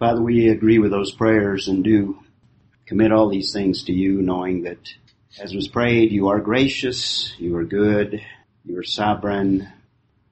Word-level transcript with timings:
Father, 0.00 0.20
we 0.20 0.48
agree 0.48 0.80
with 0.80 0.90
those 0.90 1.12
prayers 1.12 1.68
and 1.68 1.84
do 1.84 2.18
commit 2.84 3.12
all 3.12 3.28
these 3.28 3.52
things 3.52 3.84
to 3.84 3.92
you, 3.92 4.22
knowing 4.22 4.62
that 4.62 4.80
as 5.38 5.54
was 5.54 5.68
prayed, 5.68 6.10
you 6.10 6.28
are 6.28 6.40
gracious, 6.40 7.32
you 7.38 7.56
are 7.56 7.64
good, 7.64 8.20
you 8.64 8.76
are 8.76 8.82
sovereign, 8.82 9.68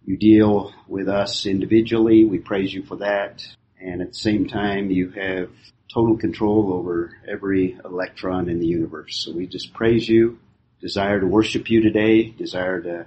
you 0.04 0.16
deal 0.16 0.74
with 0.88 1.08
us 1.08 1.46
individually. 1.46 2.24
We 2.24 2.38
praise 2.38 2.74
you 2.74 2.82
for 2.82 2.96
that. 2.96 3.46
And 3.80 4.02
at 4.02 4.08
the 4.08 4.14
same 4.14 4.48
time, 4.48 4.90
you 4.90 5.10
have 5.10 5.50
total 5.94 6.18
control 6.18 6.72
over 6.72 7.16
every 7.28 7.78
electron 7.84 8.48
in 8.48 8.58
the 8.58 8.66
universe. 8.66 9.24
So 9.24 9.32
we 9.32 9.46
just 9.46 9.72
praise 9.72 10.08
you, 10.08 10.40
desire 10.80 11.20
to 11.20 11.26
worship 11.26 11.70
you 11.70 11.82
today, 11.82 12.30
desire 12.30 12.80
to 12.80 13.06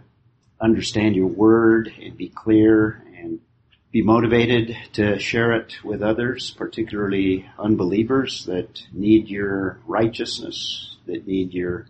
understand 0.62 1.18
your 1.18 1.28
word 1.28 1.92
and 2.02 2.16
be 2.16 2.30
clear 2.30 3.04
be 3.96 4.02
motivated 4.02 4.76
to 4.92 5.18
share 5.20 5.54
it 5.54 5.82
with 5.82 6.02
others, 6.02 6.52
particularly 6.52 7.50
unbelievers 7.58 8.44
that 8.46 8.82
need 8.92 9.30
your 9.30 9.80
righteousness, 9.88 10.98
that 11.06 11.26
need 11.26 11.54
your, 11.54 11.88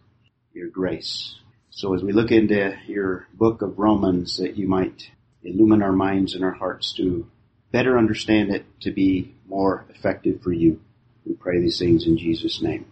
your 0.54 0.70
grace. 0.70 1.34
So 1.72 1.96
as 1.96 2.04
we 2.04 2.14
look 2.14 2.30
into 2.30 2.78
your 2.86 3.26
book 3.34 3.64
of 3.64 3.80
Romans, 3.80 4.38
that 4.38 4.56
you 4.56 4.68
might 4.68 5.10
illumine 5.44 5.82
our 5.82 5.94
minds 5.94 6.36
and 6.36 6.44
our 6.44 6.54
hearts 6.54 6.94
to 6.98 7.26
better 7.72 7.98
understand 7.98 8.52
it 8.52 8.68
to 8.82 8.92
be 8.92 9.34
more 9.48 9.84
effective 9.90 10.44
for 10.44 10.52
you. 10.52 10.80
We 11.26 11.34
pray 11.34 11.60
these 11.60 11.80
things 11.80 12.06
in 12.06 12.20
Jesus' 12.20 12.62
name. 12.62 12.86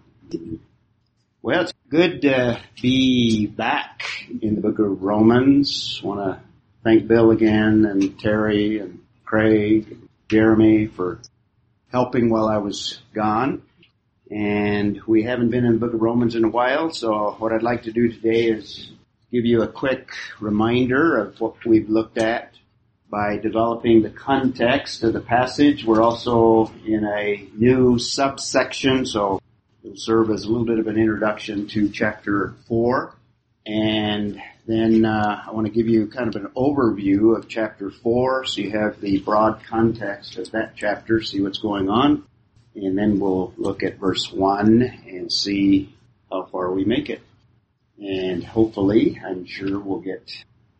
Well, 1.44 1.62
it's 1.62 1.73
good 1.88 2.23
to 2.23 2.59
be 2.82 3.45
back 3.45 4.06
in 4.42 4.56
the 4.56 4.62
book 4.62 4.80
of 4.80 5.04
Romans. 5.04 6.02
Want 6.04 6.20
to 6.20 6.44
thank 6.84 7.08
Bill 7.08 7.30
again 7.30 7.86
and 7.86 8.20
Terry 8.20 8.80
and 8.80 9.02
Craig, 9.34 9.98
Jeremy 10.30 10.86
for 10.86 11.20
helping 11.92 12.30
while 12.30 12.48
I 12.48 12.58
was 12.58 13.02
gone. 13.16 13.64
And 14.30 15.02
we 15.08 15.23
haven't 15.23 15.50
been 15.50 15.66
in 15.66 15.73
the 15.73 15.80
book 15.80 15.95
of 15.95 16.03
Romans 16.03 16.36
in 16.36 16.44
a 16.44 16.50
while, 16.50 16.92
so 16.92 17.31
what 17.39 17.52
I'd 17.52 17.64
like 17.64 17.81
to 17.84 17.92
do 17.92 18.11
today 18.11 18.45
is 18.45 18.92
give 19.31 19.44
you 19.44 19.64
a 19.64 19.67
quick 19.67 20.11
reminder 20.39 21.17
of 21.17 21.42
what 21.42 21.66
we've 21.66 21.89
looked 21.89 22.20
at 22.20 22.54
by 23.09 23.38
developing 23.38 24.04
the 24.04 24.11
context 24.11 25.02
of 25.02 25.14
the 25.14 25.20
passage. 25.20 25.84
We're 25.84 26.04
also 26.04 26.72
in 26.86 27.04
a 27.04 27.48
new 27.58 27.98
subsection, 27.98 29.04
so 29.08 29.42
it'll 29.84 29.98
serve 29.98 30.30
as 30.30 30.44
a 30.44 30.48
little 30.48 30.67
bit 30.67 30.78
of 30.78 30.86
an 30.86 31.00
introduction 31.00 31.67
to 31.70 31.89
chapter 31.89 32.54
4. 32.67 33.16
And 33.66 34.39
then 34.66 35.03
uh, 35.03 35.44
I 35.45 35.52
want 35.52 35.67
to 35.67 35.73
give 35.73 35.88
you 35.88 36.08
kind 36.08 36.33
of 36.33 36.42
an 36.42 36.52
overview 36.56 37.38
of 37.38 37.50
chapter 37.50 37.92
4 37.92 38.45
so 38.45 38.61
you 38.61 38.72
have 38.72 39.02
the 39.02 39.20
broad 39.20 39.61
context 39.67 40.38
of 40.38 40.52
that 40.52 40.73
chapter, 40.75 41.22
see 41.22 41.42
what's 41.42 41.59
going 41.59 41.89
on. 41.89 42.23
And 42.75 42.97
then 42.97 43.20
we'll 43.20 43.53
look 43.58 43.83
at 43.83 44.00
verse 44.00 44.31
1 44.31 44.81
and 45.08 45.31
see 45.31 45.94
how 46.31 46.45
far 46.45 46.72
we 46.72 46.86
make 46.86 47.09
it. 47.09 47.22
And 48.00 48.44
hopefully, 48.44 49.22
I'm 49.23 49.45
sure 49.45 49.80
we'll 49.80 50.00
get 50.00 50.28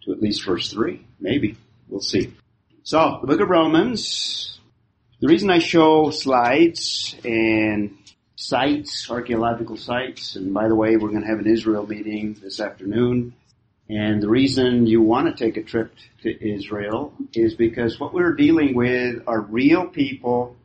to 0.04 0.12
at 0.12 0.22
least 0.22 0.46
verse 0.46 0.72
3, 0.72 1.06
maybe. 1.20 1.58
We'll 1.88 2.02
see. 2.02 2.34
So, 2.84 3.20
the 3.22 3.28
book 3.28 3.40
of 3.40 3.50
Romans, 3.50 4.60
the 5.20 5.28
reason 5.28 5.50
I 5.50 5.60
show 5.60 6.10
slides 6.10 7.16
and 7.24 7.98
sites, 8.36 9.10
archaeological 9.10 9.78
sites, 9.78 10.36
and 10.36 10.54
by 10.54 10.68
the 10.68 10.76
way, 10.76 10.98
we're 10.98 11.10
going 11.10 11.22
to 11.22 11.28
have 11.28 11.40
an 11.40 11.48
Israel 11.48 11.86
meeting 11.86 12.36
this 12.42 12.60
afternoon. 12.60 13.34
And 13.94 14.24
the 14.24 14.30
reason 14.30 14.88
you 14.88 15.04
want 15.04 15.28
to 15.28 15.46
take 15.46 15.56
a 15.56 15.62
trip 15.62 15.94
to 16.24 16.52
Israel 16.52 17.14
is 17.32 17.54
because 17.54 18.00
what 18.00 18.12
we're 18.12 18.34
dealing 18.34 18.74
with 18.74 19.22
are 19.28 19.40
real 19.40 19.86
people, 19.86 20.56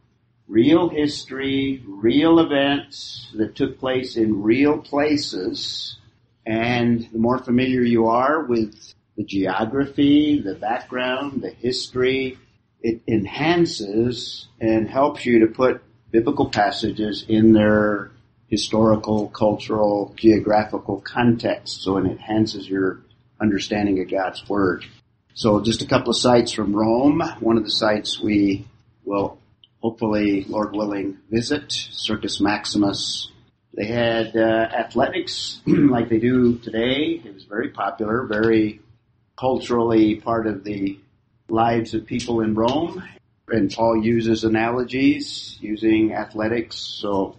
real 0.46 0.88
history, 0.88 1.82
real 1.86 2.38
events 2.38 3.30
that 3.34 3.54
took 3.54 3.78
place 3.78 4.16
in 4.16 4.42
real 4.42 4.78
places. 4.78 5.98
And 6.46 7.06
the 7.12 7.18
more 7.18 7.36
familiar 7.36 7.82
you 7.82 8.06
are 8.06 8.44
with 8.44 8.94
the 9.18 9.24
geography, 9.24 10.40
the 10.40 10.54
background, 10.54 11.42
the 11.42 11.50
history. 11.50 12.38
It 12.80 13.02
enhances 13.06 14.48
and 14.58 14.88
helps 14.88 15.26
you 15.26 15.40
to 15.40 15.48
put 15.48 15.82
biblical 16.10 16.48
passages 16.48 17.26
in 17.28 17.52
their 17.52 18.10
historical, 18.46 19.28
cultural, 19.28 20.14
geographical 20.16 21.02
context. 21.02 21.82
So 21.82 21.98
it 21.98 22.06
enhances 22.06 22.66
your 22.66 23.02
understanding 23.40 24.00
of 24.00 24.10
God's 24.10 24.48
Word. 24.48 24.84
So 25.34 25.60
just 25.60 25.82
a 25.82 25.86
couple 25.86 26.10
of 26.10 26.16
sites 26.16 26.52
from 26.52 26.74
Rome. 26.74 27.22
One 27.40 27.56
of 27.56 27.64
the 27.64 27.70
sites 27.70 28.20
we 28.20 28.66
will 29.04 29.38
hopefully, 29.80 30.44
Lord 30.48 30.74
willing, 30.74 31.18
visit, 31.30 31.70
Circus 31.70 32.40
Maximus. 32.40 33.30
They 33.74 33.86
had 33.86 34.36
uh, 34.36 34.68
athletics 34.76 35.60
like 35.66 36.08
they 36.08 36.18
do 36.18 36.58
today. 36.58 37.22
It 37.24 37.34
was 37.34 37.44
very 37.44 37.70
popular, 37.70 38.24
very 38.24 38.80
culturally 39.38 40.16
part 40.16 40.46
of 40.46 40.64
the 40.64 40.98
lives 41.48 41.94
of 41.94 42.06
people 42.06 42.40
in 42.40 42.54
Rome. 42.54 43.02
And 43.48 43.72
Paul 43.72 44.02
uses 44.02 44.44
analogies 44.44 45.56
using 45.60 46.12
athletics, 46.12 46.76
so 46.76 47.36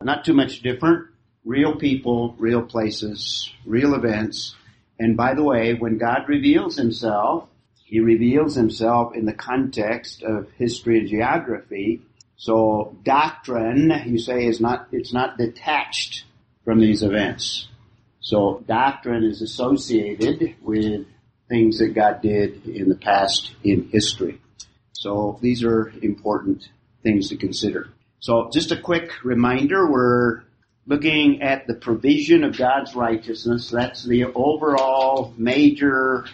not 0.00 0.24
too 0.24 0.32
much 0.32 0.62
different. 0.62 1.08
Real 1.44 1.76
people, 1.76 2.34
real 2.38 2.62
places, 2.62 3.52
real 3.66 3.94
events. 3.94 4.54
And 5.00 5.16
by 5.16 5.32
the 5.32 5.42
way, 5.42 5.72
when 5.72 5.96
God 5.96 6.28
reveals 6.28 6.76
himself, 6.76 7.48
he 7.86 8.00
reveals 8.00 8.54
himself 8.54 9.14
in 9.16 9.24
the 9.24 9.32
context 9.32 10.22
of 10.22 10.50
history 10.58 10.98
and 10.98 11.08
geography. 11.08 12.02
So 12.36 12.94
doctrine, 13.02 13.90
you 14.06 14.18
say, 14.18 14.44
is 14.44 14.60
not, 14.60 14.88
it's 14.92 15.14
not 15.14 15.38
detached 15.38 16.24
from 16.66 16.80
these 16.80 17.02
events. 17.02 17.66
So 18.20 18.62
doctrine 18.68 19.24
is 19.24 19.40
associated 19.40 20.56
with 20.60 21.06
things 21.48 21.78
that 21.78 21.94
God 21.94 22.20
did 22.20 22.66
in 22.66 22.90
the 22.90 22.94
past 22.94 23.54
in 23.64 23.88
history. 23.88 24.38
So 24.92 25.38
these 25.40 25.64
are 25.64 25.94
important 26.02 26.68
things 27.02 27.30
to 27.30 27.38
consider. 27.38 27.88
So 28.18 28.50
just 28.52 28.70
a 28.70 28.76
quick 28.76 29.24
reminder, 29.24 29.90
we're 29.90 30.42
looking 30.90 31.40
at 31.40 31.68
the 31.68 31.74
provision 31.74 32.42
of 32.42 32.58
God's 32.58 32.96
righteousness. 32.96 33.70
That's 33.70 34.02
the 34.02 34.24
overall 34.24 35.32
major 35.38 36.26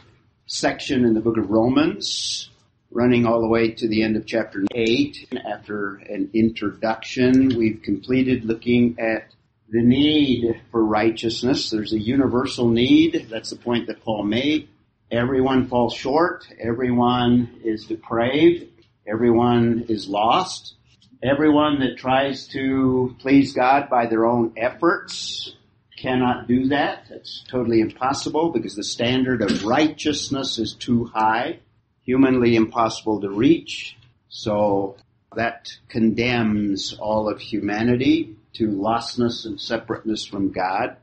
section 0.47 1.05
in 1.05 1.13
the 1.13 1.21
book 1.21 1.37
of 1.37 1.51
Romans, 1.51 2.49
running 2.91 3.27
all 3.27 3.43
the 3.43 3.49
way 3.49 3.73
to 3.73 3.87
the 3.87 4.03
end 4.03 4.17
of 4.17 4.25
chapter 4.25 4.65
8. 4.75 5.29
After 5.47 5.97
an 5.97 6.31
introduction, 6.33 7.49
we've 7.59 7.83
completed 7.83 8.47
looking 8.47 8.99
at 8.99 9.29
the 9.69 9.83
need 9.83 10.63
for 10.71 10.83
righteousness. 10.83 11.69
There's 11.69 11.93
a 11.93 12.01
universal 12.01 12.67
need. 12.67 13.27
That's 13.29 13.51
the 13.51 13.57
point 13.57 13.89
that 13.89 14.03
Paul 14.05 14.25
made. 14.25 14.71
Everyone 15.11 15.69
falls 15.69 15.93
short. 15.93 16.49
Everyone 16.59 17.61
is 17.63 17.85
depraved. 17.85 18.71
Everyone 19.07 19.85
is 19.91 20.09
lost. 20.09 20.77
Everyone 21.27 21.81
that 21.81 21.97
tries 21.97 22.47
to 22.49 23.17
please 23.19 23.53
God 23.53 23.91
by 23.91 24.07
their 24.07 24.27
own 24.27 24.53
efforts 24.57 25.57
cannot 25.97 26.47
do 26.47 26.69
that. 26.69 27.07
It's 27.11 27.43
totally 27.49 27.81
impossible 27.81 28.53
because 28.53 28.77
the 28.77 28.85
standard 28.85 29.43
of 29.43 29.65
righteousness 29.65 30.61
is 30.61 30.75
too 30.75 31.07
high, 31.07 31.59
humanly 32.05 32.55
impossible 32.55 33.23
to 33.23 33.29
reach. 33.29 33.97
So 34.29 34.99
that 35.35 35.73
condemns 35.89 36.97
all 36.97 37.29
of 37.29 37.41
humanity 37.41 38.37
to 38.53 38.69
lostness 38.69 39.47
and 39.47 39.61
separateness 39.61 40.25
from 40.25 40.53
God. 40.53 40.97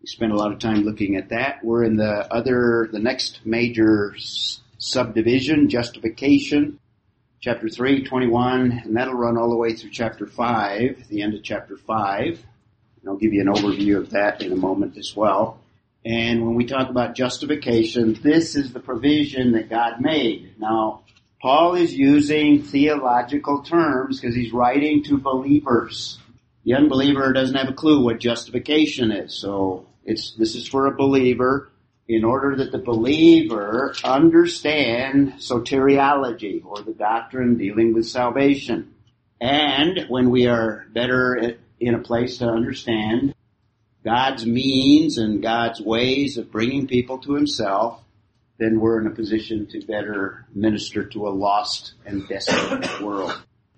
We 0.00 0.06
spent 0.06 0.32
a 0.32 0.36
lot 0.36 0.52
of 0.52 0.58
time 0.58 0.84
looking 0.84 1.16
at 1.16 1.28
that. 1.28 1.62
We're 1.62 1.84
in 1.84 1.96
the 1.96 2.32
other, 2.32 2.88
the 2.90 2.98
next 2.98 3.40
major 3.44 4.14
subdivision, 4.78 5.68
justification, 5.68 6.78
chapter 7.40 7.68
3, 7.68 8.04
21, 8.04 8.82
and 8.84 8.96
that'll 8.96 9.14
run 9.14 9.36
all 9.36 9.50
the 9.50 9.56
way 9.56 9.74
through 9.74 9.90
chapter 9.90 10.26
5, 10.26 11.08
the 11.08 11.22
end 11.22 11.34
of 11.34 11.42
chapter 11.42 11.76
5. 11.76 12.26
And 12.26 13.08
I'll 13.08 13.16
give 13.16 13.32
you 13.32 13.40
an 13.40 13.48
overview 13.48 13.98
of 13.98 14.10
that 14.10 14.42
in 14.42 14.52
a 14.52 14.56
moment 14.56 14.96
as 14.96 15.14
well. 15.14 15.60
And 16.04 16.44
when 16.44 16.54
we 16.54 16.66
talk 16.66 16.88
about 16.88 17.14
justification, 17.14 18.18
this 18.22 18.54
is 18.54 18.72
the 18.72 18.80
provision 18.80 19.52
that 19.52 19.68
God 19.68 20.00
made. 20.00 20.54
Now, 20.58 21.02
Paul 21.42 21.74
is 21.74 21.92
using 21.94 22.62
theological 22.62 23.62
terms 23.62 24.20
because 24.20 24.34
he's 24.34 24.52
writing 24.52 25.02
to 25.04 25.18
believers. 25.18 26.18
The 26.64 26.74
unbeliever 26.74 27.32
doesn't 27.32 27.56
have 27.56 27.68
a 27.68 27.74
clue 27.74 28.02
what 28.02 28.18
justification 28.18 29.12
is, 29.12 29.34
so 29.34 29.86
it's, 30.04 30.34
this 30.34 30.54
is 30.54 30.66
for 30.66 30.86
a 30.86 30.96
believer 30.96 31.70
in 32.08 32.24
order 32.24 32.56
that 32.56 32.72
the 32.72 32.78
believer 32.78 33.94
understand 34.04 35.34
soteriology 35.38 36.64
or 36.64 36.80
the 36.82 36.92
doctrine 36.92 37.56
dealing 37.58 37.94
with 37.94 38.06
salvation. 38.06 38.94
And 39.40 40.06
when 40.08 40.30
we 40.30 40.46
are 40.46 40.86
better 40.92 41.56
in 41.80 41.94
a 41.94 41.98
place 41.98 42.38
to 42.38 42.46
understand 42.46 43.34
God's 44.04 44.46
means 44.46 45.18
and 45.18 45.42
God's 45.42 45.80
ways 45.80 46.38
of 46.38 46.52
bringing 46.52 46.86
people 46.86 47.18
to 47.18 47.34
himself, 47.34 48.00
then 48.58 48.80
we're 48.80 49.00
in 49.00 49.06
a 49.08 49.10
position 49.10 49.66
to 49.66 49.84
better 49.84 50.46
minister 50.54 51.04
to 51.04 51.26
a 51.26 51.30
lost 51.30 51.94
and 52.06 52.26
desperate 52.28 53.02
world. 53.02 53.36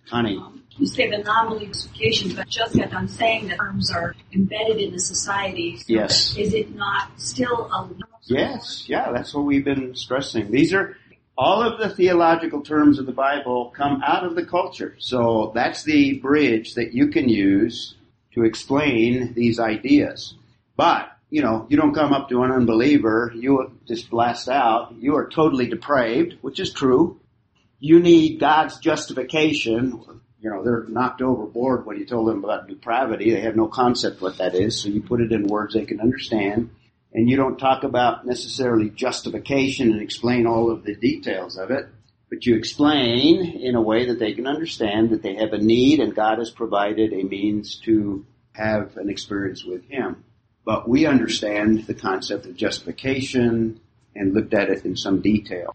Connie, 0.08 0.40
You 0.78 0.86
say 0.86 1.10
the 1.10 1.19
nominal 1.19 1.58
justification, 1.58 2.34
but 2.34 2.48
just 2.48 2.76
got 2.76 2.90
done 2.90 3.08
saying 3.08 3.48
that 3.48 3.58
terms 3.58 3.90
are 3.90 4.14
embedded 4.32 4.78
in 4.78 4.92
the 4.92 5.00
society. 5.00 5.76
So 5.76 5.84
Yes. 5.88 6.36
Is 6.36 6.54
it 6.54 6.75
not 6.75 7.20
still 7.20 7.69
a 7.72 7.88
Yes, 8.25 8.84
yeah, 8.86 9.10
that's 9.10 9.34
what 9.34 9.44
we've 9.44 9.64
been 9.64 9.96
stressing. 9.96 10.50
These 10.50 10.75
are 10.75 10.96
all 11.36 11.62
of 11.62 11.78
the 11.78 11.88
theological 11.88 12.62
terms 12.62 12.98
of 12.98 13.06
the 13.06 13.12
Bible 13.12 13.72
come 13.75 14.02
out 14.04 14.25
of 14.25 14.34
the 14.34 14.44
culture. 14.44 14.96
So 14.98 15.50
that's 15.54 15.82
the 15.82 16.19
bridge 16.19 16.75
that 16.75 16.92
you 16.92 17.08
can 17.08 17.28
use 17.28 17.94
to 18.34 18.44
explain 18.44 19.34
these 19.34 19.58
ideas. 19.58 20.34
But, 20.76 21.10
you 21.30 21.42
know, 21.42 21.66
you 21.69 21.76
don't 21.76 21.94
come 21.94 22.12
up 22.12 22.28
to 22.28 22.42
an 22.42 22.52
unbeliever, 22.52 23.32
you 23.34 23.72
just 23.86 24.10
blast 24.10 24.48
out, 24.48 24.94
you 24.98 25.16
are 25.16 25.28
totally 25.28 25.66
depraved, 25.66 26.36
which 26.40 26.60
is 26.60 26.72
true. 26.72 27.20
You 27.80 28.00
need 28.00 28.40
God's 28.40 28.78
justification. 28.78 30.20
You 30.40 30.50
know, 30.50 30.62
they're 30.62 30.85
knocked 30.88 31.20
overboard 31.20 31.85
when 31.85 31.99
you 31.99 32.06
told 32.06 32.29
them 32.29 32.44
about 32.44 32.69
depravity. 32.69 33.32
They 33.32 33.40
have 33.40 33.56
no 33.56 33.67
concept 33.67 34.20
what 34.20 34.38
that 34.38 34.55
is. 34.55 34.81
So 34.81 34.88
you 34.88 35.02
put 35.02 35.20
it 35.20 35.32
in 35.32 35.46
words 35.46 35.75
they 35.75 35.85
can 35.85 36.00
understand 36.00 36.70
and 37.12 37.29
you 37.29 37.37
don't 37.37 37.58
talk 37.58 37.85
about 37.85 38.26
necessarily 38.26 38.90
justification 38.90 39.93
and 39.93 40.02
explain 40.02 40.46
all 40.46 40.70
of 40.70 40.85
the 40.85 40.94
details 40.94 41.56
of 41.56 41.70
it, 41.70 41.88
but 42.29 42.44
you 42.44 42.55
explain 42.55 43.61
in 43.61 43.75
a 43.75 43.81
way 43.81 44.06
that 44.06 44.19
they 44.19 44.35
can 44.35 44.46
understand 44.46 45.11
that 45.11 45.23
they 45.23 45.37
have 45.37 45.52
a 45.52 45.58
need 45.58 46.00
and 46.00 46.14
God 46.14 46.38
has 46.38 46.50
provided 46.50 47.12
a 47.12 47.23
means 47.23 47.76
to 47.87 48.26
have 48.52 48.96
an 48.96 49.08
experience 49.08 49.64
with 49.64 49.85
Him. 49.88 50.25
But 50.64 50.88
we 50.88 51.06
understand 51.06 51.87
the 51.87 51.94
concept 51.94 52.44
of 52.44 52.56
justification 52.56 53.81
and 54.14 54.35
looked 54.35 54.52
at 54.52 54.69
it 54.69 54.85
in 54.85 54.96
some 54.96 55.23
detail. 55.23 55.75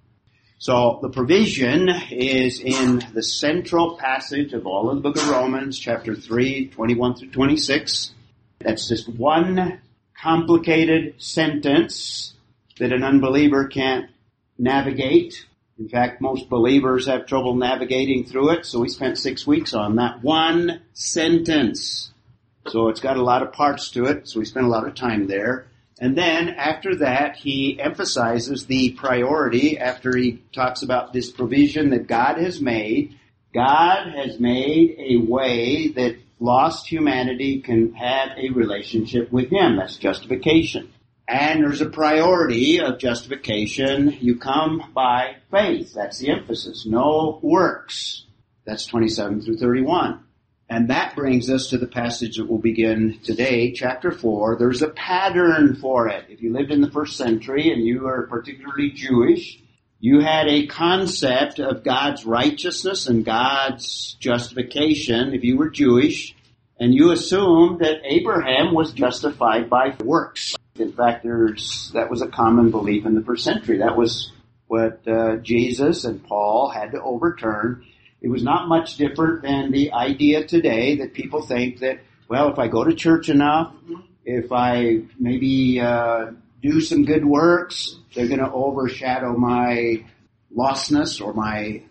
So 0.57 0.99
the 1.01 1.09
provision 1.09 1.89
is 2.11 2.61
in 2.61 3.03
the 3.13 3.23
central 3.23 3.97
passage 3.97 4.53
of 4.53 4.65
all 4.65 4.89
of 4.89 4.95
the 4.95 5.01
book 5.01 5.17
of 5.17 5.27
Romans, 5.27 5.77
chapter 5.77 6.15
3, 6.15 6.67
21 6.67 7.15
through 7.15 7.31
26. 7.31 8.11
That's 8.59 8.87
just 8.87 9.09
one 9.09 9.81
complicated 10.21 11.15
sentence 11.21 12.33
that 12.79 12.93
an 12.93 13.03
unbeliever 13.03 13.67
can't 13.67 14.09
navigate. 14.57 15.45
In 15.77 15.89
fact, 15.89 16.21
most 16.21 16.49
believers 16.49 17.07
have 17.07 17.25
trouble 17.25 17.55
navigating 17.55 18.23
through 18.25 18.51
it, 18.51 18.65
so 18.65 18.79
we 18.79 18.89
spent 18.89 19.17
six 19.17 19.45
weeks 19.45 19.73
on 19.73 19.95
that 19.97 20.23
one 20.23 20.81
sentence. 20.93 22.13
So 22.67 22.87
it's 22.87 23.01
got 23.01 23.17
a 23.17 23.23
lot 23.23 23.43
of 23.43 23.51
parts 23.51 23.89
to 23.91 24.05
it, 24.05 24.29
so 24.29 24.39
we 24.39 24.45
spent 24.45 24.65
a 24.65 24.69
lot 24.69 24.87
of 24.87 24.95
time 24.95 25.27
there. 25.27 25.67
And 26.03 26.17
then 26.17 26.49
after 26.49 26.97
that, 26.97 27.37
he 27.37 27.79
emphasizes 27.79 28.65
the 28.65 28.91
priority 28.91 29.79
after 29.79 30.13
he 30.17 30.43
talks 30.51 30.83
about 30.83 31.13
this 31.13 31.31
provision 31.31 31.91
that 31.91 32.07
God 32.07 32.37
has 32.37 32.59
made. 32.59 33.17
God 33.53 34.11
has 34.13 34.37
made 34.37 34.97
a 34.99 35.15
way 35.25 35.93
that 35.93 36.17
lost 36.41 36.87
humanity 36.89 37.61
can 37.61 37.93
have 37.93 38.31
a 38.37 38.49
relationship 38.49 39.31
with 39.31 39.49
Him. 39.49 39.77
That's 39.77 39.95
justification. 39.95 40.91
And 41.25 41.63
there's 41.63 41.79
a 41.79 41.89
priority 41.89 42.81
of 42.81 42.99
justification. 42.99 44.17
You 44.19 44.37
come 44.39 44.91
by 44.93 45.37
faith. 45.51 45.93
That's 45.93 46.19
the 46.19 46.31
emphasis. 46.31 46.85
No 46.85 47.39
works. 47.41 48.25
That's 48.65 48.85
27 48.87 49.43
through 49.43 49.55
31. 49.55 50.22
And 50.73 50.89
that 50.89 51.15
brings 51.15 51.51
us 51.51 51.67
to 51.67 51.77
the 51.77 51.85
passage 51.85 52.37
that 52.37 52.49
we'll 52.49 52.57
begin 52.57 53.19
today, 53.23 53.73
chapter 53.73 54.11
4. 54.11 54.55
There's 54.57 54.81
a 54.81 54.89
pattern 54.89 55.75
for 55.75 56.07
it. 56.07 56.25
If 56.29 56.41
you 56.41 56.51
lived 56.51 56.71
in 56.71 56.81
the 56.81 56.89
first 56.89 57.15
century 57.15 57.71
and 57.71 57.85
you 57.85 58.07
are 58.07 58.25
particularly 58.25 58.89
Jewish, 58.89 59.61
you 59.99 60.21
had 60.21 60.47
a 60.47 60.65
concept 60.65 61.59
of 61.59 61.83
God's 61.83 62.25
righteousness 62.25 63.05
and 63.05 63.23
God's 63.23 64.17
justification 64.19 65.35
if 65.35 65.43
you 65.43 65.57
were 65.57 65.69
Jewish, 65.69 66.35
and 66.79 66.91
you 66.91 67.11
assumed 67.11 67.81
that 67.81 68.01
Abraham 68.03 68.73
was 68.73 68.93
justified 68.93 69.69
by 69.69 69.95
works. 70.03 70.55
In 70.79 70.91
fact, 70.91 71.21
there's, 71.21 71.91
that 71.93 72.09
was 72.09 72.23
a 72.23 72.27
common 72.27 72.71
belief 72.71 73.05
in 73.05 73.13
the 73.13 73.23
first 73.23 73.43
century. 73.43 73.77
That 73.77 73.95
was 73.95 74.31
what 74.65 75.07
uh, 75.07 75.35
Jesus 75.35 76.03
and 76.03 76.23
Paul 76.23 76.69
had 76.69 76.93
to 76.93 77.01
overturn. 77.03 77.85
It 78.23 78.29
was 78.29 78.41
not 78.41 78.69
much 78.69 78.95
different 78.95 79.41
than 79.43 79.71
the 79.71 79.91
idea 79.91 80.45
today 80.47 80.95
that 80.99 81.13
people 81.13 81.41
think 81.41 81.79
that, 81.79 81.99
well, 82.29 82.49
if 82.51 82.57
I 82.57 82.69
go 82.69 82.85
to 82.85 82.95
church 82.95 83.27
enough, 83.27 83.73
if 84.23 84.49
I 84.53 85.01
maybe 85.19 85.81
uh, 85.81 86.31
do 86.61 86.79
some 86.79 87.03
good 87.03 87.25
works, 87.25 87.97
they're 88.15 88.29
going 88.29 88.39
to 88.39 88.49
overshadow 88.49 89.37
my 89.37 90.05
lostness 90.55 91.19
or 91.23 91.33
my 91.33 91.81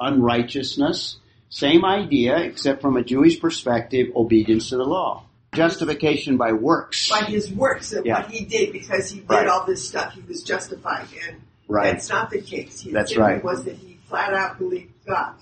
unrighteousness. 0.00 1.18
Same 1.48 1.84
idea, 1.84 2.38
except 2.38 2.82
from 2.82 2.96
a 2.96 3.04
Jewish 3.04 3.40
perspective, 3.40 4.08
obedience 4.16 4.70
to 4.70 4.76
the 4.76 4.84
law. 4.84 5.24
Justification 5.54 6.36
by 6.36 6.52
works. 6.52 7.08
by 7.08 7.20
his 7.24 7.50
works 7.52 7.92
and 7.92 8.04
Yeah. 8.04 8.22
what 8.22 8.30
he 8.30 8.44
did 8.44 8.72
because 8.72 9.10
he 9.10 9.20
did 9.20 9.30
Right. 9.30 9.46
all 9.46 9.64
this 9.64 9.86
stuff. 9.88 10.12
He 10.12 10.20
was 10.28 10.42
justified, 10.42 11.06
and 11.26 11.40
Right. 11.68 11.92
that's 11.92 12.08
not 12.10 12.30
the 12.30 12.40
case. 12.40 12.82
His 12.82 12.92
That's 12.92 13.16
right. 13.16 13.42
Was 13.42 13.64
that 13.64 13.76
he 13.76 13.96
flat 14.08 14.34
out 14.34 14.58
believed 14.58 14.92
God? 15.06 15.34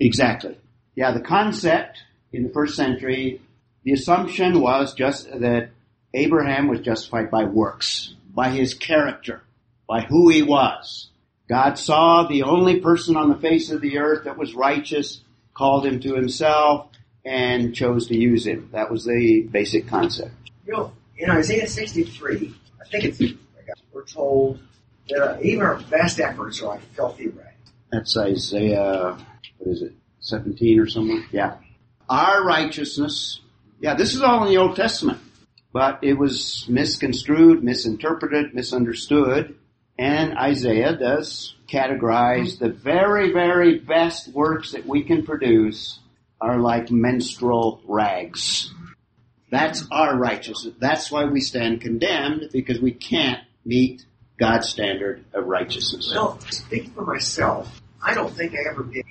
Exactly. 0.00 0.56
Yeah, 0.94 1.12
the 1.12 1.20
concept 1.20 1.98
in 2.32 2.42
the 2.42 2.52
first 2.52 2.76
century, 2.76 3.40
the 3.84 3.92
assumption 3.92 4.60
was 4.60 4.94
just 4.94 5.28
that 5.30 5.70
Abraham 6.12 6.68
was 6.68 6.80
justified 6.80 7.30
by 7.30 7.44
works, 7.44 8.14
by 8.32 8.50
his 8.50 8.74
character, 8.74 9.42
by 9.88 10.02
who 10.02 10.28
he 10.28 10.42
was. 10.42 11.10
God 11.48 11.78
saw 11.78 12.26
the 12.26 12.44
only 12.44 12.80
person 12.80 13.16
on 13.16 13.28
the 13.28 13.38
face 13.38 13.70
of 13.70 13.80
the 13.80 13.98
earth 13.98 14.24
that 14.24 14.38
was 14.38 14.54
righteous, 14.54 15.20
called 15.52 15.84
him 15.84 16.00
to 16.00 16.14
himself, 16.14 16.88
and 17.24 17.74
chose 17.74 18.08
to 18.08 18.16
use 18.16 18.46
him. 18.46 18.70
That 18.72 18.90
was 18.90 19.04
the 19.04 19.46
basic 19.50 19.88
concept. 19.88 20.34
You 20.66 20.72
know, 20.72 20.92
in 21.16 21.30
Isaiah 21.30 21.66
63, 21.66 22.54
I 22.80 22.88
think 22.88 23.04
it's, 23.04 23.20
we're 23.92 24.04
told 24.04 24.60
that 25.08 25.22
uh, 25.22 25.38
even 25.42 25.62
our 25.62 25.80
best 25.90 26.20
efforts 26.20 26.60
are 26.62 26.66
like 26.66 26.82
filthy 26.94 27.28
rags. 27.28 27.72
That's 27.90 28.16
Isaiah, 28.16 29.16
what 29.58 29.70
is 29.70 29.82
it, 29.82 29.92
17 30.20 30.78
or 30.78 30.86
something? 30.86 31.24
Yeah. 31.32 31.56
Our 32.08 32.44
righteousness, 32.44 33.40
yeah, 33.80 33.94
this 33.94 34.14
is 34.14 34.22
all 34.22 34.44
in 34.44 34.48
the 34.48 34.58
Old 34.58 34.76
Testament, 34.76 35.18
but 35.72 36.00
it 36.02 36.14
was 36.14 36.66
misconstrued, 36.68 37.64
misinterpreted, 37.64 38.54
misunderstood, 38.54 39.56
and 39.98 40.36
Isaiah 40.36 40.96
does 40.96 41.54
categorize 41.68 42.58
the 42.58 42.68
very, 42.68 43.32
very 43.32 43.78
best 43.78 44.28
works 44.28 44.72
that 44.72 44.86
we 44.86 45.04
can 45.04 45.24
produce 45.24 45.98
are 46.40 46.58
like 46.58 46.90
menstrual 46.90 47.80
rags. 47.86 48.72
That's 49.50 49.86
our 49.90 50.16
righteousness. 50.16 50.74
That's 50.78 51.10
why 51.10 51.24
we 51.26 51.40
stand 51.40 51.80
condemned, 51.80 52.50
because 52.52 52.80
we 52.80 52.92
can't 52.92 53.40
meet 53.64 54.04
God's 54.38 54.68
standard 54.68 55.24
of 55.32 55.46
righteousness. 55.46 56.12
Well, 56.12 56.40
speaking 56.50 56.90
for 56.90 57.06
myself, 57.06 57.80
I 58.02 58.14
don't 58.14 58.34
think 58.34 58.52
I 58.54 58.68
ever 58.70 58.82
did. 58.82 59.03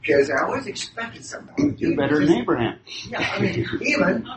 Because 0.00 0.30
I 0.30 0.44
always 0.44 0.66
expected 0.66 1.24
somebody. 1.24 1.70
Do 1.72 1.96
better 1.96 2.24
than 2.24 2.34
Abraham. 2.34 2.78
Yeah, 3.08 3.20
I 3.20 3.40
mean, 3.40 3.66
even 3.82 4.28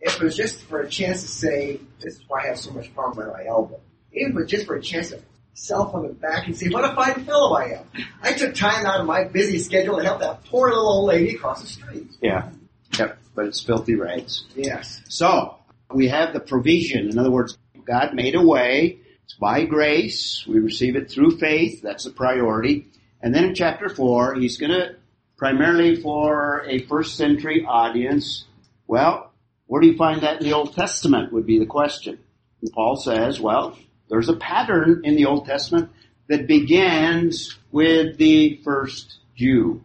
if 0.00 0.16
it 0.16 0.22
was 0.22 0.36
just 0.36 0.62
for 0.64 0.80
a 0.80 0.88
chance 0.88 1.22
to 1.22 1.28
say, 1.28 1.80
this 2.00 2.16
is 2.16 2.24
why 2.26 2.42
I 2.42 2.46
have 2.48 2.58
so 2.58 2.72
much 2.72 2.92
problem 2.94 3.26
with 3.26 3.36
my 3.36 3.44
elbow. 3.46 3.80
Even 4.12 4.32
if 4.32 4.36
it 4.36 4.40
was 4.40 4.50
just 4.50 4.66
for 4.66 4.74
a 4.74 4.82
chance 4.82 5.10
to 5.10 5.20
self 5.54 5.94
on 5.94 6.02
the 6.06 6.12
back 6.12 6.46
and 6.46 6.56
say, 6.56 6.68
what 6.68 6.84
a 6.84 6.94
fine 6.94 7.24
fellow 7.24 7.56
I 7.56 7.78
am. 7.78 7.84
I 8.22 8.32
took 8.32 8.54
time 8.54 8.84
out 8.84 9.00
of 9.00 9.06
my 9.06 9.24
busy 9.24 9.58
schedule 9.58 9.96
to 9.96 10.04
help 10.04 10.20
that 10.20 10.44
poor 10.44 10.68
little 10.68 10.88
old 10.88 11.08
lady 11.08 11.34
across 11.36 11.62
the 11.62 11.68
street. 11.68 12.10
Yeah. 12.20 12.50
Yep. 12.98 13.18
But 13.34 13.46
it's 13.46 13.62
filthy 13.62 13.94
rags. 13.94 14.44
Yes. 14.54 15.02
So 15.08 15.56
we 15.94 16.08
have 16.08 16.32
the 16.32 16.40
provision. 16.40 17.08
In 17.10 17.18
other 17.18 17.30
words, 17.30 17.56
God 17.86 18.14
made 18.14 18.34
a 18.34 18.42
way. 18.42 18.98
It's 19.24 19.34
by 19.34 19.64
grace. 19.64 20.44
We 20.46 20.58
receive 20.58 20.96
it 20.96 21.10
through 21.10 21.38
faith. 21.38 21.80
That's 21.82 22.04
the 22.04 22.10
priority. 22.10 22.88
And 23.26 23.34
then 23.34 23.42
in 23.42 23.54
chapter 23.56 23.88
four, 23.88 24.36
he's 24.36 24.56
going 24.56 24.70
to 24.70 24.94
primarily 25.36 25.96
for 25.96 26.64
a 26.64 26.78
first 26.86 27.16
century 27.16 27.66
audience. 27.66 28.44
Well, 28.86 29.32
where 29.66 29.80
do 29.80 29.88
you 29.88 29.96
find 29.96 30.20
that 30.20 30.40
in 30.40 30.46
the 30.46 30.52
Old 30.52 30.76
Testament 30.76 31.32
would 31.32 31.44
be 31.44 31.58
the 31.58 31.66
question. 31.66 32.20
And 32.62 32.70
Paul 32.70 32.94
says, 32.94 33.40
well, 33.40 33.76
there's 34.08 34.28
a 34.28 34.36
pattern 34.36 35.00
in 35.02 35.16
the 35.16 35.26
Old 35.26 35.44
Testament 35.44 35.90
that 36.28 36.46
begins 36.46 37.58
with 37.72 38.16
the 38.16 38.60
first 38.62 39.18
Jew, 39.34 39.82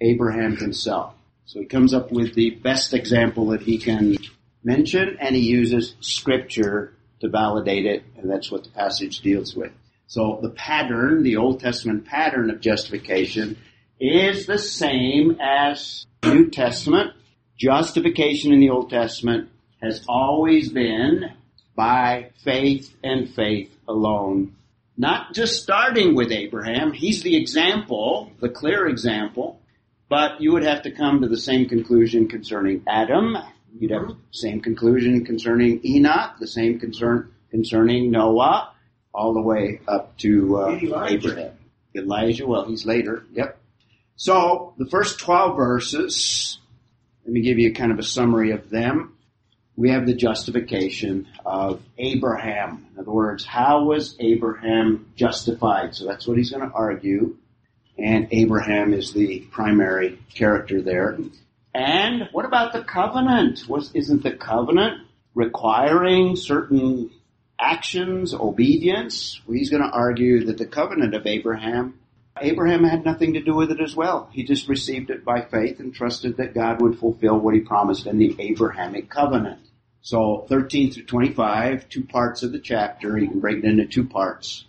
Abraham 0.00 0.56
himself. 0.56 1.16
So 1.46 1.58
he 1.58 1.66
comes 1.66 1.94
up 1.94 2.12
with 2.12 2.36
the 2.36 2.50
best 2.50 2.94
example 2.94 3.46
that 3.46 3.62
he 3.62 3.78
can 3.78 4.18
mention 4.62 5.16
and 5.18 5.34
he 5.34 5.42
uses 5.42 5.96
scripture 5.98 6.94
to 7.22 7.28
validate 7.28 7.86
it 7.86 8.04
and 8.16 8.30
that's 8.30 8.52
what 8.52 8.62
the 8.62 8.70
passage 8.70 9.18
deals 9.18 9.56
with. 9.56 9.72
So 10.06 10.38
the 10.42 10.50
pattern, 10.50 11.22
the 11.22 11.36
Old 11.36 11.60
Testament 11.60 12.04
pattern 12.04 12.50
of 12.50 12.60
justification 12.60 13.56
is 13.98 14.46
the 14.46 14.58
same 14.58 15.38
as 15.40 16.06
New 16.24 16.50
Testament. 16.50 17.12
Justification 17.58 18.52
in 18.52 18.60
the 18.60 18.70
Old 18.70 18.90
Testament 18.90 19.48
has 19.82 20.04
always 20.08 20.70
been 20.70 21.32
by 21.76 22.30
faith 22.44 22.94
and 23.02 23.28
faith 23.34 23.70
alone. 23.88 24.54
Not 24.96 25.34
just 25.34 25.62
starting 25.62 26.14
with 26.14 26.30
Abraham, 26.30 26.92
he's 26.92 27.22
the 27.22 27.36
example, 27.36 28.30
the 28.40 28.48
clear 28.48 28.86
example, 28.86 29.60
But 30.08 30.40
you 30.40 30.52
would 30.52 30.64
have 30.64 30.82
to 30.82 30.90
come 30.90 31.22
to 31.22 31.28
the 31.28 31.36
same 31.36 31.68
conclusion 31.68 32.28
concerning 32.28 32.82
Adam. 32.86 33.36
You'd 33.78 33.90
have 33.90 34.08
the 34.08 34.16
same 34.30 34.60
conclusion 34.60 35.24
concerning 35.24 35.80
Enoch, 35.84 36.38
the 36.38 36.46
same 36.46 36.78
concern 36.78 37.32
concerning 37.50 38.10
Noah, 38.10 38.73
all 39.14 39.32
the 39.32 39.40
way 39.40 39.80
up 39.86 40.16
to 40.18 40.58
uh, 40.58 40.78
Elijah. 40.82 41.28
Abraham. 41.28 41.58
Elijah, 41.94 42.46
well, 42.46 42.64
he's 42.64 42.84
later. 42.84 43.24
Yep. 43.32 43.58
So 44.16 44.74
the 44.76 44.86
first 44.86 45.20
12 45.20 45.56
verses, 45.56 46.58
let 47.24 47.32
me 47.32 47.40
give 47.40 47.58
you 47.58 47.72
kind 47.72 47.92
of 47.92 47.98
a 47.98 48.02
summary 48.02 48.50
of 48.50 48.68
them. 48.70 49.16
We 49.76 49.90
have 49.90 50.06
the 50.06 50.14
justification 50.14 51.28
of 51.44 51.82
Abraham. 51.98 52.86
In 52.92 53.00
other 53.00 53.10
words, 53.10 53.44
how 53.44 53.84
was 53.84 54.16
Abraham 54.20 55.12
justified? 55.16 55.94
So 55.94 56.06
that's 56.06 56.26
what 56.26 56.36
he's 56.36 56.50
going 56.50 56.68
to 56.68 56.74
argue. 56.74 57.36
And 57.98 58.28
Abraham 58.32 58.92
is 58.92 59.12
the 59.12 59.40
primary 59.50 60.18
character 60.34 60.82
there. 60.82 61.18
And 61.74 62.28
what 62.32 62.44
about 62.44 62.72
the 62.72 62.82
covenant? 62.82 63.68
Was, 63.68 63.92
isn't 63.94 64.22
the 64.22 64.32
covenant 64.32 65.06
requiring 65.34 66.36
certain 66.36 67.10
actions, 67.64 68.34
obedience? 68.34 69.40
He's 69.46 69.70
going 69.70 69.82
to 69.82 69.88
argue 69.88 70.44
that 70.46 70.58
the 70.58 70.66
covenant 70.66 71.14
of 71.14 71.26
Abraham, 71.26 71.98
Abraham 72.40 72.84
had 72.84 73.04
nothing 73.04 73.34
to 73.34 73.42
do 73.42 73.54
with 73.54 73.70
it 73.70 73.80
as 73.80 73.94
well. 73.94 74.28
He 74.32 74.44
just 74.44 74.68
received 74.68 75.10
it 75.10 75.24
by 75.24 75.42
faith 75.42 75.80
and 75.80 75.94
trusted 75.94 76.36
that 76.36 76.54
God 76.54 76.82
would 76.82 76.98
fulfill 76.98 77.38
what 77.38 77.54
he 77.54 77.60
promised 77.60 78.06
in 78.06 78.18
the 78.18 78.34
Abrahamic 78.38 79.08
covenant. 79.08 79.60
So 80.02 80.44
13 80.48 80.92
through 80.92 81.04
25, 81.04 81.88
two 81.88 82.04
parts 82.04 82.42
of 82.42 82.52
the 82.52 82.58
chapter, 82.58 83.16
you 83.16 83.28
can 83.28 83.40
break 83.40 83.58
it 83.58 83.64
into 83.64 83.86
two 83.86 84.06
parts, 84.06 84.66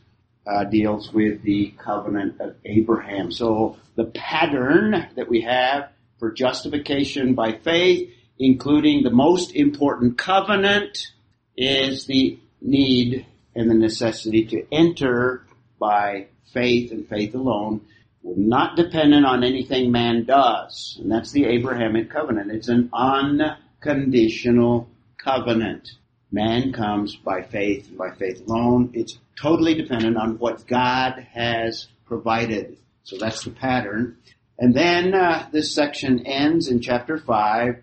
uh, 0.48 0.64
deals 0.64 1.12
with 1.12 1.42
the 1.42 1.74
covenant 1.78 2.40
of 2.40 2.56
Abraham. 2.64 3.32
So 3.32 3.78
the 3.96 4.06
pattern 4.06 5.08
that 5.16 5.28
we 5.28 5.42
have 5.42 5.90
for 6.20 6.32
justification 6.32 7.34
by 7.34 7.54
faith, 7.54 8.12
including 8.40 9.04
the 9.04 9.10
most 9.10 9.54
important 9.54 10.18
covenant, 10.18 11.12
is 11.58 12.06
the 12.06 12.40
need 12.66 13.26
and 13.56 13.70
the 13.70 13.76
necessity 13.76 14.46
to 14.46 14.66
enter 14.72 15.46
by 15.80 16.28
faith 16.54 16.92
and 16.92 17.08
faith 17.08 17.36
alone, 17.36 17.82
not 18.24 18.76
dependent 18.76 19.26
on 19.26 19.44
anything 19.44 19.92
man 19.92 20.26
does. 20.26 20.98
And 21.02 21.12
that's 21.12 21.32
the 21.32 21.46
Abrahamic 21.46 22.10
covenant. 22.10 22.52
It's 22.52 22.70
an 22.70 22.90
unconditional 22.94 24.90
covenant. 25.18 25.92
Man 26.32 26.74
comes 26.74 27.16
by 27.16 27.44
faith 27.44 27.88
and 27.88 27.98
by 27.98 28.12
faith 28.12 28.42
alone. 28.48 28.92
It's 28.94 29.20
totally 29.40 29.76
dependent 29.76 30.18
on 30.18 30.38
what 30.40 30.68
God 30.68 31.28
has 31.34 31.88
provided. 32.06 32.78
So 33.04 33.18
that's 33.18 33.44
the 33.44 33.52
pattern. 33.52 34.18
And 34.58 34.74
then 34.74 35.14
uh, 35.14 35.48
this 35.52 35.74
section 35.74 36.26
ends 36.26 36.68
in 36.70 36.82
chapter 36.82 37.18
5. 37.18 37.82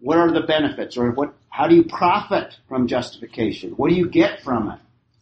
What 0.00 0.18
are 0.18 0.32
the 0.32 0.46
benefits 0.46 0.96
or 0.96 1.12
what 1.12 1.34
how 1.54 1.68
do 1.68 1.76
you 1.76 1.84
profit 1.84 2.58
from 2.68 2.88
justification? 2.88 3.70
What 3.76 3.88
do 3.88 3.94
you 3.94 4.08
get 4.08 4.42
from 4.42 4.70
it? 4.70 4.80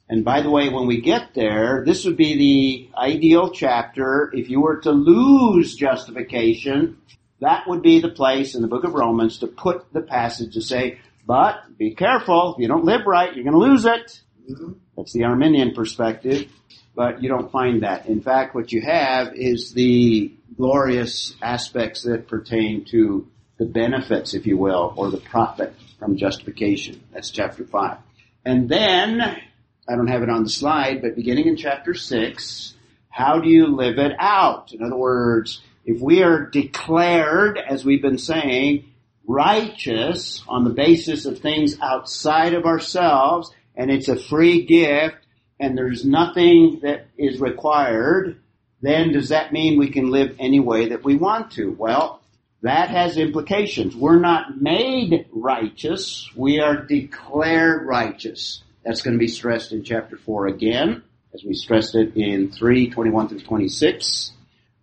And 0.09 0.25
by 0.25 0.41
the 0.41 0.49
way, 0.49 0.71
when 0.71 0.87
we 0.87 1.03
get 1.03 1.35
there, 1.35 1.85
this 1.85 2.07
would 2.07 2.17
be 2.17 2.39
the 2.39 2.99
ideal 2.99 3.51
chapter. 3.51 4.31
If 4.33 4.49
you 4.49 4.63
were 4.63 4.81
to 4.81 4.93
lose 4.93 5.75
justification, 5.75 6.97
that 7.43 7.69
would 7.69 7.83
be 7.83 8.01
the 8.01 8.09
place 8.09 8.55
in 8.55 8.63
the 8.63 8.69
book 8.69 8.85
of 8.85 8.95
Romans 8.95 9.41
to 9.41 9.47
put 9.47 9.93
the 9.93 10.01
passage 10.01 10.55
to 10.55 10.63
say, 10.63 11.01
but 11.27 11.77
be 11.77 11.95
careful, 11.95 12.55
if 12.55 12.63
you 12.63 12.67
don't 12.67 12.87
live 12.87 13.03
right, 13.07 13.35
you're 13.35 13.45
going 13.45 13.53
to 13.53 13.71
lose 13.71 13.85
it. 13.85 14.23
Mm-hmm. 14.51 14.73
That's 14.97 15.13
the 15.13 15.25
Arminian 15.25 15.75
perspective, 15.75 16.51
but 16.95 17.23
you 17.23 17.29
don't 17.29 17.53
find 17.53 17.83
that. 17.83 18.07
In 18.07 18.23
fact, 18.23 18.55
what 18.55 18.73
you 18.73 18.81
have 18.81 19.35
is 19.35 19.75
the 19.75 20.33
glorious 20.57 21.35
aspects 21.43 22.05
that 22.05 22.27
pertain 22.27 22.87
to 22.87 23.29
the 23.59 23.67
benefits, 23.67 24.33
if 24.33 24.47
you 24.47 24.57
will, 24.57 24.95
or 24.97 25.11
the 25.11 25.19
profit 25.19 25.75
from 26.03 26.17
justification. 26.17 27.01
That's 27.13 27.31
chapter 27.31 27.65
5. 27.65 27.97
And 28.45 28.69
then, 28.69 29.21
I 29.21 29.95
don't 29.95 30.09
have 30.09 30.25
it 30.25 30.29
on 30.29 30.43
the 30.43 30.51
slide, 30.51 31.01
but 31.01 31.15
beginning 31.15 31.47
in 31.47 31.57
chapter 31.57 31.95
6, 31.95 32.75
how 33.09 33.39
do 33.39 33.49
you 33.49 33.69
live 33.69 33.99
it 33.99 34.11
out? 34.19 34.73
In 34.73 34.83
other 34.83 34.97
words, 34.97 35.61
if 35.85 36.01
we 36.01 36.25
are 36.25 36.47
declared, 36.47 37.57
as 37.57 37.85
we've 37.85 38.03
been 38.03 38.19
saying, 38.19 38.87
righteous 39.29 40.43
on 40.49 40.65
the 40.65 40.71
basis 40.71 41.25
of 41.25 41.39
things 41.39 41.79
outside 41.81 42.55
of 42.55 42.65
ourselves, 42.65 43.55
and 43.77 43.89
it's 43.89 44.09
a 44.09 44.17
free 44.17 44.65
gift, 44.65 45.19
and 45.61 45.79
there's 45.79 46.05
nothing 46.05 46.81
that 46.83 47.07
is 47.17 47.41
required, 47.41 48.41
then 48.81 49.13
does 49.13 49.29
that 49.29 49.53
mean 49.53 49.79
we 49.79 49.91
can 49.91 50.11
live 50.11 50.35
any 50.41 50.59
way 50.59 50.89
that 50.89 51.05
we 51.05 51.15
want 51.15 51.53
to? 51.53 51.71
Well, 51.79 52.22
that 52.63 52.91
has 52.91 53.17
implications. 53.17 53.95
We're 53.95 54.21
not 54.21 54.61
made 54.61 55.27
righteous, 55.33 56.31
we 56.35 56.61
are 56.61 56.77
declared 56.77 57.87
righteous. 57.87 58.63
That's 58.85 59.03
going 59.03 59.15
to 59.15 59.19
be 59.19 59.29
stressed 59.29 59.73
in 59.73 59.85
chapter 59.85 60.17
4 60.17 60.47
again, 60.47 61.03
as 61.35 61.45
we 61.45 61.55
stressed 61.55 61.95
it 61.95 62.17
in 62.17 62.51
3, 62.51 62.91
21 62.91 63.29
through 63.29 63.41
26. 63.41 64.33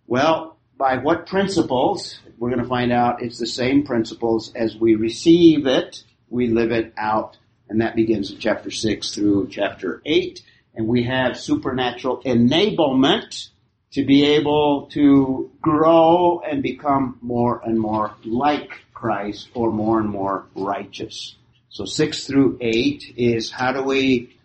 Well, 0.06 0.56
by 0.76 0.96
what 0.96 1.26
principles? 1.26 2.18
We're 2.38 2.48
going 2.48 2.62
to 2.62 2.68
find 2.68 2.90
out 2.92 3.22
it's 3.22 3.38
the 3.38 3.46
same 3.46 3.84
principles 3.84 4.52
as 4.54 4.74
we 4.76 4.94
receive 4.94 5.66
it, 5.66 6.02
we 6.30 6.48
live 6.48 6.72
it 6.72 6.94
out, 6.96 7.36
and 7.68 7.82
that 7.82 7.96
begins 7.96 8.30
in 8.30 8.38
chapter 8.38 8.70
6 8.70 9.14
through 9.14 9.48
chapter 9.50 10.00
8. 10.06 10.42
And 10.74 10.86
we 10.86 11.04
have 11.04 11.38
supernatural 11.38 12.22
enablement 12.24 13.50
to 13.92 14.04
be 14.04 14.24
able 14.24 14.86
to 14.92 15.50
grow 15.60 16.40
and 16.40 16.62
become 16.62 17.18
more 17.20 17.60
and 17.64 17.78
more 17.78 18.14
like 18.24 18.70
Christ 18.94 19.48
or 19.54 19.72
more 19.72 19.98
and 19.98 20.08
more 20.08 20.46
righteous. 20.54 21.34
So 21.70 21.84
6 21.84 22.26
through 22.26 22.58
8 22.60 23.14
is 23.16 23.50
how 23.50 23.72
do 23.72 23.82
we 23.82 24.36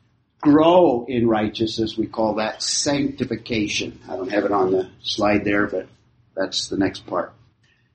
grow 0.42 1.06
in 1.08 1.28
righteousness? 1.28 1.98
We 1.98 2.08
call 2.08 2.36
that 2.36 2.64
sanctification. 2.64 4.00
I 4.08 4.16
don't 4.16 4.32
have 4.32 4.46
it 4.46 4.52
on 4.52 4.72
the 4.72 4.90
slide 5.02 5.44
there, 5.44 5.68
but 5.68 5.88
that's 6.36 6.68
the 6.68 6.78
next 6.78 7.06
part. 7.06 7.34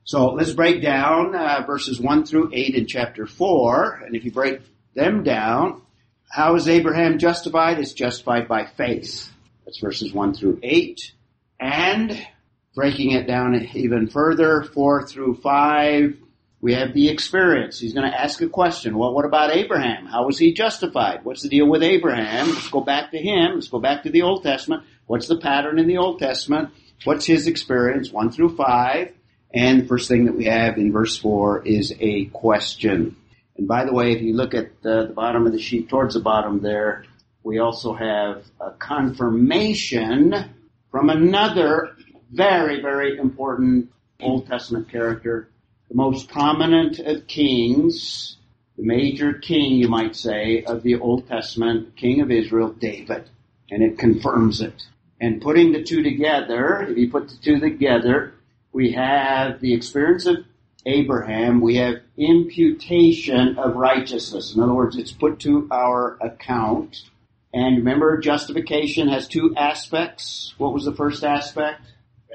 So 0.04 0.28
let's 0.28 0.52
break 0.52 0.82
down 0.82 1.34
uh, 1.34 1.64
verses 1.66 2.00
1 2.00 2.26
through 2.26 2.50
8 2.52 2.74
in 2.74 2.86
chapter 2.86 3.26
4. 3.26 4.02
And 4.06 4.16
if 4.16 4.24
you 4.24 4.32
break 4.32 4.60
them 4.94 5.22
down, 5.22 5.82
how 6.28 6.54
is 6.56 6.68
Abraham 6.68 7.18
justified? 7.18 7.78
It's 7.78 7.92
justified 7.92 8.48
by 8.48 8.66
faith. 8.66 9.30
That's 9.64 9.78
verses 9.78 10.12
1 10.12 10.34
through 10.34 10.60
8. 10.62 11.12
And 11.60 12.26
breaking 12.74 13.10
it 13.12 13.26
down 13.26 13.54
even 13.74 14.08
further, 14.08 14.62
4 14.62 15.06
through 15.06 15.34
5, 15.36 16.16
we 16.62 16.74
have 16.74 16.94
the 16.94 17.10
experience. 17.10 17.78
He's 17.78 17.92
going 17.92 18.10
to 18.10 18.18
ask 18.18 18.40
a 18.40 18.48
question. 18.48 18.96
Well, 18.96 19.14
what 19.14 19.26
about 19.26 19.54
Abraham? 19.54 20.06
How 20.06 20.26
was 20.26 20.38
he 20.38 20.52
justified? 20.54 21.24
What's 21.24 21.42
the 21.42 21.48
deal 21.48 21.68
with 21.68 21.82
Abraham? 21.82 22.48
Let's 22.48 22.70
go 22.70 22.80
back 22.80 23.10
to 23.10 23.18
him. 23.18 23.54
Let's 23.54 23.68
go 23.68 23.78
back 23.78 24.04
to 24.04 24.10
the 24.10 24.22
Old 24.22 24.42
Testament. 24.42 24.84
What's 25.06 25.26
the 25.26 25.38
pattern 25.38 25.78
in 25.78 25.86
the 25.86 25.98
Old 25.98 26.18
Testament? 26.18 26.70
What's 27.04 27.26
his 27.26 27.46
experience? 27.46 28.10
1 28.10 28.30
through 28.30 28.56
5. 28.56 29.12
And 29.52 29.82
the 29.82 29.86
first 29.86 30.08
thing 30.08 30.26
that 30.26 30.36
we 30.36 30.44
have 30.44 30.78
in 30.78 30.92
verse 30.92 31.18
4 31.18 31.66
is 31.66 31.94
a 32.00 32.26
question. 32.26 33.16
And 33.56 33.66
by 33.66 33.84
the 33.84 33.92
way, 33.92 34.12
if 34.12 34.22
you 34.22 34.34
look 34.34 34.54
at 34.54 34.80
the, 34.82 35.06
the 35.08 35.12
bottom 35.12 35.46
of 35.46 35.52
the 35.52 35.58
sheet 35.58 35.88
towards 35.88 36.14
the 36.14 36.20
bottom 36.20 36.60
there, 36.60 37.04
we 37.42 37.58
also 37.58 37.94
have 37.94 38.44
a 38.60 38.70
confirmation 38.72 40.54
from 40.90 41.10
another 41.10 41.96
very, 42.32 42.80
very 42.80 43.18
important 43.18 43.90
Old 44.20 44.46
Testament 44.46 44.90
character, 44.90 45.48
the 45.88 45.96
most 45.96 46.28
prominent 46.28 46.98
of 46.98 47.26
kings, 47.26 48.36
the 48.76 48.84
major 48.84 49.32
king, 49.34 49.74
you 49.74 49.88
might 49.88 50.16
say, 50.16 50.62
of 50.64 50.82
the 50.82 50.96
Old 50.96 51.28
Testament, 51.28 51.96
king 51.96 52.20
of 52.20 52.30
Israel, 52.30 52.70
David. 52.72 53.28
And 53.70 53.82
it 53.82 53.98
confirms 53.98 54.60
it. 54.60 54.82
And 55.20 55.42
putting 55.42 55.72
the 55.72 55.82
two 55.82 56.02
together, 56.02 56.82
if 56.88 56.96
you 56.96 57.10
put 57.10 57.28
the 57.28 57.36
two 57.36 57.60
together, 57.60 58.34
we 58.72 58.92
have 58.92 59.60
the 59.60 59.74
experience 59.74 60.26
of 60.26 60.44
Abraham, 60.86 61.60
we 61.60 61.76
have 61.76 61.96
imputation 62.16 63.58
of 63.58 63.76
righteousness. 63.76 64.54
In 64.54 64.62
other 64.62 64.72
words, 64.72 64.96
it's 64.96 65.12
put 65.12 65.40
to 65.40 65.68
our 65.70 66.16
account. 66.20 67.02
And 67.52 67.78
remember, 67.78 68.18
justification 68.18 69.08
has 69.08 69.26
two 69.26 69.54
aspects. 69.56 70.54
What 70.58 70.72
was 70.72 70.84
the 70.84 70.94
first 70.94 71.24
aspect? 71.24 71.82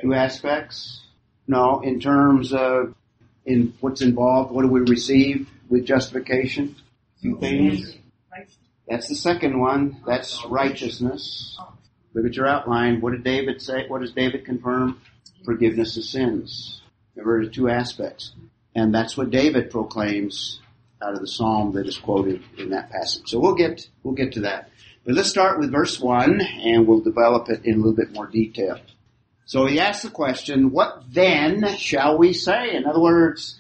Two 0.02 0.14
aspects? 0.14 1.02
No, 1.48 1.82
in 1.82 2.00
terms 2.00 2.54
of 2.54 2.96
in 3.46 3.74
what's 3.80 4.02
involved, 4.02 4.52
what 4.52 4.64
do 4.64 4.68
we 4.68 4.82
receive 4.82 5.48
with 5.70 5.86
justification? 5.86 6.76
Two 7.22 7.38
things. 7.40 7.96
That's 8.88 9.08
the 9.08 9.16
second 9.16 9.60
one. 9.60 10.02
That's 10.06 10.44
righteousness. 10.46 11.58
Look 12.14 12.26
at 12.26 12.36
your 12.36 12.48
outline. 12.48 13.02
What 13.02 13.12
did 13.12 13.24
David 13.24 13.62
say? 13.62 13.88
What 13.88 14.02
does 14.02 14.12
David 14.12 14.46
confirm? 14.46 15.02
Forgiveness 15.44 15.98
of 15.98 16.04
sins. 16.04 16.82
There 17.16 17.28
are 17.28 17.46
two 17.46 17.70
aspects. 17.70 18.34
And 18.76 18.94
that's 18.94 19.16
what 19.16 19.32
David 19.32 19.72
proclaims 19.72 20.60
out 21.02 21.14
of 21.14 21.20
the 21.20 21.28
psalm 21.28 21.74
that 21.74 21.88
is 21.88 21.98
quoted 21.98 22.42
in 22.58 22.70
that 22.72 22.90
passage. 22.90 23.24
So 23.28 23.40
we'll 23.40 23.56
get, 23.56 23.88
we'll 24.04 24.16
get 24.16 24.34
to 24.34 24.42
that. 24.42 24.70
But 25.06 25.14
let's 25.14 25.30
start 25.30 25.60
with 25.60 25.72
verse 25.72 26.00
one 26.00 26.42
and 26.42 26.88
we'll 26.88 27.02
develop 27.02 27.50
it 27.50 27.64
in 27.64 27.76
a 27.76 27.78
little 27.78 27.94
bit 27.94 28.12
more 28.12 28.26
detail. 28.26 28.80
So 29.46 29.68
he 29.68 29.80
asks 29.80 30.04
the 30.04 30.10
question, 30.10 30.72
what 30.72 31.04
then 31.12 31.78
shall 31.78 32.18
we 32.18 32.34
say? 32.34 32.76
In 32.76 32.86
other 32.86 33.00
words, 33.00 33.60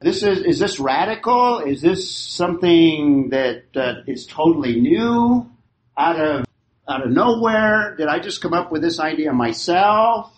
this 0.00 0.22
is, 0.22 0.40
is 0.40 0.60
this 0.60 0.78
radical? 0.78 1.58
Is 1.58 1.80
this 1.80 2.08
something 2.08 3.30
that 3.30 3.64
uh, 3.74 4.02
is 4.06 4.26
totally 4.26 4.80
new 4.80 5.50
out 5.98 6.20
of, 6.20 6.46
out 6.88 7.04
of 7.04 7.10
nowhere? 7.10 7.96
Did 7.96 8.06
I 8.06 8.20
just 8.20 8.40
come 8.40 8.54
up 8.54 8.70
with 8.70 8.82
this 8.82 9.00
idea 9.00 9.32
myself? 9.32 10.32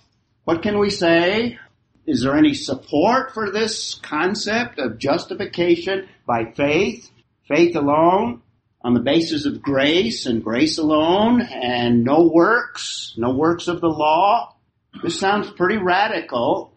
What 0.44 0.62
can 0.62 0.78
we 0.78 0.88
say? 0.88 1.58
Is 2.06 2.22
there 2.22 2.36
any 2.36 2.54
support 2.54 3.34
for 3.34 3.50
this 3.50 3.96
concept 3.96 4.78
of 4.78 4.96
justification 4.96 6.08
by 6.26 6.52
faith, 6.52 7.10
faith 7.46 7.76
alone, 7.76 8.40
on 8.86 8.94
the 8.94 9.00
basis 9.00 9.46
of 9.46 9.60
grace 9.60 10.26
and 10.26 10.44
grace 10.44 10.78
alone, 10.78 11.42
and 11.42 12.04
no 12.04 12.30
works, 12.32 13.14
no 13.16 13.34
works 13.34 13.66
of 13.66 13.80
the 13.80 13.88
law? 13.88 14.54
This 15.02 15.18
sounds 15.18 15.50
pretty 15.50 15.76
radical. 15.76 16.72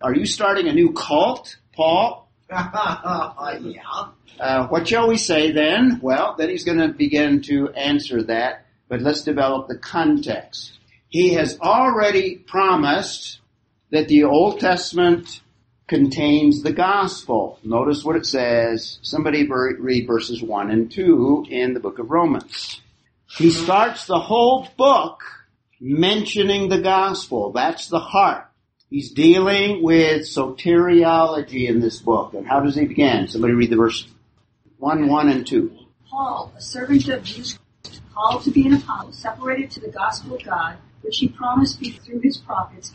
Are 0.00 0.14
you 0.14 0.26
starting 0.26 0.68
a 0.68 0.72
new 0.72 0.92
cult, 0.92 1.56
Paul? 1.74 2.30
yeah. 2.50 3.80
Uh, 4.38 4.68
what 4.68 4.86
shall 4.86 5.08
we 5.08 5.16
say 5.16 5.50
then? 5.50 5.98
Well, 6.00 6.36
then 6.38 6.50
he's 6.50 6.62
going 6.62 6.78
to 6.78 6.86
begin 6.86 7.42
to 7.42 7.70
answer 7.70 8.22
that, 8.22 8.66
but 8.88 9.00
let's 9.00 9.22
develop 9.22 9.66
the 9.66 9.76
context. 9.76 10.78
He 11.08 11.34
has 11.34 11.58
already 11.58 12.36
promised 12.36 13.40
that 13.90 14.06
the 14.06 14.22
Old 14.22 14.60
Testament 14.60 15.40
contains 15.90 16.62
the 16.62 16.72
gospel. 16.72 17.58
Notice 17.64 18.04
what 18.04 18.14
it 18.14 18.24
says. 18.24 19.00
Somebody 19.02 19.46
read 19.48 20.06
verses 20.06 20.40
1 20.40 20.70
and 20.70 20.88
2 20.88 21.46
in 21.50 21.74
the 21.74 21.80
book 21.80 21.98
of 21.98 22.12
Romans. 22.12 22.80
He 23.26 23.50
starts 23.50 24.06
the 24.06 24.20
whole 24.20 24.68
book 24.76 25.20
mentioning 25.80 26.68
the 26.68 26.80
gospel. 26.80 27.50
That's 27.50 27.88
the 27.88 27.98
heart. 27.98 28.46
He's 28.88 29.10
dealing 29.10 29.82
with 29.82 30.22
soteriology 30.22 31.68
in 31.68 31.80
this 31.80 31.98
book. 31.98 32.34
And 32.34 32.46
how 32.46 32.60
does 32.60 32.76
he 32.76 32.84
begin? 32.86 33.26
Somebody 33.26 33.54
read 33.54 33.70
the 33.70 33.76
verse 33.76 34.06
1, 34.78 35.08
1, 35.08 35.28
and 35.28 35.44
2. 35.44 35.76
Paul, 36.08 36.52
a 36.56 36.60
servant 36.60 37.08
of 37.08 37.24
Jesus 37.24 37.58
Christ, 37.82 38.00
called 38.14 38.44
to 38.44 38.52
be 38.52 38.64
an 38.64 38.74
apostle, 38.74 39.12
separated 39.12 39.72
to 39.72 39.80
the 39.80 39.90
gospel 39.90 40.36
of 40.36 40.44
God, 40.44 40.76
which 41.02 41.18
he 41.18 41.28
promised 41.28 41.80
through 41.80 42.20
his 42.20 42.36
prophets. 42.36 42.92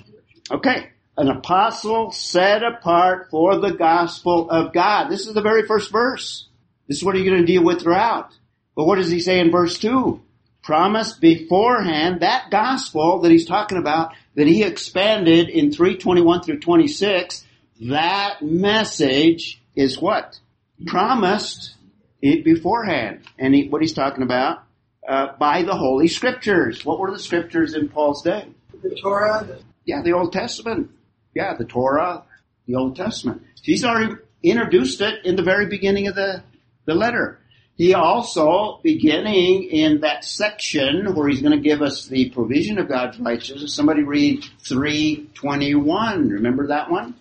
Okay. 0.49 0.91
An 1.17 1.29
apostle 1.29 2.11
set 2.11 2.61
apart 2.61 3.29
for 3.31 3.57
the 3.57 3.71
gospel 3.71 4.49
of 4.49 4.73
God. 4.73 5.07
This 5.09 5.27
is 5.27 5.33
the 5.33 5.41
very 5.41 5.65
first 5.65 5.91
verse. 5.91 6.47
This 6.87 6.97
is 6.97 7.03
what 7.03 7.15
you're 7.15 7.25
going 7.25 7.39
to 7.39 7.45
deal 7.45 7.63
with 7.63 7.81
throughout. 7.81 8.31
But 8.75 8.85
what 8.85 8.97
does 8.97 9.09
he 9.09 9.21
say 9.21 9.39
in 9.39 9.49
verse 9.49 9.79
2? 9.79 10.21
Promised 10.61 11.21
beforehand 11.21 12.19
that 12.19 12.49
gospel 12.51 13.21
that 13.21 13.31
he's 13.31 13.45
talking 13.45 13.77
about 13.77 14.13
that 14.35 14.47
he 14.47 14.63
expanded 14.63 15.49
in 15.49 15.71
321 15.71 16.41
through 16.41 16.59
26. 16.59 17.45
That 17.81 18.41
message 18.41 19.61
is 19.75 19.99
what? 19.99 20.39
Promised 20.85 21.75
it 22.21 22.43
beforehand. 22.43 23.21
And 23.39 23.55
he, 23.55 23.69
what 23.69 23.81
he's 23.81 23.93
talking 23.93 24.23
about, 24.23 24.63
uh, 25.07 25.27
by 25.39 25.63
the 25.63 25.75
Holy 25.75 26.07
Scriptures. 26.07 26.83
What 26.83 26.99
were 26.99 27.11
the 27.11 27.19
Scriptures 27.19 27.73
in 27.73 27.87
Paul's 27.87 28.21
day? 28.21 28.47
The 28.81 28.95
Torah, 29.01 29.47
Yeah, 29.85 30.01
the 30.01 30.13
Old 30.13 30.33
Testament. 30.33 30.89
Yeah, 31.35 31.53
the 31.55 31.65
Torah, 31.65 32.23
the 32.65 32.75
Old 32.75 32.95
Testament. 32.95 33.43
He's 33.61 33.83
already 33.83 34.15
introduced 34.41 35.01
it 35.01 35.25
in 35.25 35.35
the 35.35 35.43
very 35.43 35.67
beginning 35.67 36.07
of 36.07 36.15
the, 36.15 36.43
the 36.85 36.95
letter. 36.95 37.39
He 37.75 37.93
also, 37.93 38.79
beginning 38.83 39.63
in 39.63 39.99
that 39.99 40.23
section 40.23 41.13
where 41.13 41.27
he's 41.27 41.41
going 41.41 41.61
to 41.61 41.61
give 41.61 41.81
us 41.81 42.07
the 42.07 42.29
provision 42.29 42.79
of 42.79 42.87
God's 42.87 43.19
righteousness, 43.19 43.75
somebody 43.75 44.01
read 44.01 44.45
321. 44.65 46.29
Remember 46.29 46.67
that 46.67 46.89
one? 46.89 47.15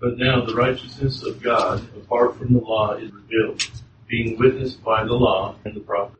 But 0.00 0.16
now 0.16 0.46
the 0.46 0.54
righteousness 0.54 1.22
of 1.22 1.42
God, 1.42 1.86
apart 1.94 2.38
from 2.38 2.54
the 2.54 2.60
law, 2.60 2.94
is 2.94 3.12
revealed, 3.12 3.62
being 4.08 4.38
witnessed 4.38 4.82
by 4.82 5.04
the 5.04 5.12
law 5.12 5.56
and 5.66 5.76
the 5.76 5.80
prophets. 5.80 6.16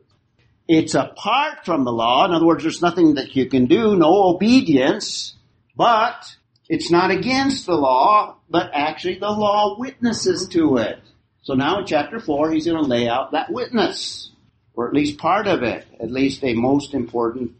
It's 0.67 0.93
apart 0.93 1.65
from 1.65 1.83
the 1.83 1.91
law. 1.91 2.23
In 2.25 2.33
other 2.33 2.45
words, 2.45 2.61
there's 2.61 2.83
nothing 2.83 3.15
that 3.15 3.35
you 3.35 3.47
can 3.47 3.65
do, 3.65 3.95
no 3.95 4.35
obedience, 4.35 5.33
but 5.75 6.35
it's 6.71 6.89
not 6.89 7.11
against 7.11 7.65
the 7.65 7.75
law, 7.75 8.37
but 8.49 8.71
actually 8.73 9.19
the 9.19 9.29
law 9.29 9.77
witnesses 9.77 10.47
to 10.47 10.77
it. 10.77 11.01
So 11.41 11.53
now 11.53 11.79
in 11.79 11.85
chapter 11.85 12.17
4, 12.17 12.49
he's 12.51 12.65
going 12.65 12.81
to 12.81 12.89
lay 12.89 13.09
out 13.09 13.33
that 13.33 13.51
witness, 13.51 14.31
or 14.73 14.87
at 14.87 14.93
least 14.93 15.17
part 15.17 15.47
of 15.47 15.63
it, 15.63 15.85
at 15.99 16.09
least 16.09 16.45
a 16.45 16.53
most 16.53 16.93
important 16.93 17.55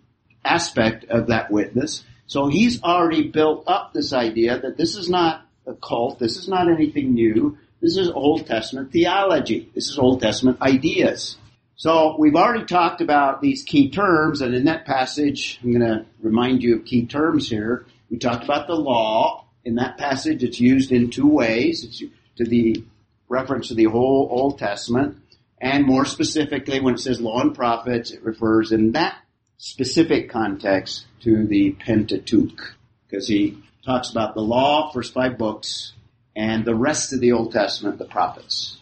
aspect 0.46 1.04
of 1.10 1.28
that 1.28 1.52
witness. 1.52 2.06
So 2.26 2.48
he's 2.48 2.82
already 2.84 3.28
built 3.28 3.66
up 3.68 3.92
this 3.92 4.14
idea 4.14 4.58
that 4.62 4.78
this 4.78 4.96
is 4.96 5.10
not 5.10 5.46
a 5.68 5.74
cult, 5.74 6.18
this 6.18 6.38
is 6.38 6.48
not 6.48 6.72
anything 6.72 7.14
new, 7.14 7.58
this 7.82 7.98
is 7.98 8.10
Old 8.10 8.48
Testament 8.48 8.94
theology, 8.94 9.70
this 9.76 9.90
is 9.90 10.00
Old 10.00 10.22
Testament 10.22 10.62
ideas. 10.62 11.36
So 11.76 12.16
we've 12.18 12.36
already 12.36 12.64
talked 12.64 13.02
about 13.02 13.42
these 13.42 13.64
key 13.64 13.90
terms, 13.90 14.40
and 14.40 14.56
in 14.56 14.64
that 14.66 14.86
passage, 14.86 15.60
I'm 15.62 15.78
going 15.78 15.82
to 15.82 16.06
remind 16.22 16.64
you 16.64 16.78
of 16.78 16.86
key 16.86 17.08
terms 17.08 17.50
here. 17.50 17.86
We 18.12 18.18
talked 18.18 18.44
about 18.44 18.68
the 18.68 18.76
law. 18.76 19.46
In 19.64 19.76
that 19.76 19.98
passage, 19.98 20.44
it's 20.44 20.60
used 20.60 20.92
in 20.92 21.10
two 21.10 21.30
ways. 21.30 21.86
It's 21.86 22.04
to 22.38 22.44
the 22.44 22.84
reference 23.30 23.70
to 23.70 23.74
the 23.74 23.86
whole 23.86 24.28
Old 24.30 24.60
Testament, 24.60 25.18
and 25.60 25.86
more 25.86 26.04
specifically, 26.06 26.82
when 26.82 26.96
it 26.96 27.00
says 27.00 27.22
law 27.22 27.40
and 27.40 27.56
prophets, 27.56 28.12
it 28.12 28.24
refers 28.24 28.72
in 28.74 28.92
that 28.92 29.16
specific 29.58 30.30
context 30.30 31.06
to 31.22 31.46
the 31.46 31.72
Pentateuch, 31.72 32.76
because 33.08 33.28
he 33.28 33.58
talks 33.86 34.10
about 34.10 34.34
the 34.34 34.42
law, 34.42 34.92
first 34.92 35.14
five 35.14 35.38
books, 35.38 35.94
and 36.36 36.66
the 36.66 36.76
rest 36.76 37.14
of 37.14 37.22
the 37.22 37.32
Old 37.32 37.54
Testament, 37.54 37.98
the 37.98 38.06
prophets. 38.06 38.78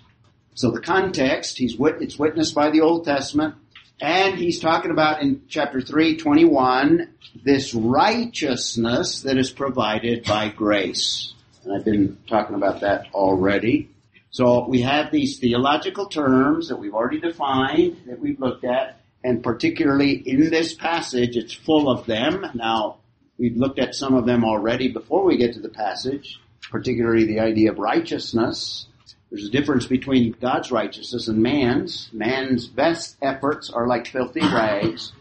So 0.56 0.72
the 0.72 0.82
context, 0.82 1.58
he's 1.58 1.78
wit- 1.78 2.02
it's 2.02 2.18
witnessed 2.18 2.56
by 2.56 2.72
the 2.72 2.82
Old 2.82 3.06
Testament, 3.06 3.56
and 4.02 4.36
he's 4.36 4.60
talking 4.60 4.92
about 4.92 5.22
in 5.22 5.44
chapter 5.50 5.82
3, 5.82 6.18
21, 6.18 7.10
this 7.44 7.74
righteousness 7.74 9.22
that 9.22 9.38
is 9.38 9.52
provided 9.52 10.24
by 10.24 10.50
grace. 10.50 11.34
And 11.64 11.76
I've 11.76 11.86
been 11.86 12.18
talking 12.28 12.56
about 12.56 12.82
that 12.82 13.08
already. 13.14 13.90
So 14.32 14.68
we 14.68 14.82
have 14.82 15.12
these 15.12 15.40
theological 15.40 16.08
terms 16.08 16.70
that 16.70 16.78
we've 16.78 16.94
already 16.94 17.20
defined, 17.20 17.98
that 18.08 18.20
we've 18.20 18.40
looked 18.40 18.64
at, 18.64 19.00
and 19.24 19.44
particularly 19.44 20.12
in 20.14 20.50
this 20.50 20.74
passage, 20.74 21.36
it's 21.36 21.54
full 21.54 21.90
of 21.90 22.06
them. 22.06 22.46
Now, 22.54 22.98
we've 23.38 23.58
looked 23.58 23.80
at 23.80 23.96
some 23.96 24.14
of 24.14 24.26
them 24.26 24.46
already 24.46 24.90
before 24.90 25.24
we 25.24 25.38
get 25.38 25.54
to 25.54 25.60
the 25.60 25.70
passage, 25.70 26.40
particularly 26.70 27.26
the 27.26 27.40
idea 27.40 27.72
of 27.72 27.80
righteousness. 27.80 28.88
There's 29.30 29.46
a 29.46 29.52
difference 29.52 29.86
between 29.86 30.36
God's 30.40 30.72
righteousness 30.72 31.28
and 31.28 31.42
man's. 31.42 32.10
Man's 32.14 32.68
best 32.68 33.18
efforts 33.22 33.70
are 33.70 33.88
like 33.88 34.08
filthy 34.08 34.42
rags. 34.42 35.12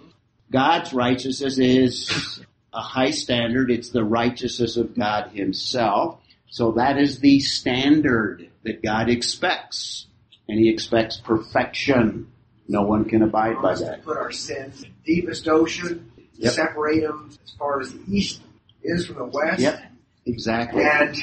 God's 0.50 0.92
righteousness 0.92 1.58
is 1.58 2.40
a 2.72 2.80
high 2.80 3.10
standard. 3.10 3.70
It's 3.70 3.90
the 3.90 4.04
righteousness 4.04 4.76
of 4.76 4.96
God 4.96 5.30
himself. 5.32 6.20
So 6.48 6.72
that 6.72 6.98
is 6.98 7.20
the 7.20 7.40
standard 7.40 8.48
that 8.62 8.82
God 8.82 9.08
expects. 9.10 10.06
And 10.48 10.58
he 10.58 10.70
expects 10.70 11.18
perfection. 11.18 12.32
No 12.68 12.82
one 12.82 13.04
can 13.04 13.22
abide 13.22 13.60
by 13.60 13.74
that. 13.74 14.04
Put 14.04 14.16
our 14.16 14.32
sins 14.32 14.82
in 14.82 14.90
the 15.04 15.14
deepest 15.14 15.48
ocean, 15.48 16.10
Yep. 16.40 16.52
separate 16.52 17.00
them 17.00 17.30
as 17.44 17.50
far 17.58 17.80
as 17.80 17.92
the 17.92 18.00
east 18.06 18.40
is 18.82 19.06
from 19.06 19.16
the 19.16 19.24
west. 19.24 19.60
Yep. 19.60 19.82
Exactly. 20.26 20.84
And 20.84 21.16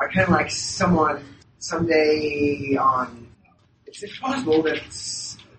I 0.00 0.06
kind 0.06 0.20
of 0.26 0.30
like 0.30 0.50
someone 0.50 1.22
someday 1.58 2.76
on. 2.80 3.28
It's 3.86 4.18
possible 4.18 4.62
that 4.62 4.82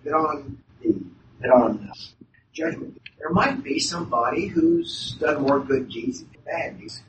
that 0.04 0.12
on 0.12 0.58
the 0.82 0.94
that 1.40 1.50
on 1.50 1.90
judgment 2.52 3.00
there 3.20 3.30
might 3.30 3.62
be 3.62 3.78
somebody 3.78 4.46
who's 4.46 5.14
done 5.20 5.42
more 5.42 5.60
good 5.60 5.88
deeds 5.90 6.20
than 6.20 6.30
bad 6.44 6.80
deeds. 6.80 7.02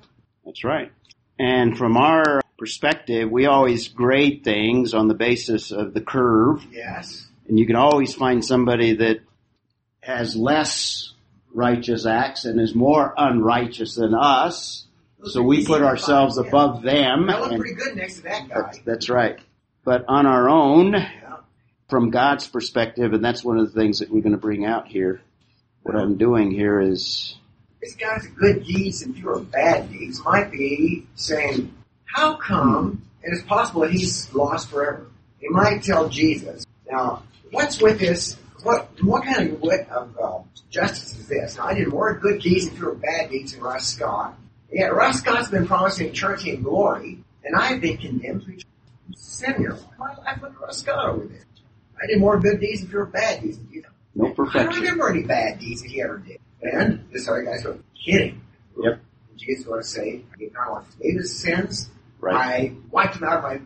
That's 0.46 0.64
right. 0.64 0.92
And 1.40 1.78
from 1.78 1.96
our 1.98 2.42
perspective, 2.58 3.32
we 3.32 3.46
always 3.46 3.88
grade 3.88 4.44
things 4.44 4.94
on 4.94 5.08
the 5.08 5.14
basis 5.14 5.72
of 5.72 5.94
the 5.94 6.02
curve. 6.02 6.66
Yes. 6.72 7.28
And 7.48 7.58
you 7.58 7.66
can 7.66 7.78
always 7.78 8.14
find 8.14 8.44
somebody 8.44 8.96
that 8.98 9.22
has 10.02 10.36
less 10.36 11.14
righteous 11.54 12.06
acts 12.06 12.46
and 12.46 12.60
is 12.60 12.76
more 12.76 13.14
unrighteous 13.18 13.96
than 13.96 14.14
us. 14.14 14.86
So 15.24 15.42
we 15.42 15.66
put 15.66 15.82
ourselves 15.82 16.38
above 16.38 16.82
them. 16.82 17.30
I 17.30 17.40
look 17.40 17.52
and 17.52 17.62
pretty 17.62 17.76
good 17.76 17.96
next 17.96 18.16
to 18.18 18.22
that 18.24 18.48
that's, 18.50 18.78
guy. 18.80 18.84
that's 18.86 19.10
right. 19.10 19.40
But 19.86 20.06
on 20.08 20.26
our 20.26 20.50
own, 20.50 20.94
Yeah. 20.94 21.38
from 21.90 22.10
God's 22.10 22.48
perspective, 22.48 23.14
and 23.14 23.24
that's 23.24 23.44
one 23.44 23.58
of 23.58 23.72
the 23.72 23.80
things 23.80 24.00
that 24.00 24.10
we're 24.10 24.22
going 24.22 24.34
to 24.34 24.38
bring 24.40 24.66
out 24.66 24.88
here. 24.88 25.22
What 25.84 25.96
I'm 25.96 26.18
doing 26.18 26.52
here 26.52 26.80
is, 26.80 27.38
This 27.82 27.96
guy's 27.96 28.26
a 28.26 28.30
good 28.30 28.64
deeds 28.64 29.02
and 29.02 29.16
fewer 29.16 29.40
bad 29.40 29.92
deeds 29.92 30.24
might 30.24 30.52
be 30.52 31.08
saying, 31.16 31.74
how 32.06 32.36
come 32.36 33.04
it 33.24 33.34
is 33.34 33.42
possible 33.44 33.84
he's 33.84 34.34
lost 34.34 34.70
forever? 34.70 35.08
He 35.40 35.50
might 35.50 35.84
tell 35.84 36.08
Jesus. 36.08 36.66
Now, 36.90 37.24
what's 37.50 37.82
with 37.82 38.00
this 38.00 38.38
what 38.64 38.90
what 39.02 39.24
kind 39.24 39.54
of 39.54 39.62
what 39.62 39.90
of 39.90 40.16
uh, 40.22 40.40
justice 40.70 41.18
is 41.18 41.28
this? 41.28 41.58
Now, 41.58 41.66
I 41.66 41.74
did 41.74 41.88
more 41.88 42.14
good 42.14 42.42
deeds 42.42 42.68
and 42.68 42.78
fewer 42.78 42.94
bad 42.94 43.32
deeds 43.32 43.54
than 43.54 43.62
Russ 43.62 43.88
Scott. 43.88 44.38
Yeah, 44.72 44.88
Russ 44.88 45.18
Scott's 45.18 45.50
been 45.50 45.66
promising 45.66 46.10
eternity 46.10 46.52
and 46.52 46.64
glory, 46.64 47.24
and 47.44 47.56
I've 47.56 47.82
been 47.82 47.98
condemned 47.98 48.46
to 48.46 49.18
sin 49.18 49.56
here. 49.58 49.78
My 49.98 50.14
life 50.18 50.42
with 50.42 50.56
Russ 50.58 50.78
Scott 50.78 51.10
over 51.10 51.26
there. 51.26 51.46
I 52.02 52.08
did 52.08 52.20
more 52.20 52.40
good 52.40 52.60
deeds 52.60 52.82
and 52.82 52.90
fewer 52.90 53.06
bad 53.06 53.42
deeds 53.42 53.58
than 54.16 54.34
perfection. 54.34 54.64
No 54.64 54.70
I 54.70 54.74
don't 54.74 54.82
remember 54.82 55.10
any 55.10 55.24
bad 55.24 55.60
deeds 55.60 55.82
that 55.82 55.90
he 55.90 56.02
ever 56.02 56.18
did. 56.18 56.40
And 56.62 57.06
this 57.12 57.28
other 57.28 57.44
guy's 57.44 57.64
going, 57.64 57.84
kidding. 58.06 58.42
Yep. 58.78 59.02
Jesus 59.38 59.66
going 59.66 59.82
to 59.82 59.88
say, 59.88 60.24
I 60.34 60.38
gave 60.38 60.54
not 60.54 60.86
forgave 60.92 61.18
his 61.18 61.40
sins. 61.40 61.90
Right. 62.20 62.36
I 62.36 62.74
wiped 62.92 63.16
him 63.16 63.24
out 63.24 63.38
of 63.38 63.44
my 63.44 63.60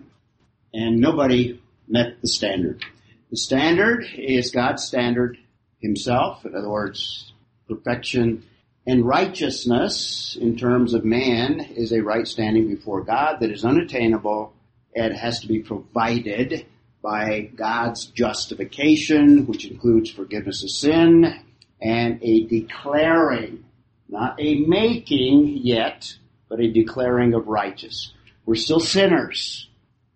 And 0.73 0.99
nobody 0.99 1.62
met 1.88 2.21
the 2.21 2.27
standard. 2.27 2.84
The 3.31 3.38
standard 3.38 4.05
is 4.15 4.51
God's 4.51 4.84
standard 4.84 5.38
himself. 5.81 6.45
In 6.45 6.55
other 6.55 6.69
words, 6.69 7.34
perfection 7.67 8.45
and 8.88 9.05
righteousness 9.05 10.38
in 10.39 10.58
terms 10.58 10.93
of 10.93 11.03
man 11.03 11.60
is 11.60 11.91
a 11.91 12.01
right 12.01 12.27
standing 12.27 12.67
before 12.67 13.03
God 13.03 13.39
that 13.41 13.51
is 13.51 13.65
unattainable. 13.65 14.53
It 14.93 15.13
has 15.13 15.41
to 15.41 15.47
be 15.47 15.60
provided 15.60 16.65
by 17.05 17.51
God's 17.55 18.07
justification, 18.07 19.45
which 19.45 19.65
includes 19.65 20.09
forgiveness 20.09 20.63
of 20.63 20.71
sin 20.71 21.39
and 21.79 22.19
a 22.23 22.45
declaring, 22.45 23.63
not 24.09 24.35
a 24.39 24.55
making 24.61 25.55
yet, 25.57 26.15
but 26.49 26.59
a 26.59 26.71
declaring 26.71 27.35
of 27.35 27.47
righteous. 27.47 28.11
We're 28.47 28.55
still 28.55 28.79
sinners. 28.79 29.69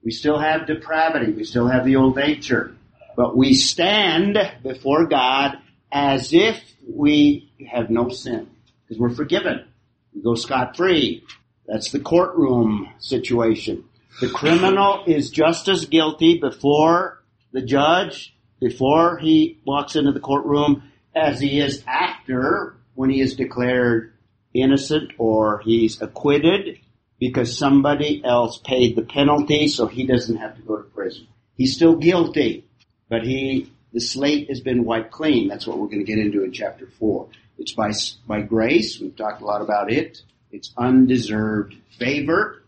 We 0.03 0.09
still 0.09 0.39
have 0.39 0.65
depravity. 0.65 1.31
We 1.31 1.43
still 1.43 1.67
have 1.67 1.85
the 1.85 1.95
old 1.95 2.15
nature. 2.15 2.75
But 3.15 3.37
we 3.37 3.53
stand 3.53 4.39
before 4.63 5.05
God 5.05 5.59
as 5.91 6.33
if 6.33 6.59
we 6.91 7.51
have 7.69 7.91
no 7.91 8.09
sin. 8.09 8.49
Because 8.87 8.99
we're 8.99 9.13
forgiven. 9.13 9.67
We 10.15 10.23
go 10.23 10.33
scot 10.33 10.75
free. 10.75 11.23
That's 11.67 11.91
the 11.91 11.99
courtroom 11.99 12.89
situation. 12.97 13.83
The 14.19 14.29
criminal 14.29 15.05
is 15.07 15.29
just 15.29 15.69
as 15.69 15.85
guilty 15.85 16.39
before 16.39 17.23
the 17.53 17.61
judge, 17.61 18.35
before 18.59 19.17
he 19.17 19.59
walks 19.65 19.95
into 19.95 20.11
the 20.11 20.19
courtroom, 20.19 20.91
as 21.15 21.39
he 21.39 21.61
is 21.61 21.83
after 21.87 22.75
when 22.95 23.09
he 23.09 23.21
is 23.21 23.37
declared 23.37 24.13
innocent 24.53 25.13
or 25.17 25.61
he's 25.63 26.01
acquitted 26.01 26.79
because 27.17 27.57
somebody 27.57 28.21
else 28.25 28.57
paid 28.57 28.97
the 28.97 29.03
penalty 29.03 29.69
so 29.69 29.87
he 29.87 30.05
doesn't 30.05 30.37
have 30.37 30.55
to 30.57 30.61
go 30.63 30.75
to 30.75 30.83
prison. 30.83 31.27
He's 31.55 31.75
still 31.75 31.95
guilty, 31.95 32.65
but 33.07 33.23
he, 33.23 33.71
the 33.93 34.01
slate 34.01 34.49
has 34.49 34.59
been 34.59 34.83
wiped 34.83 35.11
clean. 35.11 35.47
That's 35.47 35.65
what 35.65 35.77
we're 35.77 35.87
going 35.87 35.99
to 35.99 36.11
get 36.11 36.19
into 36.19 36.43
in 36.43 36.51
chapter 36.51 36.87
four. 36.87 37.29
It's 37.57 37.71
by, 37.71 37.91
by 38.27 38.41
grace. 38.41 38.99
We've 38.99 39.15
talked 39.15 39.41
a 39.41 39.45
lot 39.45 39.61
about 39.61 39.91
it. 39.91 40.21
It's 40.51 40.73
undeserved 40.77 41.75
favor. 41.97 42.63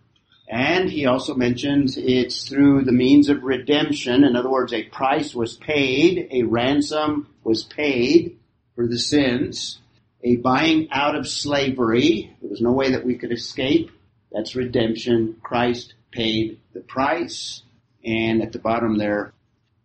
And 0.52 0.90
he 0.90 1.06
also 1.06 1.34
mentions 1.34 1.96
it's 1.98 2.50
through 2.50 2.84
the 2.84 2.92
means 2.92 3.30
of 3.30 3.42
redemption. 3.42 4.26
In 4.26 4.36
other 4.36 4.50
words, 4.50 4.74
a 4.74 4.84
price 4.84 5.34
was 5.34 5.56
paid, 5.56 6.28
a 6.30 6.44
ransom 6.44 7.34
was 7.42 7.64
paid 7.64 8.38
for 8.76 8.86
the 8.86 9.00
sins, 9.00 9.80
a 10.22 10.36
buying 10.36 10.90
out 10.92 11.16
of 11.16 11.26
slavery. 11.26 12.36
There 12.42 12.50
was 12.50 12.60
no 12.60 12.74
way 12.74 12.92
that 12.92 13.06
we 13.06 13.16
could 13.16 13.32
escape. 13.32 13.92
That's 14.30 14.54
redemption. 14.54 15.38
Christ 15.42 15.94
paid 16.12 16.60
the 16.74 16.82
price. 16.82 17.64
And 18.04 18.42
at 18.42 18.52
the 18.52 18.60
bottom 18.60 18.98
there, 18.98 19.34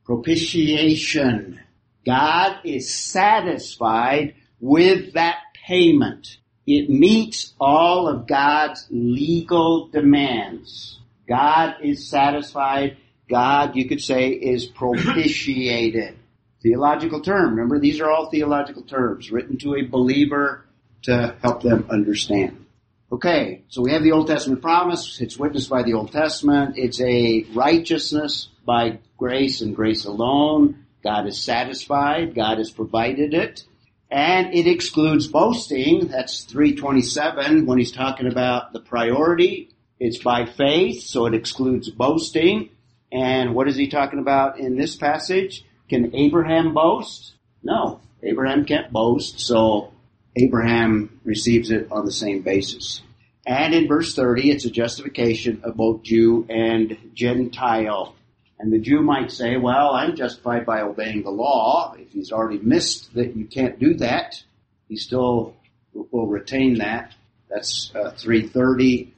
propitiation. 0.04 1.60
God 2.04 2.58
is 2.64 2.92
satisfied 2.92 4.34
with 4.58 5.12
that 5.12 5.38
payment. 5.54 6.38
It 6.66 6.90
meets 6.90 7.54
all 7.60 8.08
of 8.08 8.26
God's 8.26 8.86
legal 8.90 9.88
demands. 9.88 10.98
God 11.28 11.76
is 11.82 12.08
satisfied. 12.08 12.96
God, 13.28 13.76
you 13.76 13.88
could 13.88 14.00
say, 14.00 14.30
is 14.30 14.66
propitiated. 14.66 16.16
Theological 16.62 17.20
term. 17.20 17.50
Remember, 17.50 17.78
these 17.78 18.00
are 18.00 18.10
all 18.10 18.30
theological 18.30 18.82
terms 18.82 19.30
written 19.30 19.58
to 19.58 19.76
a 19.76 19.82
believer 19.82 20.64
to 21.02 21.36
help 21.40 21.62
them 21.62 21.86
understand. 21.90 22.66
Okay, 23.12 23.62
so 23.68 23.82
we 23.82 23.92
have 23.92 24.02
the 24.02 24.10
Old 24.10 24.26
Testament 24.26 24.62
promise. 24.62 25.20
It's 25.20 25.38
witnessed 25.38 25.70
by 25.70 25.84
the 25.84 25.94
Old 25.94 26.10
Testament. 26.10 26.76
It's 26.76 27.00
a 27.00 27.46
righteousness 27.54 28.48
by 28.64 28.98
grace 29.16 29.60
and 29.60 29.76
grace 29.76 30.04
alone. 30.04 30.86
God 31.04 31.28
is 31.28 31.40
satisfied. 31.40 32.34
God 32.34 32.58
has 32.58 32.72
provided 32.72 33.32
it. 33.32 33.62
And 34.10 34.54
it 34.54 34.66
excludes 34.66 35.26
boasting. 35.26 36.08
That's 36.08 36.44
327 36.44 37.66
when 37.66 37.78
he's 37.78 37.92
talking 37.92 38.26
about 38.26 38.72
the 38.72 38.80
priority. 38.80 39.70
It's 39.98 40.18
by 40.18 40.46
faith, 40.46 41.02
so 41.02 41.26
it 41.26 41.34
excludes 41.34 41.90
boasting. 41.90 42.70
And 43.10 43.54
what 43.54 43.68
is 43.68 43.76
he 43.76 43.88
talking 43.88 44.18
about 44.18 44.58
in 44.58 44.76
this 44.76 44.96
passage? 44.96 45.64
Can 45.88 46.14
Abraham 46.14 46.74
boast? 46.74 47.34
No. 47.62 48.00
Abraham 48.22 48.64
can't 48.64 48.92
boast, 48.92 49.40
so 49.40 49.92
Abraham 50.36 51.20
receives 51.24 51.70
it 51.70 51.88
on 51.90 52.04
the 52.04 52.12
same 52.12 52.42
basis. 52.42 53.02
And 53.46 53.74
in 53.74 53.86
verse 53.86 54.14
30, 54.14 54.50
it's 54.50 54.64
a 54.64 54.70
justification 54.70 55.60
of 55.62 55.76
both 55.76 56.02
Jew 56.02 56.46
and 56.50 56.98
Gentile. 57.14 58.15
And 58.58 58.72
the 58.72 58.78
Jew 58.78 59.02
might 59.02 59.30
say, 59.30 59.56
well, 59.56 59.90
I'm 59.90 60.16
justified 60.16 60.64
by 60.64 60.80
obeying 60.80 61.22
the 61.22 61.30
law. 61.30 61.94
If 61.98 62.10
he's 62.12 62.32
already 62.32 62.58
missed 62.58 63.14
that 63.14 63.36
you 63.36 63.44
can't 63.44 63.78
do 63.78 63.94
that, 63.94 64.42
he 64.88 64.96
still 64.96 65.54
will 65.92 66.26
retain 66.26 66.78
that. 66.78 67.14
That's 67.50 67.90
uh, 67.94 68.12
330. 68.16 69.12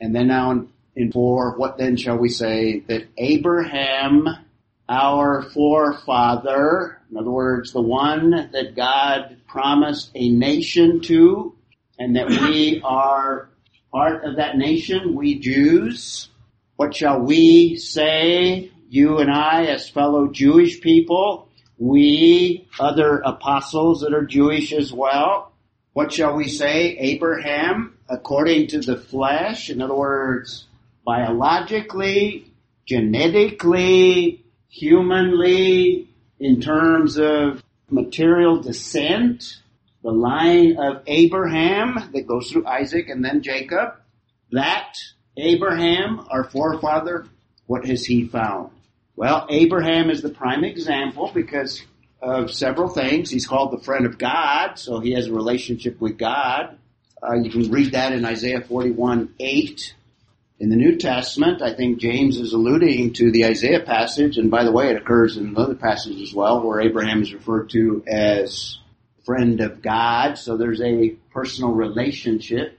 And 0.00 0.14
then 0.14 0.28
now 0.28 0.52
in, 0.52 0.68
in 0.96 1.12
4, 1.12 1.56
what 1.56 1.76
then 1.76 1.96
shall 1.96 2.16
we 2.16 2.28
say? 2.28 2.80
That 2.88 3.08
Abraham, 3.18 4.26
our 4.88 5.42
forefather, 5.42 6.98
in 7.10 7.16
other 7.16 7.30
words, 7.30 7.72
the 7.72 7.82
one 7.82 8.50
that 8.52 8.74
God 8.74 9.36
promised 9.46 10.10
a 10.14 10.28
nation 10.30 11.00
to, 11.02 11.54
and 11.98 12.16
that 12.16 12.28
we 12.28 12.80
are 12.84 13.48
part 13.92 14.24
of 14.24 14.36
that 14.36 14.56
nation, 14.56 15.14
we 15.14 15.38
Jews. 15.38 16.28
What 16.76 16.94
shall 16.94 17.20
we 17.20 17.76
say, 17.76 18.70
you 18.88 19.18
and 19.18 19.30
I, 19.30 19.66
as 19.66 19.88
fellow 19.88 20.28
Jewish 20.28 20.80
people? 20.80 21.48
We, 21.78 22.68
other 22.80 23.18
apostles 23.18 24.00
that 24.00 24.14
are 24.14 24.24
Jewish 24.24 24.72
as 24.72 24.92
well. 24.92 25.52
What 25.92 26.12
shall 26.12 26.34
we 26.34 26.48
say? 26.48 26.96
Abraham, 26.98 27.98
according 28.08 28.68
to 28.68 28.80
the 28.80 28.96
flesh, 28.96 29.70
in 29.70 29.82
other 29.82 29.94
words, 29.94 30.66
biologically, 31.04 32.52
genetically, 32.86 34.44
humanly, 34.68 36.08
in 36.40 36.60
terms 36.60 37.18
of 37.18 37.62
material 37.90 38.60
descent, 38.60 39.60
the 40.02 40.10
line 40.10 40.78
of 40.78 41.02
Abraham 41.06 42.10
that 42.12 42.26
goes 42.26 42.50
through 42.50 42.66
Isaac 42.66 43.08
and 43.08 43.24
then 43.24 43.42
Jacob, 43.42 43.94
that 44.52 44.94
Abraham, 45.36 46.26
our 46.30 46.44
forefather, 46.44 47.26
what 47.66 47.84
has 47.86 48.04
he 48.04 48.26
found? 48.26 48.70
Well, 49.18 49.46
Abraham 49.50 50.10
is 50.10 50.22
the 50.22 50.28
prime 50.28 50.62
example 50.62 51.32
because 51.34 51.82
of 52.22 52.52
several 52.52 52.88
things. 52.88 53.28
He's 53.28 53.48
called 53.48 53.72
the 53.72 53.84
friend 53.84 54.06
of 54.06 54.16
God, 54.16 54.78
so 54.78 55.00
he 55.00 55.10
has 55.14 55.26
a 55.26 55.32
relationship 55.32 56.00
with 56.00 56.18
God. 56.18 56.78
Uh, 57.20 57.34
you 57.34 57.50
can 57.50 57.68
read 57.72 57.94
that 57.94 58.12
in 58.12 58.24
Isaiah 58.24 58.60
41, 58.60 59.34
8. 59.40 59.94
In 60.60 60.68
the 60.68 60.76
New 60.76 60.98
Testament, 60.98 61.62
I 61.62 61.74
think 61.74 61.98
James 61.98 62.38
is 62.38 62.52
alluding 62.52 63.14
to 63.14 63.32
the 63.32 63.46
Isaiah 63.46 63.82
passage, 63.84 64.38
and 64.38 64.52
by 64.52 64.62
the 64.62 64.70
way, 64.70 64.90
it 64.90 64.96
occurs 64.96 65.36
in 65.36 65.48
another 65.48 65.74
passage 65.74 66.22
as 66.22 66.32
well, 66.32 66.62
where 66.62 66.80
Abraham 66.80 67.20
is 67.20 67.34
referred 67.34 67.70
to 67.70 68.04
as 68.06 68.78
friend 69.26 69.60
of 69.60 69.82
God, 69.82 70.38
so 70.38 70.56
there's 70.56 70.80
a 70.80 71.16
personal 71.32 71.72
relationship. 71.72 72.78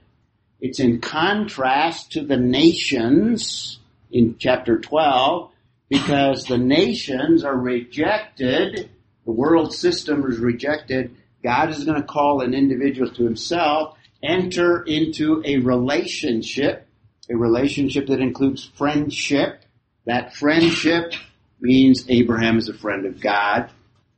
It's 0.58 0.80
in 0.80 1.02
contrast 1.02 2.12
to 2.12 2.22
the 2.24 2.38
nations 2.38 3.78
in 4.10 4.36
chapter 4.38 4.78
12, 4.78 5.50
because 5.90 6.44
the 6.44 6.56
nations 6.56 7.44
are 7.44 7.56
rejected, 7.56 8.88
the 9.26 9.32
world 9.32 9.74
system 9.74 10.24
is 10.30 10.38
rejected, 10.38 11.16
God 11.42 11.70
is 11.70 11.84
going 11.84 12.00
to 12.00 12.06
call 12.06 12.40
an 12.40 12.54
individual 12.54 13.10
to 13.10 13.24
himself, 13.24 13.98
enter 14.22 14.82
into 14.82 15.42
a 15.44 15.58
relationship, 15.58 16.86
a 17.28 17.36
relationship 17.36 18.06
that 18.06 18.20
includes 18.20 18.70
friendship. 18.76 19.62
That 20.06 20.34
friendship 20.34 21.14
means 21.60 22.04
Abraham 22.08 22.58
is 22.58 22.68
a 22.68 22.74
friend 22.74 23.04
of 23.04 23.20
God. 23.20 23.70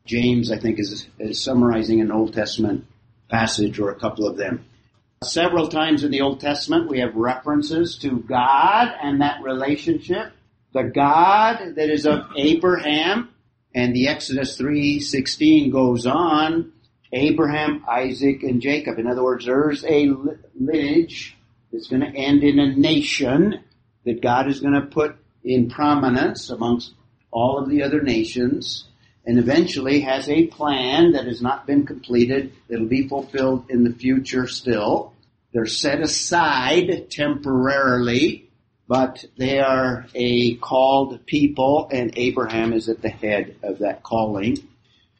James, 0.05 0.51
I 0.51 0.59
think, 0.59 0.79
is, 0.79 1.07
is 1.19 1.43
summarizing 1.43 2.01
an 2.01 2.13
Old 2.13 2.35
Testament 2.35 2.85
passage 3.31 3.79
or 3.79 3.91
a 3.91 3.99
couple 3.99 4.27
of 4.27 4.37
them. 4.37 4.65
Several 5.25 5.69
times 5.69 6.05
in 6.05 6.11
the 6.11 6.21
Old 6.21 6.41
Testament, 6.41 6.91
we 6.91 6.99
have 6.99 7.15
references 7.15 7.97
to 7.99 8.19
God 8.19 8.89
and 9.01 9.21
that 9.21 9.43
relationship. 9.43 10.33
The 10.73 10.85
God 10.85 11.75
that 11.77 11.91
is 11.91 12.07
of 12.07 12.25
Abraham 12.37 13.29
And 13.75 13.95
the 13.95 14.09
Exodus 14.09 14.59
3:16 14.59 15.71
goes 15.71 16.07
on, 16.07 16.73
Abraham, 17.13 17.85
Isaac, 17.89 18.43
and 18.43 18.61
Jacob. 18.61 18.99
In 18.99 19.07
other 19.07 19.23
words, 19.23 19.47
there's 19.47 19.85
a 19.85 20.11
lineage 20.59 21.37
that's 21.73 21.89
going 21.89 22.03
to 22.03 22.15
end 22.15 22.43
in 22.43 22.59
a 22.59 22.75
nation 22.75 23.61
that 24.05 24.21
God 24.21 24.49
is 24.49 24.61
going 24.61 24.75
to 24.75 24.87
put 24.87 25.17
in 25.45 25.71
prominence 25.71 26.51
amongst 26.51 26.93
all 27.31 27.59
of 27.59 27.69
the 27.71 27.83
other 27.83 28.03
nations 28.03 28.85
and 29.25 29.39
eventually 29.39 30.01
has 30.01 30.29
a 30.29 30.47
plan 30.49 31.13
that 31.13 31.27
has 31.27 31.41
not 31.41 31.67
been 31.67 31.87
completed 31.87 32.53
that'll 32.69 32.87
be 32.87 33.09
fulfilled 33.09 33.67
in 33.71 33.85
the 33.85 33.93
future 33.93 34.47
still. 34.47 35.15
They're 35.53 35.67
set 35.67 36.01
aside 36.01 37.11
temporarily, 37.11 38.51
but 38.89 39.25
they 39.39 39.61
are 39.61 40.07
a 40.15 40.55
called 40.57 41.25
people 41.27 41.89
and 41.93 42.13
Abraham 42.17 42.73
is 42.73 42.89
at 42.89 43.03
the 43.03 43.09
head 43.09 43.57
of 43.63 43.79
that 43.79 44.03
calling. 44.03 44.69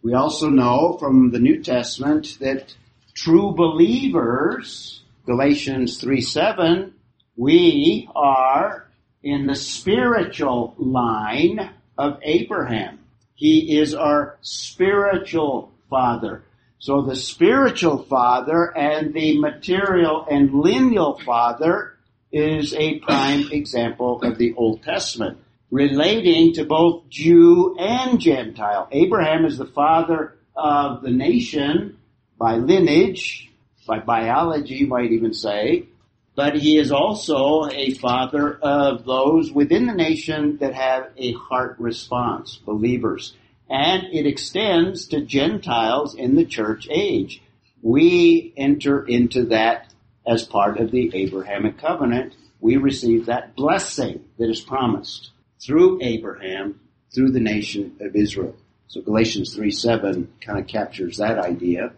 We 0.03 0.15
also 0.15 0.49
know 0.49 0.97
from 0.99 1.31
the 1.31 1.39
New 1.39 1.63
Testament 1.63 2.39
that 2.41 2.75
true 3.15 3.55
believers, 3.55 5.03
Galatians 5.27 6.01
3 6.01 6.21
7, 6.21 6.95
we 7.37 8.09
are 8.15 8.89
in 9.23 9.47
the 9.47 9.55
spiritual 9.55 10.75
line 10.77 11.71
of 11.97 12.19
Abraham. 12.23 12.99
He 13.35 13.79
is 13.79 13.95
our 13.95 14.39
spiritual 14.43 15.73
father. 15.89 16.45
So 16.79 17.03
the 17.03 17.15
spiritual 17.15 18.05
father 18.05 18.77
and 18.77 19.15
the 19.15 19.39
material 19.39 20.27
and 20.29 20.53
lineal 20.53 21.19
father 21.25 21.92
is 22.33 22.75
a 22.75 22.99
prime 23.01 23.49
example 23.53 24.23
of 24.23 24.39
the 24.39 24.55
Old 24.55 24.83
Testament, 24.83 25.39
relating 25.71 26.55
to 26.55 26.65
both 26.65 27.09
Jew 27.09 27.77
and 27.79 28.19
Gentile. 28.19 28.89
Abraham 28.91 29.45
is 29.45 29.59
the 29.59 29.67
father 29.67 30.37
of 30.57 31.03
the 31.03 31.11
nation 31.11 31.99
by 32.39 32.57
lineage, 32.57 33.51
by 33.87 33.99
biology, 33.99 34.75
you 34.75 34.87
might 34.87 35.13
even 35.13 35.35
say, 35.35 35.87
but 36.35 36.57
he 36.57 36.79
is 36.79 36.91
also 36.91 37.69
a 37.71 37.95
father 37.95 38.59
of 38.63 39.05
those 39.05 39.53
within 39.53 39.87
the 39.87 39.95
nation 39.95 40.57
that 40.59 40.75
have 40.75 41.11
a 41.17 41.33
heart 41.33 41.77
response, 41.79 42.57
believers. 42.57 43.35
And 43.69 44.05
it 44.13 44.27
extends 44.27 45.07
to 45.09 45.21
Gentiles 45.21 46.15
in 46.15 46.37
the 46.37 46.45
church 46.45 46.89
age. 46.91 47.43
We 47.83 48.53
enter 48.57 49.05
into 49.05 49.45
that 49.47 49.92
as 50.27 50.45
part 50.45 50.79
of 50.79 50.91
the 50.91 51.11
Abrahamic 51.15 51.79
covenant. 51.79 52.35
We 52.61 52.77
receive 52.77 53.27
that 53.27 53.57
blessing 53.57 54.25
that 54.39 54.49
is 54.49 54.61
promised 54.61 55.31
through 55.61 56.01
Abraham, 56.03 56.81
through 57.15 57.33
the 57.33 57.41
nation 57.41 57.97
of 58.01 58.15
Israel. 58.15 58.57
So 58.89 59.01
Galatians 59.01 59.55
3 59.55 59.71
7 59.71 60.33
kind 60.41 60.59
of 60.59 60.67
captures 60.67 61.17
that 61.17 61.39
idea. 61.39 61.93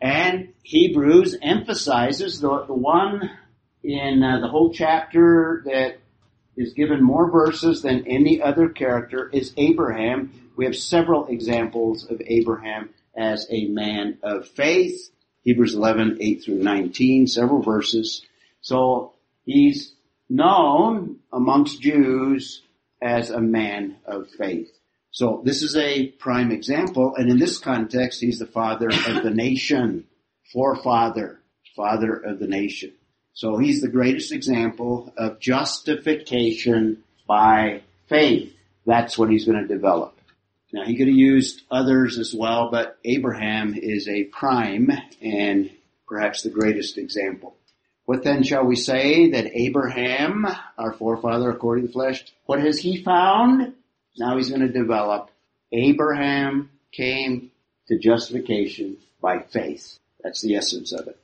And 0.00 0.52
Hebrews 0.62 1.36
emphasizes 1.40 2.40
the, 2.40 2.64
the 2.66 2.74
one 2.74 3.30
in 3.82 4.22
uh, 4.22 4.40
the 4.40 4.48
whole 4.48 4.72
chapter 4.72 5.62
that 5.66 5.98
is 6.56 6.72
given 6.74 7.02
more 7.02 7.30
verses 7.30 7.82
than 7.82 8.06
any 8.06 8.40
other 8.40 8.68
character 8.68 9.30
is 9.32 9.52
Abraham. 9.56 10.50
We 10.56 10.66
have 10.66 10.76
several 10.76 11.26
examples 11.26 12.08
of 12.10 12.20
Abraham 12.26 12.90
as 13.16 13.46
a 13.50 13.66
man 13.66 14.18
of 14.22 14.48
faith. 14.48 15.10
Hebrews 15.44 15.74
11, 15.74 16.18
8 16.20 16.42
through 16.42 16.62
19, 16.62 17.26
several 17.26 17.62
verses. 17.62 18.22
So 18.60 19.12
he's 19.44 19.92
known 20.28 21.20
amongst 21.32 21.80
Jews 21.80 22.62
as 23.00 23.30
a 23.30 23.40
man 23.40 23.96
of 24.06 24.28
faith. 24.30 24.70
So 25.10 25.42
this 25.44 25.62
is 25.62 25.76
a 25.76 26.08
prime 26.08 26.50
example, 26.50 27.14
and 27.16 27.30
in 27.30 27.38
this 27.38 27.58
context, 27.58 28.20
he's 28.20 28.40
the 28.40 28.46
father 28.46 28.88
of 28.88 29.22
the 29.22 29.30
nation, 29.30 30.06
forefather, 30.52 31.40
father 31.76 32.14
of 32.14 32.40
the 32.40 32.48
nation. 32.48 32.92
So 33.32 33.58
he's 33.58 33.80
the 33.80 33.88
greatest 33.88 34.32
example 34.32 35.12
of 35.16 35.38
justification 35.40 37.04
by 37.28 37.82
faith. 38.08 38.52
That's 38.86 39.18
what 39.18 39.30
he's 39.30 39.44
going 39.44 39.60
to 39.60 39.72
develop. 39.72 40.13
Now 40.74 40.84
he 40.84 40.96
could 40.96 41.06
have 41.06 41.16
used 41.16 41.62
others 41.70 42.18
as 42.18 42.34
well, 42.34 42.68
but 42.68 42.98
Abraham 43.04 43.74
is 43.76 44.08
a 44.08 44.24
prime 44.24 44.90
and 45.22 45.70
perhaps 46.08 46.42
the 46.42 46.50
greatest 46.50 46.98
example. 46.98 47.54
What 48.06 48.24
then 48.24 48.42
shall 48.42 48.64
we 48.64 48.74
say 48.74 49.30
that 49.30 49.54
Abraham, 49.54 50.44
our 50.76 50.92
forefather 50.92 51.48
according 51.48 51.84
to 51.84 51.86
the 51.86 51.92
flesh, 51.92 52.24
what 52.46 52.58
has 52.58 52.80
he 52.80 53.04
found? 53.04 53.74
Now 54.18 54.36
he's 54.36 54.48
going 54.48 54.62
to 54.62 54.68
develop. 54.68 55.30
Abraham 55.70 56.70
came 56.90 57.52
to 57.86 57.96
justification 57.96 58.96
by 59.22 59.42
faith. 59.52 60.00
That's 60.24 60.42
the 60.42 60.56
essence 60.56 60.90
of 60.90 61.06
it. 61.06 61.20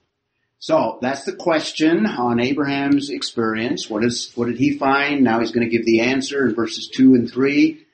So 0.60 1.00
that's 1.02 1.24
the 1.24 1.34
question 1.34 2.06
on 2.06 2.38
Abraham's 2.38 3.10
experience. 3.10 3.90
What 3.90 4.04
is 4.04 4.30
what 4.36 4.46
did 4.46 4.58
he 4.58 4.78
find? 4.78 5.24
Now 5.24 5.40
he's 5.40 5.50
going 5.50 5.68
to 5.68 5.76
give 5.76 5.86
the 5.86 6.02
answer 6.02 6.46
in 6.46 6.54
verses 6.54 6.86
two 6.86 7.14
and 7.14 7.28
three. 7.28 7.84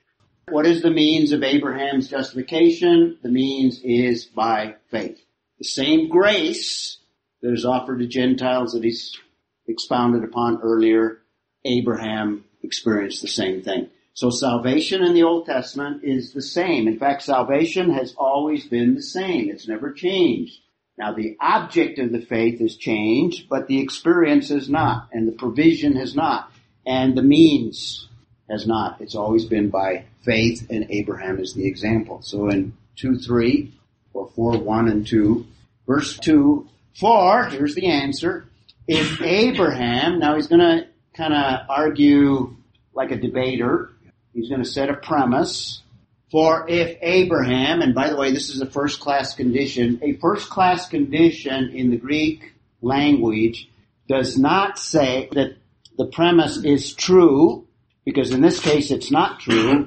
What 0.49 0.65
is 0.65 0.81
the 0.81 0.93
means 0.93 1.33
of 1.33 1.43
Abraham's 1.43 2.07
justification? 2.07 3.19
The 3.21 3.29
means 3.29 3.81
is 3.83 4.27
by 4.27 4.77
faith. 4.93 5.21
The 5.59 5.65
same 5.65 6.09
grace 6.09 6.99
that 7.43 7.53
is 7.53 7.65
offered 7.65 7.99
to 7.99 8.07
Gentiles 8.07 8.73
that 8.73 8.85
he's 8.85 9.19
expounded 9.67 10.23
upon 10.23 10.61
earlier, 10.63 11.19
Abraham 11.65 12.45
experienced 12.63 13.23
the 13.23 13.29
same 13.29 13.63
thing. 13.63 13.89
So 14.15 14.31
salvation 14.31 15.03
in 15.03 15.15
the 15.15 15.25
Old 15.25 15.47
Testament 15.47 16.05
is 16.05 16.33
the 16.33 16.43
same. 16.43 16.87
In 16.87 16.97
fact, 16.97 17.23
salvation 17.23 17.91
has 17.91 18.15
always 18.17 18.69
been 18.69 18.95
the 18.95 19.03
same. 19.03 19.51
It's 19.51 19.67
never 19.67 19.93
changed. 19.93 20.61
Now 20.97 21.13
the 21.13 21.37
object 21.41 21.99
of 21.99 22.13
the 22.13 22.21
faith 22.21 22.61
has 22.61 22.77
changed, 22.77 23.49
but 23.49 23.67
the 23.67 23.81
experience 23.81 24.51
has 24.51 24.71
not, 24.71 25.09
and 25.11 25.27
the 25.27 25.33
provision 25.33 25.97
has 25.97 26.15
not, 26.15 26.53
and 26.87 27.17
the 27.17 27.23
means 27.23 28.06
has 28.49 28.67
not. 28.67 29.01
It's 29.01 29.15
always 29.15 29.45
been 29.45 29.71
by 29.71 30.05
faith, 30.23 30.67
and 30.71 30.87
Abraham 30.91 31.39
is 31.39 31.55
the 31.55 31.67
example. 31.67 32.23
So 32.23 32.49
in 32.49 32.75
2, 32.97 33.19
3, 33.19 33.73
or 34.13 34.29
4, 34.35 34.59
1 34.59 34.89
and 34.89 35.07
2, 35.07 35.47
verse 35.87 36.17
2, 36.19 36.69
for, 36.99 37.45
here's 37.45 37.75
the 37.75 37.87
answer, 37.87 38.47
if 38.89 39.21
Abraham, 39.21 40.19
now 40.19 40.37
he's 40.37 40.47
gonna 40.47 40.87
kinda 41.15 41.67
argue 41.69 42.57
like 42.95 43.11
a 43.11 43.17
debater, 43.17 43.91
he's 44.33 44.49
gonna 44.49 44.65
set 44.65 44.89
a 44.89 44.95
premise, 44.95 45.83
for 46.31 46.69
if 46.69 46.97
Abraham, 47.03 47.83
and 47.83 47.95
by 47.95 48.09
the 48.09 48.17
way, 48.17 48.33
this 48.33 48.51
is 48.51 48.61
a 48.61 48.67
first 48.67 49.01
class 49.01 49.35
condition, 49.35 49.99
a 50.03 50.15
first 50.15 50.49
class 50.49 50.89
condition 50.89 51.71
in 51.71 51.91
the 51.91 51.97
Greek 51.97 52.53
language 52.83 53.69
does 54.09 54.39
not 54.39 54.79
say 54.79 55.29
that 55.33 55.57
the 55.99 56.07
premise 56.07 56.59
is 56.59 56.95
true, 56.95 57.66
because 58.07 58.31
in 58.31 58.40
this 58.40 58.59
case 58.61 58.90
it's 58.90 59.11
not 59.11 59.40
true, 59.40 59.87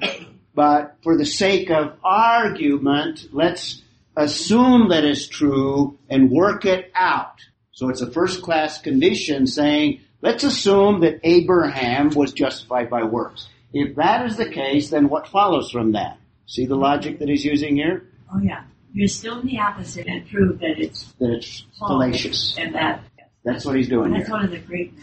but 0.53 0.97
for 1.01 1.17
the 1.17 1.25
sake 1.25 1.71
of 1.71 1.93
argument, 2.03 3.25
let's 3.31 3.81
assume 4.15 4.89
that 4.89 5.03
it's 5.05 5.27
true 5.27 5.97
and 6.09 6.29
work 6.29 6.65
it 6.65 6.91
out. 6.93 7.37
So 7.71 7.89
it's 7.89 8.01
a 8.01 8.11
first 8.11 8.41
class 8.41 8.79
condition 8.81 9.47
saying, 9.47 10.01
let's 10.21 10.43
assume 10.43 10.99
that 11.01 11.21
Abraham 11.23 12.09
was 12.09 12.33
justified 12.33 12.89
by 12.89 13.03
works. 13.03 13.47
If 13.71 13.95
that 13.95 14.25
is 14.25 14.35
the 14.35 14.49
case, 14.49 14.89
then 14.89 15.07
what 15.09 15.27
follows 15.29 15.71
from 15.71 15.93
that? 15.93 16.17
See 16.45 16.65
the 16.65 16.75
logic 16.75 17.19
that 17.19 17.29
he's 17.29 17.45
using 17.45 17.75
here? 17.77 18.07
Oh 18.33 18.39
yeah. 18.41 18.63
You're 18.91 19.07
still 19.07 19.39
in 19.39 19.45
the 19.47 19.59
opposite 19.59 20.07
and 20.07 20.27
prove 20.27 20.59
that 20.59 20.79
it's 20.79 21.13
That 21.19 21.29
it's 21.31 21.63
fallacious. 21.77 22.55
And 22.57 22.73
that, 22.75 23.03
That's 23.45 23.63
what 23.63 23.75
he's 23.75 23.87
doing 23.87 24.11
that's 24.11 24.25
here. 24.25 24.35
one 24.35 24.45
of 24.45 24.51
the 24.51 24.57
great 24.59 24.93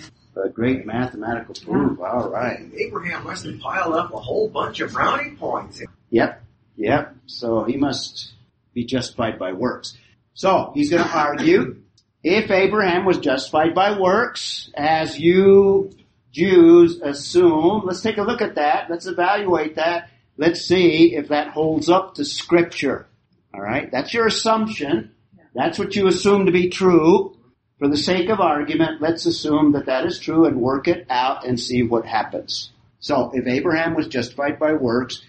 A 0.44 0.51
great 0.51 0.85
mathematical 0.85 1.55
proof. 1.55 1.99
All 1.99 2.29
right. 2.29 2.61
Abraham 2.77 3.25
must 3.25 3.46
have 3.46 3.59
piled 3.59 3.94
up 3.94 4.12
a 4.12 4.18
whole 4.18 4.49
bunch 4.49 4.81
of 4.81 4.92
brownie 4.92 5.31
points. 5.31 5.83
Yep. 6.11 6.42
Yep. 6.77 7.16
So 7.25 7.64
he 7.64 7.79
must 7.79 8.33
be 8.75 8.85
justified 8.85 9.38
by 9.38 9.53
works. 9.53 9.96
So 10.35 10.72
he's 10.75 10.90
going 10.90 11.03
to 11.03 11.11
argue 11.11 11.81
if 12.22 12.51
Abraham 12.51 13.07
was 13.07 13.18
justified 13.18 13.75
by 13.75 13.99
works, 13.99 14.70
as 14.75 15.18
you 15.18 15.92
Jews 16.33 17.01
assume, 17.01 17.83
let's 17.87 18.03
take 18.03 18.18
a 18.18 18.22
look 18.22 18.42
at 18.42 18.57
that. 18.57 18.90
Let's 18.90 19.07
evaluate 19.07 19.77
that. 19.77 20.11
Let's 20.37 20.61
see 20.61 21.14
if 21.14 21.29
that 21.29 21.49
holds 21.49 21.88
up 21.88 22.16
to 22.16 22.27
scripture. 22.27 23.07
All 23.55 23.62
right. 23.62 23.90
That's 23.90 24.12
your 24.12 24.27
assumption. 24.27 25.12
That's 25.55 25.79
what 25.79 25.96
you 25.96 26.09
assume 26.09 26.44
to 26.44 26.53
be 26.53 26.68
true. 26.68 27.36
For 27.79 27.89
the 27.89 27.97
sake 27.97 28.31
of 28.31 28.41
argument, 28.41 29.03
let's 29.03 29.27
assume 29.27 29.73
that 29.73 29.85
that 29.85 30.07
is 30.07 30.19
true 30.19 30.47
and 30.47 30.61
work 30.61 30.89
it 30.89 31.07
out 31.11 31.45
and 31.45 31.61
see 31.61 31.83
what 31.83 32.07
happens. 32.07 32.71
So 33.01 33.31
if 33.35 33.47
Abraham 33.47 33.95
was 33.95 34.09
justified 34.09 34.59
by 34.59 34.73
works, 34.73 35.23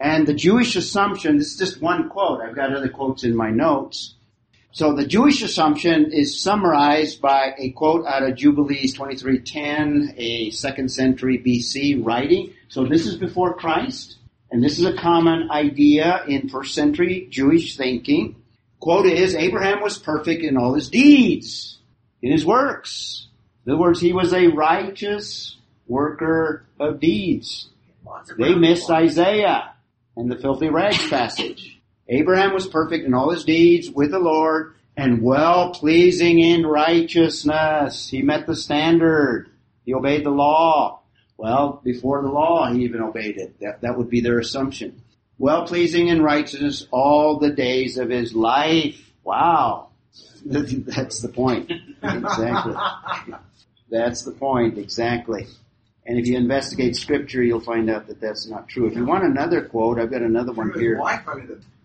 and 0.00 0.26
the 0.26 0.34
Jewish 0.34 0.74
assumption, 0.74 1.36
this 1.36 1.52
is 1.52 1.58
just 1.58 1.80
one 1.80 2.08
quote, 2.08 2.40
I've 2.40 2.56
got 2.56 2.74
other 2.74 2.88
quotes 2.88 3.22
in 3.22 3.36
my 3.36 3.50
notes. 3.50 4.14
So 4.72 4.94
the 4.94 5.06
Jewish 5.06 5.42
assumption 5.42 6.12
is 6.12 6.40
summarized 6.42 7.20
by 7.20 7.54
a 7.58 7.70
quote 7.70 8.06
out 8.06 8.22
of 8.22 8.36
Jubilees 8.36 8.92
2310, 8.94 10.14
a 10.16 10.50
second 10.50 10.90
century 10.90 11.38
BC 11.38 12.04
writing. 12.04 12.52
So 12.68 12.84
this 12.84 13.06
is 13.06 13.16
before 13.16 13.54
Christ. 13.54 14.16
and 14.50 14.62
this 14.62 14.78
is 14.78 14.84
a 14.84 14.96
common 14.96 15.50
idea 15.50 16.24
in 16.26 16.48
first 16.48 16.74
century 16.74 17.28
Jewish 17.30 17.76
thinking. 17.76 18.39
Quote 18.80 19.06
is, 19.06 19.34
Abraham 19.34 19.82
was 19.82 19.98
perfect 19.98 20.42
in 20.42 20.56
all 20.56 20.74
his 20.74 20.88
deeds, 20.88 21.78
in 22.22 22.32
his 22.32 22.46
works. 22.46 23.28
In 23.66 23.72
other 23.72 23.80
words, 23.80 24.00
he 24.00 24.14
was 24.14 24.32
a 24.32 24.48
righteous 24.48 25.56
worker 25.86 26.64
of 26.78 26.98
deeds. 26.98 27.68
They 28.38 28.54
missed. 28.54 28.90
Isaiah 28.90 29.74
and 30.16 30.30
the 30.30 30.36
filthy 30.36 30.70
rags 30.70 31.08
passage. 31.08 31.78
Abraham 32.08 32.54
was 32.54 32.66
perfect 32.66 33.04
in 33.04 33.14
all 33.14 33.30
his 33.30 33.44
deeds 33.44 33.90
with 33.90 34.10
the 34.10 34.18
Lord 34.18 34.74
and 34.96 35.22
well 35.22 35.70
pleasing 35.70 36.40
in 36.40 36.66
righteousness. 36.66 38.08
He 38.08 38.22
met 38.22 38.46
the 38.46 38.56
standard. 38.56 39.50
He 39.84 39.94
obeyed 39.94 40.24
the 40.24 40.30
law. 40.30 41.02
Well, 41.36 41.80
before 41.84 42.22
the 42.22 42.28
law, 42.28 42.72
he 42.72 42.84
even 42.84 43.00
obeyed 43.00 43.36
it. 43.36 43.60
That, 43.60 43.82
that 43.82 43.96
would 43.96 44.10
be 44.10 44.20
their 44.20 44.38
assumption. 44.38 45.02
Well 45.40 45.66
pleasing 45.66 46.08
in 46.08 46.20
righteousness 46.20 46.86
all 46.90 47.38
the 47.38 47.48
days 47.48 47.96
of 47.96 48.10
his 48.10 48.34
life. 48.34 49.10
Wow. 49.24 49.88
That's 50.44 51.22
the 51.22 51.30
point. 51.30 51.72
Exactly. 52.02 52.74
That's 53.90 54.22
the 54.22 54.32
point, 54.32 54.76
exactly. 54.76 55.46
And 56.04 56.18
if 56.18 56.26
you 56.26 56.36
investigate 56.36 56.94
scripture, 56.94 57.42
you'll 57.42 57.60
find 57.60 57.88
out 57.88 58.06
that 58.08 58.20
that's 58.20 58.48
not 58.48 58.68
true. 58.68 58.86
If 58.86 58.94
you 58.94 59.04
want 59.06 59.24
another 59.24 59.62
quote, 59.62 59.98
I've 59.98 60.10
got 60.10 60.22
another 60.22 60.52
one 60.52 60.72
here. 60.78 60.98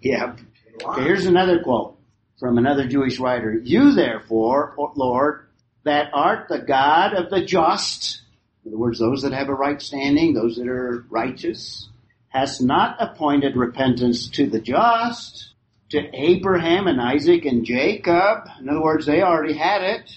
Yeah. 0.02 0.36
Okay, 0.84 1.04
here's 1.04 1.26
another 1.26 1.64
quote 1.64 1.98
from 2.38 2.58
another 2.58 2.88
Jewish 2.88 3.20
writer. 3.20 3.54
You 3.54 3.94
therefore, 3.94 4.74
Lord, 4.96 5.48
that 5.84 6.10
art 6.14 6.48
the 6.50 6.60
God 6.60 7.14
of 7.14 7.30
the 7.30 7.46
just, 7.46 8.22
in 8.66 8.72
other 8.72 8.78
words, 8.78 9.00
those 9.00 9.22
that 9.22 9.32
have 9.32 9.48
a 9.48 9.54
right 9.54 9.82
standing, 9.82 10.34
those 10.34 10.58
that 10.58 10.68
are 10.68 11.06
righteous, 11.10 11.88
hast 12.36 12.62
not 12.62 12.98
appointed 13.00 13.56
repentance 13.56 14.28
to 14.28 14.46
the 14.46 14.60
just, 14.60 15.54
to 15.90 16.00
Abraham 16.14 16.86
and 16.86 17.00
Isaac 17.00 17.46
and 17.46 17.66
Jacob. 17.66 18.40
In 18.60 18.68
other 18.68 18.82
words, 18.82 19.06
they 19.06 19.22
already 19.22 19.54
had 19.54 19.82
it, 19.82 20.12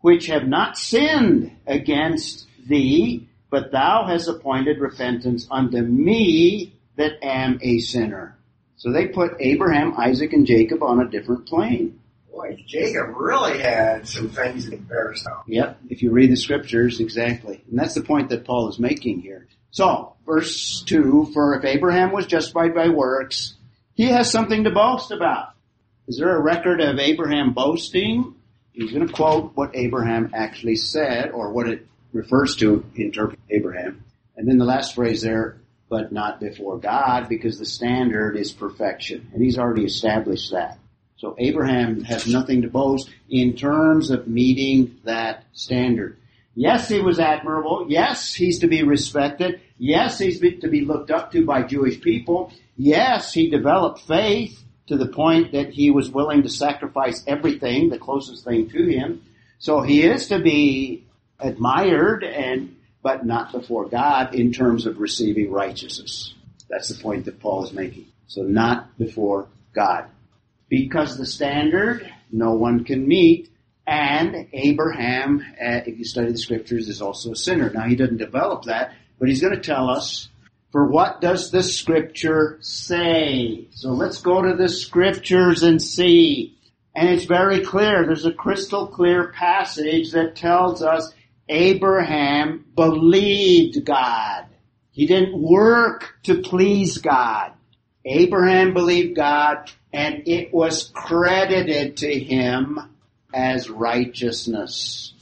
which 0.00 0.26
have 0.26 0.46
not 0.46 0.78
sinned 0.78 1.56
against 1.66 2.46
thee, 2.68 3.28
but 3.50 3.72
thou 3.72 4.06
hast 4.06 4.28
appointed 4.28 4.78
repentance 4.78 5.48
unto 5.50 5.80
me 5.80 6.74
that 6.94 7.12
am 7.24 7.58
a 7.60 7.80
sinner. 7.80 8.38
So 8.76 8.92
they 8.92 9.08
put 9.08 9.32
Abraham, 9.40 9.94
Isaac, 9.98 10.32
and 10.32 10.46
Jacob 10.46 10.80
on 10.80 11.00
a 11.00 11.10
different 11.10 11.48
plane. 11.48 11.98
Boy, 12.32 12.62
Jacob 12.68 13.16
really 13.16 13.58
had 13.58 14.06
some 14.06 14.28
things 14.28 14.66
that 14.66 14.74
embarrassed 14.74 15.26
him. 15.26 15.38
Yep, 15.48 15.80
if 15.90 16.02
you 16.02 16.12
read 16.12 16.30
the 16.30 16.36
scriptures, 16.36 17.00
exactly. 17.00 17.64
And 17.68 17.76
that's 17.76 17.94
the 17.94 18.02
point 18.02 18.28
that 18.28 18.44
Paul 18.44 18.68
is 18.68 18.78
making 18.78 19.22
here. 19.22 19.48
So, 19.74 20.14
verse 20.24 20.84
2, 20.86 21.32
for 21.34 21.56
if 21.56 21.64
Abraham 21.64 22.12
was 22.12 22.28
justified 22.28 22.76
by 22.76 22.90
works, 22.90 23.54
he 23.94 24.04
has 24.04 24.30
something 24.30 24.62
to 24.62 24.70
boast 24.70 25.10
about. 25.10 25.48
Is 26.06 26.16
there 26.16 26.36
a 26.36 26.40
record 26.40 26.80
of 26.80 27.00
Abraham 27.00 27.54
boasting? 27.54 28.36
He's 28.72 28.92
going 28.92 29.08
to 29.08 29.12
quote 29.12 29.50
what 29.56 29.74
Abraham 29.74 30.30
actually 30.32 30.76
said, 30.76 31.32
or 31.32 31.50
what 31.50 31.68
it 31.68 31.88
refers 32.12 32.54
to 32.58 32.84
in 32.94 33.10
terms 33.10 33.36
Abraham. 33.50 34.04
And 34.36 34.46
then 34.46 34.58
the 34.58 34.64
last 34.64 34.94
phrase 34.94 35.22
there, 35.22 35.56
but 35.88 36.12
not 36.12 36.38
before 36.38 36.78
God, 36.78 37.28
because 37.28 37.58
the 37.58 37.66
standard 37.66 38.36
is 38.36 38.52
perfection. 38.52 39.28
And 39.32 39.42
he's 39.42 39.58
already 39.58 39.86
established 39.86 40.52
that. 40.52 40.78
So 41.16 41.34
Abraham 41.36 42.04
has 42.04 42.28
nothing 42.28 42.62
to 42.62 42.68
boast 42.68 43.10
in 43.28 43.56
terms 43.56 44.12
of 44.12 44.28
meeting 44.28 45.00
that 45.02 45.46
standard. 45.52 46.16
Yes, 46.54 46.88
he 46.88 47.00
was 47.00 47.18
admirable. 47.18 47.86
Yes, 47.88 48.32
he's 48.32 48.60
to 48.60 48.68
be 48.68 48.84
respected. 48.84 49.60
Yes, 49.78 50.18
he's 50.18 50.40
to 50.40 50.68
be 50.68 50.82
looked 50.82 51.10
up 51.10 51.32
to 51.32 51.44
by 51.44 51.62
Jewish 51.62 52.00
people. 52.00 52.52
Yes, 52.76 53.32
he 53.32 53.50
developed 53.50 54.00
faith 54.02 54.62
to 54.86 54.96
the 54.96 55.08
point 55.08 55.52
that 55.52 55.70
he 55.70 55.90
was 55.90 56.10
willing 56.10 56.42
to 56.42 56.48
sacrifice 56.48 57.24
everything, 57.26 57.88
the 57.88 57.98
closest 57.98 58.44
thing 58.44 58.68
to 58.70 58.86
him. 58.86 59.22
So 59.58 59.80
he 59.80 60.02
is 60.02 60.28
to 60.28 60.40
be 60.40 61.06
admired 61.40 62.22
and, 62.22 62.76
but 63.02 63.24
not 63.24 63.52
before 63.52 63.88
God 63.88 64.34
in 64.34 64.52
terms 64.52 64.86
of 64.86 64.98
receiving 64.98 65.50
righteousness. 65.50 66.34
That's 66.68 66.88
the 66.88 67.02
point 67.02 67.24
that 67.24 67.40
Paul 67.40 67.64
is 67.64 67.72
making. 67.72 68.06
So 68.26 68.42
not 68.42 68.96
before 68.98 69.48
God 69.74 70.08
because 70.68 71.16
the 71.16 71.26
standard 71.26 72.10
no 72.32 72.54
one 72.54 72.84
can 72.84 73.06
meet, 73.06 73.48
and 73.86 74.48
Abraham, 74.52 75.40
uh, 75.52 75.82
if 75.86 75.98
you 75.98 76.04
study 76.04 76.32
the 76.32 76.38
scriptures, 76.38 76.88
is 76.88 77.02
also 77.02 77.32
a 77.32 77.36
sinner. 77.36 77.70
Now 77.70 77.86
he 77.86 77.94
doesn't 77.94 78.16
develop 78.16 78.64
that, 78.64 78.94
but 79.18 79.28
he's 79.28 79.40
going 79.40 79.54
to 79.54 79.60
tell 79.60 79.90
us, 79.90 80.28
for 80.72 80.86
what 80.86 81.20
does 81.20 81.50
the 81.50 81.62
scripture 81.62 82.58
say? 82.60 83.68
So 83.70 83.90
let's 83.90 84.20
go 84.20 84.42
to 84.42 84.56
the 84.56 84.68
scriptures 84.68 85.62
and 85.62 85.80
see. 85.80 86.58
And 86.96 87.08
it's 87.08 87.24
very 87.24 87.60
clear. 87.60 88.04
There's 88.04 88.26
a 88.26 88.32
crystal 88.32 88.86
clear 88.86 89.32
passage 89.32 90.12
that 90.12 90.36
tells 90.36 90.82
us 90.82 91.12
Abraham 91.48 92.64
believed 92.74 93.84
God. 93.84 94.46
He 94.90 95.06
didn't 95.06 95.40
work 95.40 96.16
to 96.24 96.40
please 96.42 96.98
God. 96.98 97.52
Abraham 98.04 98.74
believed 98.74 99.16
God 99.16 99.70
and 99.92 100.26
it 100.26 100.52
was 100.52 100.90
credited 100.92 101.98
to 101.98 102.18
him 102.18 102.78
as 103.32 103.70
righteousness. 103.70 105.14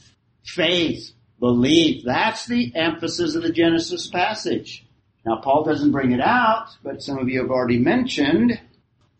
Faith, 0.43 1.12
belief, 1.43 2.05
that's 2.05 2.45
the 2.45 2.71
emphasis 2.73 3.35
of 3.35 3.43
the 3.43 3.51
Genesis 3.51 4.07
passage. 4.07 4.85
Now 5.25 5.41
Paul 5.43 5.65
doesn't 5.65 5.91
bring 5.91 6.13
it 6.13 6.21
out, 6.21 6.69
but 6.81 7.01
some 7.01 7.17
of 7.17 7.27
you 7.27 7.41
have 7.41 7.51
already 7.51 7.79
mentioned, 7.79 8.57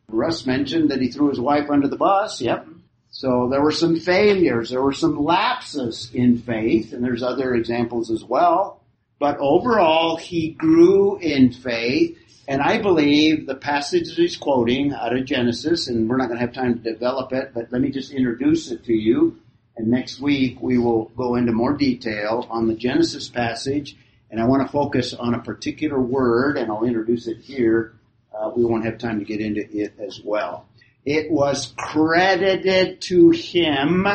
Russ 0.08 0.46
mentioned 0.46 0.92
that 0.92 1.02
he 1.02 1.10
threw 1.10 1.28
his 1.28 1.40
wife 1.42 1.70
under 1.70 1.90
the 1.90 1.98
bus, 1.98 2.40
yep. 2.40 2.66
So 3.10 3.50
there 3.52 3.62
were 3.62 3.74
some 3.74 4.00
failures, 4.00 4.70
there 4.70 4.82
were 4.82 4.94
some 4.94 5.22
lapses 5.22 6.12
in 6.14 6.38
faith, 6.38 6.94
and 6.94 7.04
there's 7.04 7.24
other 7.24 7.56
examples 7.56 8.10
as 8.10 8.24
well. 8.24 8.82
But 9.20 9.38
overall, 9.40 10.16
he 10.16 10.52
grew 10.52 11.18
in 11.18 11.52
faith, 11.52 12.18
and 12.48 12.62
I 12.62 12.82
believe 12.82 13.48
the 13.48 13.56
passage 13.56 14.16
he's 14.16 14.38
quoting 14.38 14.94
out 14.94 15.14
of 15.14 15.26
Genesis, 15.26 15.90
and 15.90 16.10
we're 16.10 16.16
not 16.16 16.30
going 16.30 16.40
to 16.40 16.46
have 16.46 16.56
time 16.56 16.82
to 16.82 16.94
develop 16.94 17.34
it, 17.34 17.52
but 17.54 17.70
let 17.74 17.82
me 17.82 17.92
just 17.92 18.14
introduce 18.14 18.72
it 18.72 18.86
to 18.86 18.94
you. 18.94 19.42
And 19.76 19.88
next 19.88 20.20
week 20.20 20.62
we 20.62 20.78
will 20.78 21.06
go 21.18 21.36
into 21.36 21.52
more 21.52 21.74
detail 21.74 22.48
on 22.50 22.68
the 22.68 22.76
Genesis 22.76 23.30
passage, 23.30 23.96
and 24.30 24.40
I 24.40 24.46
want 24.46 24.66
to 24.66 24.72
focus 24.72 25.14
on 25.14 25.34
a 25.34 25.42
particular 25.42 26.00
word, 26.00 26.58
and 26.58 26.72
I'll 26.72 26.84
introduce 26.84 27.28
it 27.28 27.38
here. 27.38 27.94
Uh, 28.34 28.52
we 28.56 28.66
won't 28.66 28.86
have 28.86 28.98
time 28.98 29.20
to 29.20 29.26
get 29.26 29.40
into 29.40 29.62
it 29.72 29.94
as 30.00 30.22
well. 30.24 30.68
It 31.06 31.32
was 31.32 31.74
credited 31.78 33.02
to 33.02 33.32
him 33.32 34.08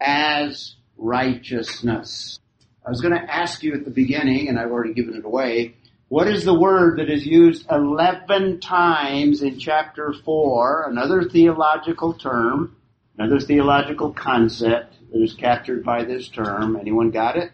as 0.00 0.76
righteousness. 0.96 2.38
I 2.84 2.90
was 2.90 3.00
going 3.00 3.14
to 3.14 3.34
ask 3.34 3.62
you 3.62 3.74
at 3.74 3.84
the 3.84 3.90
beginning, 3.90 4.48
and 4.48 4.58
I've 4.58 4.70
already 4.70 4.94
given 4.94 5.14
it 5.14 5.24
away, 5.24 5.74
what 6.08 6.26
is 6.26 6.44
the 6.44 6.58
word 6.58 6.98
that 6.98 7.08
is 7.08 7.24
used 7.24 7.66
11 7.70 8.60
times 8.60 9.42
in 9.42 9.58
chapter 9.58 10.12
4, 10.24 10.88
another 10.90 11.22
theological 11.22 12.14
term, 12.14 12.76
another 13.20 13.38
theological 13.38 14.12
concept 14.12 14.96
that 15.12 15.22
is 15.22 15.34
captured 15.34 15.84
by 15.84 16.04
this 16.04 16.28
term? 16.28 16.76
Anyone 16.76 17.10
got 17.10 17.36
it? 17.36 17.52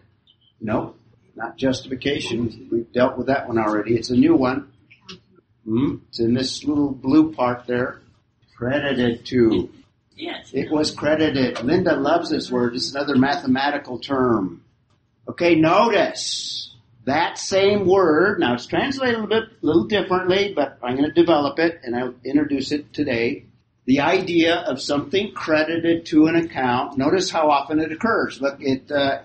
No, 0.61 0.95
not 1.35 1.57
justification. 1.57 2.69
We've 2.71 2.91
dealt 2.93 3.19
with 3.19 3.27
that 3.27 3.49
one 3.49 3.59
already. 3.59 3.97
It's 3.97 4.11
a 4.11 4.17
new 4.17 4.37
one. 4.37 4.73
Hmm? 5.65 5.97
It's 6.09 6.21
in 6.21 6.35
this 6.35 6.63
little 6.63 6.93
blue 6.93 7.33
part 7.33 7.67
there. 7.67 8.01
Credited 8.57 9.27
to. 9.27 9.69
Yes. 10.17 10.51
It 10.55 10.71
was 10.71 10.93
credited. 10.93 11.63
Linda 11.63 11.97
loves 11.97 12.31
this 12.31 12.51
word. 12.51 12.75
It's 12.77 12.95
another 12.95 13.17
mathematical 13.17 13.99
term. 13.99 14.63
Okay, 15.29 15.57
notice 15.57 16.75
that 17.05 17.39
same 17.39 17.87
word. 17.87 18.39
Now 18.39 18.55
it's 18.55 18.67
translated 18.67 19.17
a 19.17 19.23
little 19.23 19.41
bit, 19.41 19.59
a 19.63 19.67
little 19.67 19.85
differently, 19.85 20.53
but 20.55 20.79
I'm 20.83 20.97
going 20.97 21.13
to 21.13 21.13
develop 21.13 21.59
it 21.59 21.81
and 21.83 21.97
I'll 21.97 22.15
introduce 22.25 22.71
it 22.71 22.93
today. 22.93 23.47
The 23.87 24.01
idea 24.01 24.57
of 24.57 24.81
something 24.81 25.33
credited 25.33 26.07
to 26.07 26.27
an 26.27 26.37
account. 26.37 26.99
Notice 26.99 27.31
how 27.31 27.51
often 27.51 27.79
it 27.79 27.93
occurs. 27.93 28.41
Look, 28.41 28.57
it. 28.61 28.91
Uh, 28.91 29.21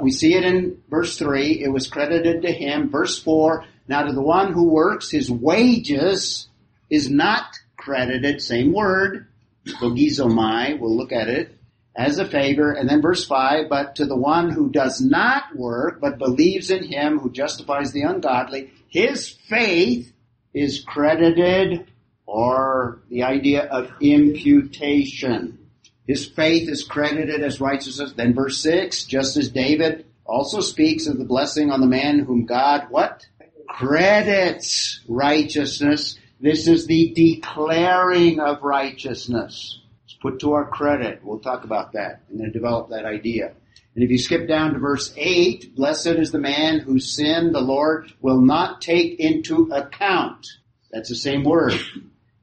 we 0.00 0.10
see 0.10 0.34
it 0.34 0.44
in 0.44 0.82
verse 0.88 1.18
three. 1.18 1.62
It 1.62 1.72
was 1.72 1.88
credited 1.88 2.42
to 2.42 2.52
him. 2.52 2.90
Verse 2.90 3.22
four. 3.22 3.64
Now 3.86 4.02
to 4.02 4.12
the 4.12 4.22
one 4.22 4.52
who 4.52 4.70
works, 4.70 5.10
his 5.10 5.30
wages 5.30 6.48
is 6.90 7.10
not 7.10 7.44
credited. 7.76 8.40
Same 8.40 8.72
word. 8.72 9.26
Logizomai. 9.66 10.78
We'll 10.78 10.96
look 10.96 11.12
at 11.12 11.28
it 11.28 11.58
as 11.98 12.18
a 12.18 12.24
favor. 12.24 12.72
And 12.72 12.88
then 12.88 13.02
verse 13.02 13.26
5, 13.26 13.68
but 13.68 13.96
to 13.96 14.06
the 14.06 14.16
one 14.16 14.50
who 14.50 14.70
does 14.70 15.00
not 15.00 15.54
work, 15.56 16.00
but 16.00 16.16
believes 16.16 16.70
in 16.70 16.84
him 16.84 17.18
who 17.18 17.30
justifies 17.30 17.92
the 17.92 18.02
ungodly, 18.02 18.70
his 18.88 19.28
faith 19.28 20.12
is 20.54 20.80
credited, 20.80 21.90
or 22.28 23.00
the 23.08 23.22
idea 23.22 23.64
of 23.64 23.90
imputation. 24.00 25.58
His 26.06 26.26
faith 26.26 26.68
is 26.68 26.84
credited 26.84 27.42
as 27.42 27.60
righteousness. 27.60 28.12
Then 28.12 28.34
verse 28.34 28.60
6, 28.62 29.04
just 29.04 29.36
as 29.36 29.48
David 29.48 30.04
also 30.26 30.60
speaks 30.60 31.06
of 31.06 31.18
the 31.18 31.24
blessing 31.24 31.70
on 31.70 31.80
the 31.80 31.86
man 31.86 32.18
whom 32.18 32.44
God, 32.44 32.88
what? 32.90 33.26
credits 33.68 35.00
righteousness. 35.06 36.18
This 36.40 36.66
is 36.66 36.86
the 36.86 37.12
declaring 37.14 38.40
of 38.40 38.62
righteousness. 38.62 39.80
It's 40.04 40.14
put 40.14 40.40
to 40.40 40.54
our 40.54 40.66
credit. 40.66 41.20
We'll 41.22 41.38
talk 41.38 41.64
about 41.64 41.92
that 41.92 42.22
and 42.30 42.40
then 42.40 42.50
develop 42.50 42.90
that 42.90 43.04
idea. 43.04 43.52
And 43.94 44.04
if 44.04 44.10
you 44.10 44.18
skip 44.18 44.48
down 44.48 44.72
to 44.72 44.78
verse 44.78 45.12
8, 45.16 45.74
blessed 45.74 46.06
is 46.08 46.30
the 46.30 46.38
man 46.38 46.80
whose 46.80 47.14
sin 47.14 47.52
the 47.52 47.60
Lord 47.60 48.12
will 48.20 48.40
not 48.40 48.80
take 48.80 49.18
into 49.20 49.70
account. 49.72 50.46
That's 50.92 51.08
the 51.08 51.16
same 51.16 51.44
word. 51.44 51.74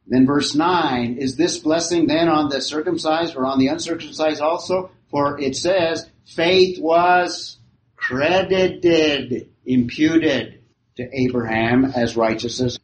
Then 0.07 0.25
verse 0.25 0.53
9, 0.53 1.17
is 1.17 1.35
this 1.35 1.57
blessing 1.57 2.07
then 2.07 2.29
on 2.29 2.49
the 2.49 2.61
circumcised 2.61 3.35
or 3.35 3.45
on 3.45 3.59
the 3.59 3.67
uncircumcised 3.67 4.41
also? 4.41 4.91
For 5.09 5.39
it 5.39 5.55
says, 5.55 6.07
faith 6.25 6.79
was 6.79 7.57
credited, 7.95 9.49
imputed 9.65 10.59
to 10.97 11.09
Abraham 11.11 11.85
as 11.85 12.15
righteousness. 12.15 12.77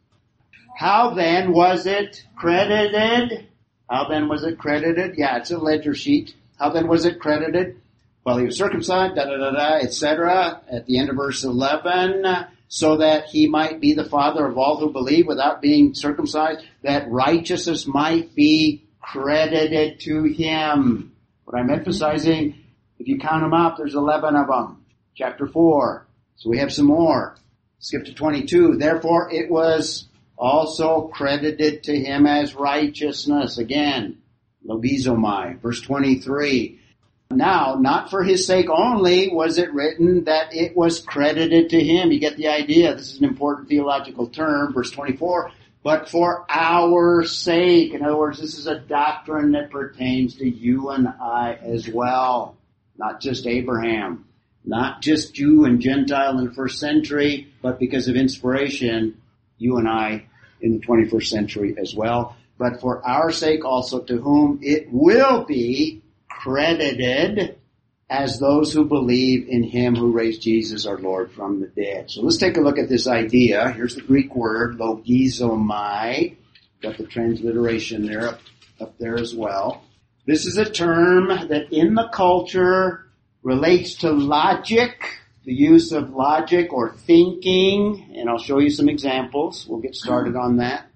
How 0.76 1.14
then 1.14 1.52
was 1.52 1.86
it 1.86 2.24
credited? 2.34 3.46
How 3.88 4.08
then 4.08 4.28
was 4.28 4.42
it 4.42 4.58
credited? 4.58 5.14
Yeah, 5.16 5.36
it's 5.36 5.50
a 5.50 5.58
ledger 5.58 5.94
sheet. 5.94 6.34
How 6.58 6.70
then 6.70 6.88
was 6.88 7.04
it 7.04 7.20
credited? 7.20 7.80
Well, 8.24 8.38
he 8.38 8.44
was 8.44 8.56
circumcised, 8.56 9.16
da 9.16 9.24
da 9.24 9.36
da 9.36 9.50
da, 9.50 9.78
etc. 9.78 10.62
At 10.70 10.86
the 10.86 10.98
end 10.98 11.10
of 11.10 11.16
verse 11.16 11.44
11, 11.44 12.24
so 12.74 12.96
that 12.96 13.26
he 13.26 13.46
might 13.46 13.82
be 13.82 13.92
the 13.92 14.02
father 14.02 14.46
of 14.46 14.56
all 14.56 14.78
who 14.78 14.90
believe 14.90 15.26
without 15.26 15.60
being 15.60 15.92
circumcised, 15.94 16.64
that 16.80 17.06
righteousness 17.10 17.86
might 17.86 18.34
be 18.34 18.82
credited 18.98 20.00
to 20.00 20.22
him. 20.22 21.12
What 21.44 21.60
I'm 21.60 21.68
emphasizing, 21.68 22.64
if 22.98 23.08
you 23.08 23.18
count 23.18 23.42
them 23.42 23.52
up, 23.52 23.76
there's 23.76 23.94
11 23.94 24.36
of 24.36 24.46
them. 24.46 24.86
Chapter 25.14 25.46
4. 25.46 26.06
So 26.36 26.48
we 26.48 26.56
have 26.60 26.72
some 26.72 26.86
more. 26.86 27.36
Skip 27.78 28.06
to 28.06 28.14
22. 28.14 28.78
Therefore 28.78 29.30
it 29.30 29.50
was 29.50 30.08
also 30.38 31.08
credited 31.08 31.82
to 31.82 31.94
him 31.94 32.26
as 32.26 32.54
righteousness. 32.54 33.58
Again, 33.58 34.22
logizomai. 34.66 35.60
Verse 35.60 35.82
23. 35.82 36.80
Now, 37.32 37.76
not 37.80 38.10
for 38.10 38.22
his 38.22 38.46
sake 38.46 38.68
only 38.70 39.28
was 39.28 39.58
it 39.58 39.72
written 39.72 40.24
that 40.24 40.54
it 40.54 40.76
was 40.76 41.00
credited 41.00 41.70
to 41.70 41.82
him. 41.82 42.12
You 42.12 42.20
get 42.20 42.36
the 42.36 42.48
idea. 42.48 42.94
This 42.94 43.12
is 43.12 43.18
an 43.18 43.24
important 43.24 43.68
theological 43.68 44.28
term. 44.28 44.72
Verse 44.72 44.90
24. 44.90 45.50
But 45.82 46.08
for 46.08 46.46
our 46.48 47.24
sake. 47.24 47.94
In 47.94 48.02
other 48.02 48.16
words, 48.16 48.40
this 48.40 48.56
is 48.56 48.66
a 48.66 48.78
doctrine 48.78 49.52
that 49.52 49.70
pertains 49.70 50.36
to 50.36 50.48
you 50.48 50.90
and 50.90 51.08
I 51.08 51.58
as 51.62 51.88
well. 51.88 52.56
Not 52.96 53.20
just 53.20 53.46
Abraham. 53.46 54.26
Not 54.64 55.02
just 55.02 55.34
Jew 55.34 55.64
and 55.64 55.80
Gentile 55.80 56.38
in 56.38 56.44
the 56.44 56.52
first 56.52 56.78
century, 56.78 57.48
but 57.62 57.80
because 57.80 58.06
of 58.06 58.14
inspiration, 58.14 59.20
you 59.58 59.78
and 59.78 59.88
I 59.88 60.26
in 60.60 60.78
the 60.78 60.86
21st 60.86 61.26
century 61.26 61.74
as 61.78 61.94
well. 61.94 62.36
But 62.58 62.80
for 62.80 63.04
our 63.04 63.32
sake 63.32 63.64
also 63.64 64.00
to 64.04 64.18
whom 64.18 64.60
it 64.62 64.86
will 64.92 65.44
be 65.44 66.01
credited 66.40 67.58
as 68.12 68.38
those 68.38 68.72
who 68.72 68.84
believe 68.84 69.48
in 69.48 69.62
him 69.62 69.96
who 69.96 70.12
raised 70.12 70.42
Jesus 70.42 70.84
our 70.84 70.98
Lord 70.98 71.32
from 71.32 71.60
the 71.60 71.66
dead. 71.66 72.10
So 72.10 72.20
let's 72.20 72.36
take 72.36 72.58
a 72.58 72.60
look 72.60 72.78
at 72.78 72.88
this 72.88 73.06
idea. 73.06 73.70
Here's 73.70 73.94
the 73.94 74.02
Greek 74.02 74.34
word, 74.34 74.78
logizomai. 74.78 76.36
Got 76.82 76.98
the 76.98 77.06
transliteration 77.06 78.04
there 78.04 78.28
up, 78.28 78.40
up 78.80 78.98
there 78.98 79.18
as 79.18 79.34
well. 79.34 79.84
This 80.26 80.46
is 80.46 80.58
a 80.58 80.68
term 80.68 81.28
that 81.28 81.72
in 81.72 81.94
the 81.94 82.08
culture 82.12 83.06
relates 83.42 83.94
to 83.96 84.12
logic, 84.12 85.02
the 85.44 85.54
use 85.54 85.90
of 85.92 86.10
logic 86.10 86.72
or 86.72 86.92
thinking, 86.92 88.14
and 88.14 88.28
I'll 88.28 88.38
show 88.38 88.58
you 88.58 88.70
some 88.70 88.88
examples. 88.88 89.66
We'll 89.66 89.80
get 89.80 89.94
started 89.94 90.36
on 90.36 90.58
that. 90.58 90.86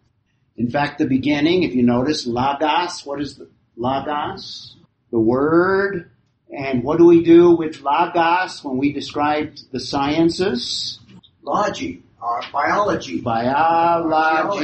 In 0.57 0.70
fact, 0.70 0.99
the 0.99 1.07
beginning, 1.07 1.62
if 1.62 1.74
you 1.74 1.82
notice, 1.82 2.26
logos, 2.26 3.05
what 3.05 3.20
is 3.20 3.37
the 3.37 3.49
logos? 3.76 4.76
The 5.11 5.21
word. 5.21 6.11
And 6.51 6.83
what 6.83 6.99
do 6.99 7.07
we 7.07 7.23
do 7.23 7.57
with 7.57 7.81
logos 7.81 8.63
when 8.63 8.79
we 8.79 8.93
describe 8.93 9.57
the 9.73 9.81
sciences? 9.81 11.01
Logi, 11.43 12.03
uh, 12.23 12.43
biology. 12.53 13.21
Biology, 13.21 14.55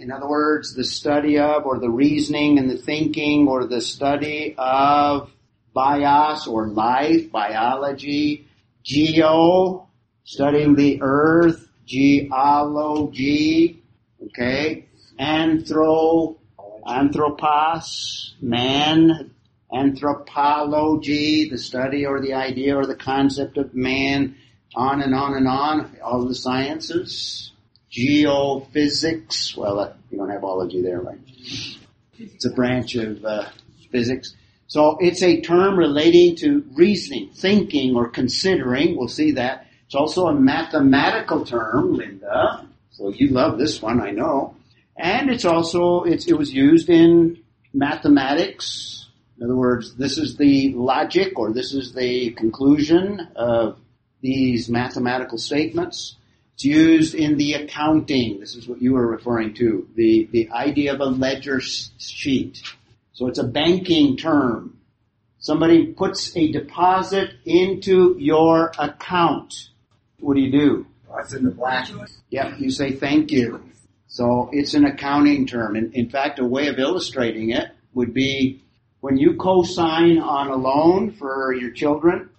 in 0.00 0.10
other 0.10 0.28
words, 0.28 0.74
the 0.74 0.84
study 0.84 1.38
of 1.38 1.66
or 1.66 1.78
the 1.78 1.90
reasoning 1.90 2.58
and 2.58 2.70
the 2.70 2.76
thinking 2.76 3.48
or 3.48 3.66
the 3.66 3.80
study 3.80 4.54
of 4.56 5.30
bios 5.72 6.46
or 6.46 6.68
life, 6.68 7.30
biology, 7.30 8.46
geo, 8.82 9.88
studying 10.24 10.74
the 10.74 10.98
earth, 11.02 11.68
geology, 11.86 13.82
okay, 14.26 14.86
anthro, 15.18 16.36
anthropos, 16.86 18.34
man, 18.40 19.30
anthropology, 19.72 21.48
the 21.48 21.58
study 21.58 22.06
or 22.06 22.20
the 22.20 22.34
idea 22.34 22.76
or 22.76 22.86
the 22.86 22.96
concept 22.96 23.56
of 23.56 23.74
man, 23.74 24.36
on 24.74 25.02
and 25.02 25.14
on 25.14 25.34
and 25.34 25.48
on, 25.48 25.96
all 26.02 26.26
the 26.26 26.34
sciences, 26.34 27.52
geophysics, 27.90 29.56
well, 29.56 29.80
uh, 29.80 29.92
you 30.10 30.18
don't 30.18 30.30
have 30.30 30.44
ology 30.44 30.82
there, 30.82 31.00
right? 31.00 31.18
It's 32.18 32.44
a 32.44 32.50
branch 32.50 32.94
of 32.94 33.24
uh, 33.24 33.48
physics. 33.90 34.34
So 34.66 34.98
it's 35.00 35.22
a 35.22 35.40
term 35.40 35.76
relating 35.76 36.36
to 36.36 36.64
reasoning, 36.74 37.30
thinking, 37.34 37.96
or 37.96 38.08
considering. 38.08 38.96
We'll 38.96 39.08
see 39.08 39.32
that. 39.32 39.66
It's 39.86 39.96
also 39.96 40.28
a 40.28 40.34
mathematical 40.34 41.44
term, 41.44 41.94
Linda. 41.94 42.66
So 42.92 43.08
you 43.08 43.28
love 43.30 43.58
this 43.58 43.82
one, 43.82 44.00
I 44.00 44.12
know. 44.12 44.54
And 44.96 45.30
it's 45.30 45.44
also, 45.44 46.04
it's, 46.04 46.26
it 46.28 46.38
was 46.38 46.52
used 46.52 46.88
in 46.88 47.42
mathematics. 47.72 48.99
In 49.40 49.46
other 49.46 49.56
words, 49.56 49.94
this 49.94 50.18
is 50.18 50.36
the 50.36 50.74
logic 50.74 51.38
or 51.38 51.50
this 51.50 51.72
is 51.72 51.94
the 51.94 52.32
conclusion 52.32 53.28
of 53.34 53.78
these 54.20 54.68
mathematical 54.68 55.38
statements. 55.38 56.16
It's 56.54 56.64
used 56.66 57.14
in 57.14 57.38
the 57.38 57.54
accounting. 57.54 58.38
This 58.38 58.54
is 58.54 58.68
what 58.68 58.82
you 58.82 58.92
were 58.92 59.06
referring 59.06 59.54
to. 59.54 59.88
The, 59.94 60.28
the 60.30 60.50
idea 60.50 60.92
of 60.92 61.00
a 61.00 61.06
ledger 61.06 61.58
sheet. 61.58 62.60
So 63.14 63.28
it's 63.28 63.38
a 63.38 63.44
banking 63.44 64.18
term. 64.18 64.78
Somebody 65.38 65.86
puts 65.86 66.36
a 66.36 66.52
deposit 66.52 67.30
into 67.46 68.16
your 68.18 68.72
account. 68.78 69.54
What 70.18 70.34
do 70.34 70.40
you 70.42 70.52
do? 70.52 70.86
That's 71.16 71.32
in 71.32 71.44
the 71.44 71.50
black. 71.50 71.88
Yep, 72.28 72.60
you 72.60 72.70
say 72.70 72.92
thank 72.92 73.30
you. 73.30 73.62
So 74.06 74.50
it's 74.52 74.74
an 74.74 74.84
accounting 74.84 75.46
term. 75.46 75.76
And 75.76 75.94
in 75.94 76.10
fact, 76.10 76.40
a 76.40 76.44
way 76.44 76.68
of 76.68 76.78
illustrating 76.78 77.50
it 77.50 77.70
would 77.94 78.12
be 78.12 78.62
when 79.00 79.16
you 79.16 79.36
co-sign 79.36 80.18
on 80.18 80.48
a 80.48 80.56
loan 80.56 81.12
for 81.12 81.54
your 81.54 81.70
children, 81.70 82.30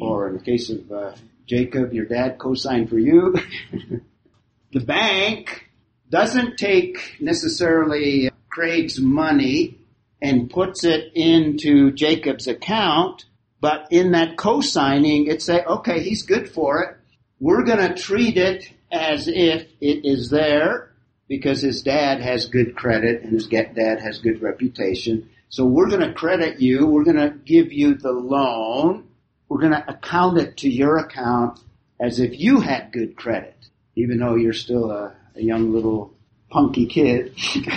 or 0.00 0.28
in 0.28 0.36
the 0.36 0.42
case 0.42 0.70
of 0.70 0.90
uh, 0.90 1.12
Jacob, 1.46 1.92
your 1.92 2.06
dad 2.06 2.38
co-signed 2.38 2.88
for 2.88 2.98
you, 2.98 3.34
the 4.72 4.80
bank 4.80 5.68
doesn't 6.08 6.56
take 6.56 7.16
necessarily 7.20 8.30
Craig's 8.48 8.98
money 8.98 9.78
and 10.22 10.50
puts 10.50 10.84
it 10.84 11.12
into 11.14 11.92
Jacob's 11.92 12.46
account, 12.46 13.24
but 13.60 13.86
in 13.90 14.12
that 14.12 14.36
co-signing, 14.36 15.26
it 15.26 15.42
say, 15.42 15.62
okay, 15.64 16.02
he's 16.02 16.22
good 16.22 16.50
for 16.50 16.82
it. 16.82 16.96
We're 17.38 17.64
going 17.64 17.78
to 17.78 17.94
treat 17.94 18.36
it 18.36 18.70
as 18.92 19.28
if 19.28 19.66
it 19.80 20.04
is 20.04 20.30
there 20.30 20.90
because 21.28 21.62
his 21.62 21.82
dad 21.82 22.20
has 22.20 22.46
good 22.46 22.74
credit 22.74 23.22
and 23.22 23.32
his 23.32 23.46
dad 23.46 24.00
has 24.00 24.18
good 24.18 24.42
reputation. 24.42 25.30
So 25.50 25.64
we're 25.64 25.88
going 25.88 26.00
to 26.00 26.12
credit 26.12 26.60
you. 26.60 26.86
We're 26.86 27.02
going 27.02 27.16
to 27.16 27.30
give 27.44 27.72
you 27.72 27.94
the 27.94 28.12
loan. 28.12 29.08
We're 29.48 29.60
going 29.60 29.72
to 29.72 29.90
account 29.90 30.38
it 30.38 30.58
to 30.58 30.70
your 30.70 30.98
account 30.98 31.58
as 32.00 32.20
if 32.20 32.38
you 32.38 32.60
had 32.60 32.92
good 32.92 33.16
credit, 33.16 33.56
even 33.96 34.18
though 34.18 34.36
you're 34.36 34.52
still 34.52 34.92
a, 34.92 35.12
a 35.34 35.42
young 35.42 35.72
little 35.72 36.14
punky 36.50 36.86
kid. 36.86 37.34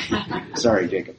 Sorry, 0.55 0.88
Jacob. 0.88 1.17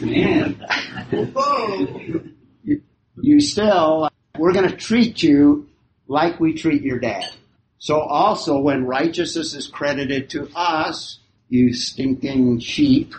Man. 0.00 0.64
You, 2.66 2.80
you 3.20 3.40
still, 3.40 4.08
we're 4.38 4.54
going 4.54 4.68
to 4.68 4.74
treat 4.74 5.22
you 5.22 5.68
like 6.08 6.40
we 6.40 6.54
treat 6.54 6.80
your 6.80 6.98
dad. 6.98 7.28
So 7.76 8.00
also 8.00 8.58
when 8.58 8.86
righteousness 8.86 9.52
is 9.52 9.66
credited 9.66 10.30
to 10.30 10.48
us, 10.56 11.18
you 11.54 11.72
stinking 11.72 12.58
sheep, 12.58 13.14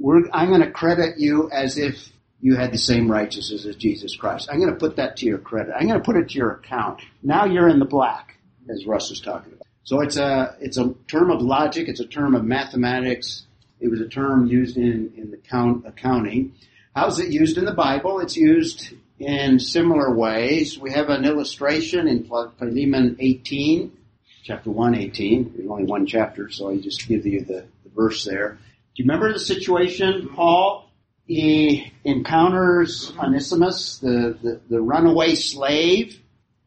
we're, 0.00 0.22
I'm 0.32 0.48
going 0.48 0.62
to 0.62 0.70
credit 0.70 1.18
you 1.18 1.50
as 1.50 1.76
if 1.76 2.10
you 2.40 2.56
had 2.56 2.72
the 2.72 2.78
same 2.78 3.10
righteousness 3.10 3.66
as 3.66 3.76
Jesus 3.76 4.16
Christ. 4.16 4.48
I'm 4.50 4.58
going 4.58 4.72
to 4.72 4.78
put 4.78 4.96
that 4.96 5.16
to 5.18 5.26
your 5.26 5.38
credit. 5.38 5.74
I'm 5.78 5.86
going 5.86 6.00
to 6.00 6.04
put 6.04 6.16
it 6.16 6.30
to 6.30 6.34
your 6.38 6.52
account. 6.52 7.02
Now 7.22 7.44
you're 7.44 7.68
in 7.68 7.78
the 7.78 7.84
black, 7.84 8.38
as 8.70 8.86
Russ 8.86 9.10
was 9.10 9.20
talking 9.20 9.52
about. 9.52 9.66
So 9.82 10.00
it's 10.00 10.16
a 10.16 10.56
it's 10.60 10.76
a 10.76 10.94
term 11.06 11.30
of 11.30 11.40
logic. 11.40 11.88
It's 11.88 12.00
a 12.00 12.06
term 12.06 12.34
of 12.34 12.44
mathematics. 12.44 13.46
It 13.80 13.88
was 13.88 14.00
a 14.00 14.08
term 14.08 14.46
used 14.46 14.76
in 14.76 15.12
in 15.16 15.30
the 15.30 15.38
count 15.38 15.86
accounting. 15.86 16.54
How's 16.94 17.18
it 17.20 17.30
used 17.30 17.58
in 17.58 17.64
the 17.64 17.74
Bible? 17.74 18.20
It's 18.20 18.36
used 18.36 18.92
in 19.18 19.58
similar 19.58 20.14
ways. 20.14 20.78
We 20.78 20.92
have 20.92 21.08
an 21.08 21.24
illustration 21.24 22.06
in 22.06 22.24
Philemon 22.24 23.16
18, 23.18 23.97
chapter 24.48 24.70
1, 24.70 24.94
18. 24.94 25.52
There's 25.54 25.68
only 25.68 25.84
one 25.84 26.06
chapter, 26.06 26.48
so 26.48 26.70
I 26.70 26.78
just 26.78 27.06
give 27.06 27.26
you 27.26 27.42
the, 27.42 27.66
the 27.84 27.90
verse 27.94 28.24
there. 28.24 28.52
Do 28.96 29.02
you 29.02 29.04
remember 29.04 29.30
the 29.30 29.38
situation, 29.38 30.30
Paul? 30.34 30.90
He 31.26 31.92
encounters 32.02 33.12
Onesimus, 33.18 33.98
the, 33.98 34.38
the, 34.42 34.60
the 34.70 34.80
runaway 34.80 35.34
slave, 35.34 36.18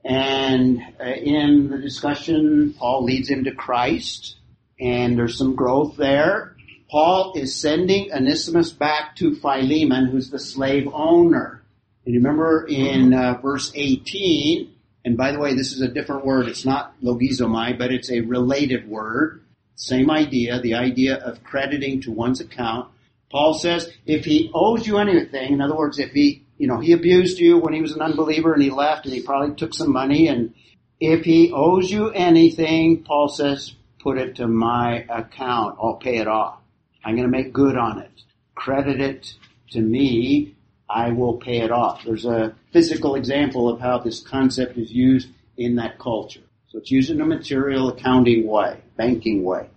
and 0.05 0.79
uh, 0.99 1.05
in 1.05 1.71
the 1.71 1.79
discussion, 1.79 2.75
Paul 2.77 3.03
leads 3.03 3.27
him 3.27 3.45
to 3.45 3.51
Christ, 3.51 4.36
and 4.79 5.17
there's 5.17 5.36
some 5.36 5.55
growth 5.55 5.97
there. 5.97 6.55
Paul 6.91 7.34
is 7.36 7.55
sending 7.55 8.13
Onesimus 8.13 8.71
back 8.71 9.15
to 9.15 9.34
Philemon, 9.34 10.05
who's 10.05 10.29
the 10.29 10.38
slave 10.38 10.88
owner. 10.93 11.63
And 12.05 12.13
you 12.13 12.19
remember 12.19 12.67
in 12.67 13.15
uh, 13.15 13.39
verse 13.41 13.71
18, 13.73 14.70
and 15.04 15.18
by 15.18 15.32
the 15.32 15.39
way, 15.39 15.54
this 15.54 15.74
is 15.74 15.82
a 15.82 15.88
different 15.88 16.26
word. 16.26 16.47
It's 16.47 16.66
not 16.66 16.93
logizomai, 17.02 17.78
but 17.78 17.91
it's 17.91 18.12
a 18.12 18.22
related 18.22 18.88
word. 18.88 19.43
Same 19.76 20.12
idea, 20.12 20.62
the 20.62 20.76
idea 20.76 21.18
of 21.18 21.43
crediting 21.43 22.02
to 22.02 22.12
one's 22.12 22.39
account. 22.39 22.89
Paul 23.32 23.54
says, 23.54 23.89
if 24.06 24.26
he 24.26 24.52
owes 24.54 24.86
you 24.86 24.97
anything, 24.97 25.54
in 25.54 25.62
other 25.62 25.76
words, 25.76 25.97
if 25.97 26.12
he, 26.12 26.45
you 26.58 26.68
know, 26.68 26.80
he 26.80 26.91
abused 26.91 27.39
you 27.39 27.58
when 27.58 27.74
he 27.74 27.82
was 27.82 27.93
an 27.93 28.02
unbeliever 28.02 28.54
and 28.54 28.62
he 28.62 28.70
left 28.70 29.06
and 29.06 29.14
he 29.14 29.22
probably 29.22 29.56
took 29.56 29.74
some 29.74 29.91
money 29.91 30.28
and 30.28 30.54
if 30.99 31.26
he 31.26 31.52
owes 31.52 31.89
you 31.89 32.12
anything, 32.12 33.04
Paul 33.04 33.28
says, 33.28 33.74
put 33.99 34.20
it 34.20 34.36
to 34.36 34.47
my 34.47 35.06
account. 35.10 35.78
I'll 35.82 35.95
pay 35.95 36.18
it 36.18 36.28
off. 36.28 36.60
I'm 37.04 37.16
going 37.16 37.30
to 37.30 37.36
make 37.36 37.54
good 37.54 37.76
on 37.76 37.99
it. 37.99 38.12
Credit 38.54 39.02
it 39.02 39.34
to 39.72 39.82
me. 39.82 40.56
I 40.94 41.12
will 41.12 41.38
pay 41.38 41.62
it 41.62 41.72
off. 41.72 42.04
There's 42.04 42.26
a 42.26 42.54
physical 42.74 43.16
example 43.16 43.70
of 43.70 43.80
how 43.80 44.00
this 44.00 44.20
concept 44.20 44.78
is 44.78 44.92
used 44.92 45.30
in 45.58 45.78
that 45.78 46.00
culture. 46.00 46.42
So 46.68 46.80
it's 46.80 46.92
used 46.92 47.10
in 47.10 47.22
a 47.22 47.26
material 47.26 47.89
accounting 47.89 48.46
way, 48.48 48.82
banking 48.98 49.44
way. 49.44 49.70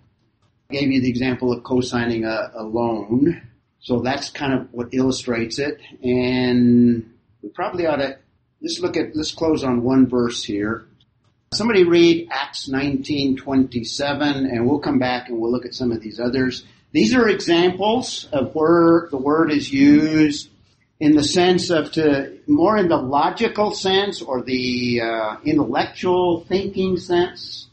I 0.71 0.75
gave 0.75 0.91
you 0.91 1.01
the 1.01 1.09
example 1.09 1.53
of 1.53 1.63
co-signing 1.63 2.25
a, 2.25 2.51
a 2.55 2.65
loan. 2.65 3.43
So 3.81 4.01
that's 4.01 4.31
kind 4.31 4.55
of 4.55 4.73
what 4.73 4.89
illustrates 4.93 5.59
it. 5.59 5.81
And 6.03 7.15
we 7.43 7.49
probably 7.51 7.87
ought 7.87 7.97
to, 7.97 8.19
let's 8.61 8.81
look 8.81 8.97
at, 8.97 9.15
let's 9.15 9.33
close 9.33 9.63
on 9.63 9.83
one 9.83 10.09
verse 10.09 10.43
here. 10.43 10.87
Somebody 11.53 11.85
read 11.85 12.29
Acts 12.33 12.69
19:27 12.69 14.51
and 14.51 14.67
we'll 14.67 14.81
come 14.81 14.99
back 14.99 15.29
and 15.29 15.39
we'll 15.39 15.53
look 15.53 15.67
at 15.67 15.75
some 15.75 15.93
of 15.93 16.01
these 16.01 16.19
others. 16.19 16.65
These 16.91 17.15
are 17.15 17.29
examples 17.29 18.29
of 18.33 18.55
where 18.55 19.09
the 19.11 19.17
word 19.17 19.53
is 19.53 19.73
used 19.73 20.51
in 21.01 21.17
the 21.17 21.25
sense 21.25 21.71
of 21.71 21.93
to 21.93 22.39
more 22.47 22.77
in 22.77 22.89
the 22.89 22.97
logical 22.97 23.73
sense 23.73 24.23
or 24.23 24.43
the 24.43 25.01
uh, 25.01 25.37
intellectual 25.45 26.45
thinking 26.45 26.97
sense? 26.97 27.69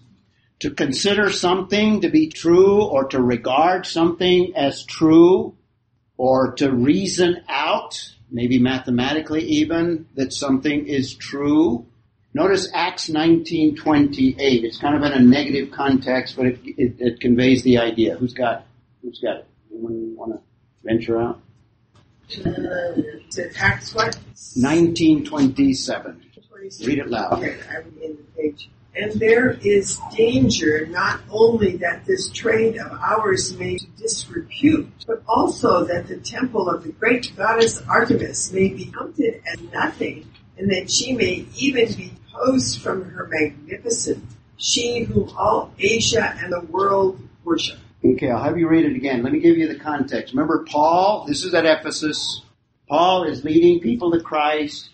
To 0.59 0.71
consider 0.71 1.31
something 1.31 2.01
to 2.01 2.09
be 2.09 2.27
true 2.27 2.83
or 2.83 3.05
to 3.05 3.21
regard 3.21 3.87
something 3.87 4.53
as 4.55 4.85
true 4.85 5.55
or 6.17 6.53
to 6.53 6.71
reason 6.71 7.43
out 7.49 8.13
maybe 8.29 8.59
mathematically 8.59 9.43
even 9.43 10.07
that 10.15 10.33
something 10.33 10.87
is 10.87 11.15
true? 11.15 11.85
Notice 12.33 12.69
acts 12.73 13.09
19:28 13.09 14.35
it's 14.37 14.77
kind 14.77 14.95
of 14.95 15.03
in 15.03 15.13
a 15.13 15.19
negative 15.19 15.71
context 15.71 16.35
but 16.37 16.45
it, 16.45 16.59
it, 16.77 16.95
it 16.99 17.19
conveys 17.19 17.63
the 17.63 17.79
idea. 17.79 18.15
Who's 18.15 18.33
got 18.33 18.65
who's 19.01 19.19
got 19.19 19.37
it? 19.37 19.47
Anyone 19.71 20.15
want 20.15 20.33
to 20.33 20.41
venture 20.83 21.19
out 21.19 21.41
to 22.31 23.51
Acts 23.57 23.93
what? 23.93 24.15
1927 24.55 26.25
26. 26.47 26.87
read 26.87 26.99
it 26.99 27.09
loud 27.09 27.33
Okay, 27.33 27.57
I'm 27.69 27.93
in 28.01 28.17
the 28.17 28.23
page. 28.35 28.69
And 28.93 29.13
there 29.13 29.51
is 29.51 29.99
danger 30.15 30.85
not 30.87 31.21
only 31.29 31.77
that 31.77 32.05
this 32.05 32.29
trade 32.29 32.77
of 32.77 32.91
ours 32.91 33.57
may 33.57 33.77
disrepute, 33.97 34.89
but 35.07 35.23
also 35.27 35.85
that 35.85 36.07
the 36.07 36.17
temple 36.17 36.69
of 36.69 36.83
the 36.83 36.91
great 36.91 37.31
goddess 37.37 37.81
Artemis 37.87 38.51
may 38.51 38.67
be 38.67 38.85
counted 38.87 39.41
as 39.47 39.61
nothing, 39.71 40.29
and 40.57 40.69
that 40.71 40.91
she 40.91 41.13
may 41.13 41.45
even 41.55 41.93
be 41.93 42.11
posed 42.33 42.81
from 42.81 43.09
her 43.11 43.27
magnificent, 43.27 44.25
she 44.57 45.03
whom 45.03 45.29
all 45.37 45.73
Asia 45.79 46.35
and 46.39 46.51
the 46.51 46.61
world 46.61 47.19
worship. 47.45 47.79
Okay, 48.03 48.31
I'll 48.31 48.43
have 48.43 48.57
you 48.57 48.67
read 48.67 48.85
it 48.85 48.95
again. 48.95 49.21
Let 49.21 49.31
me 49.31 49.39
give 49.39 49.59
you 49.59 49.67
the 49.67 49.77
context. 49.77 50.33
Remember 50.33 50.65
Paul, 50.67 51.25
this 51.27 51.45
is 51.45 51.53
at 51.53 51.67
Ephesus. 51.67 52.41
Paul 52.89 53.25
is 53.25 53.43
leading 53.43 53.79
people 53.79 54.11
to 54.11 54.19
Christ. 54.19 54.89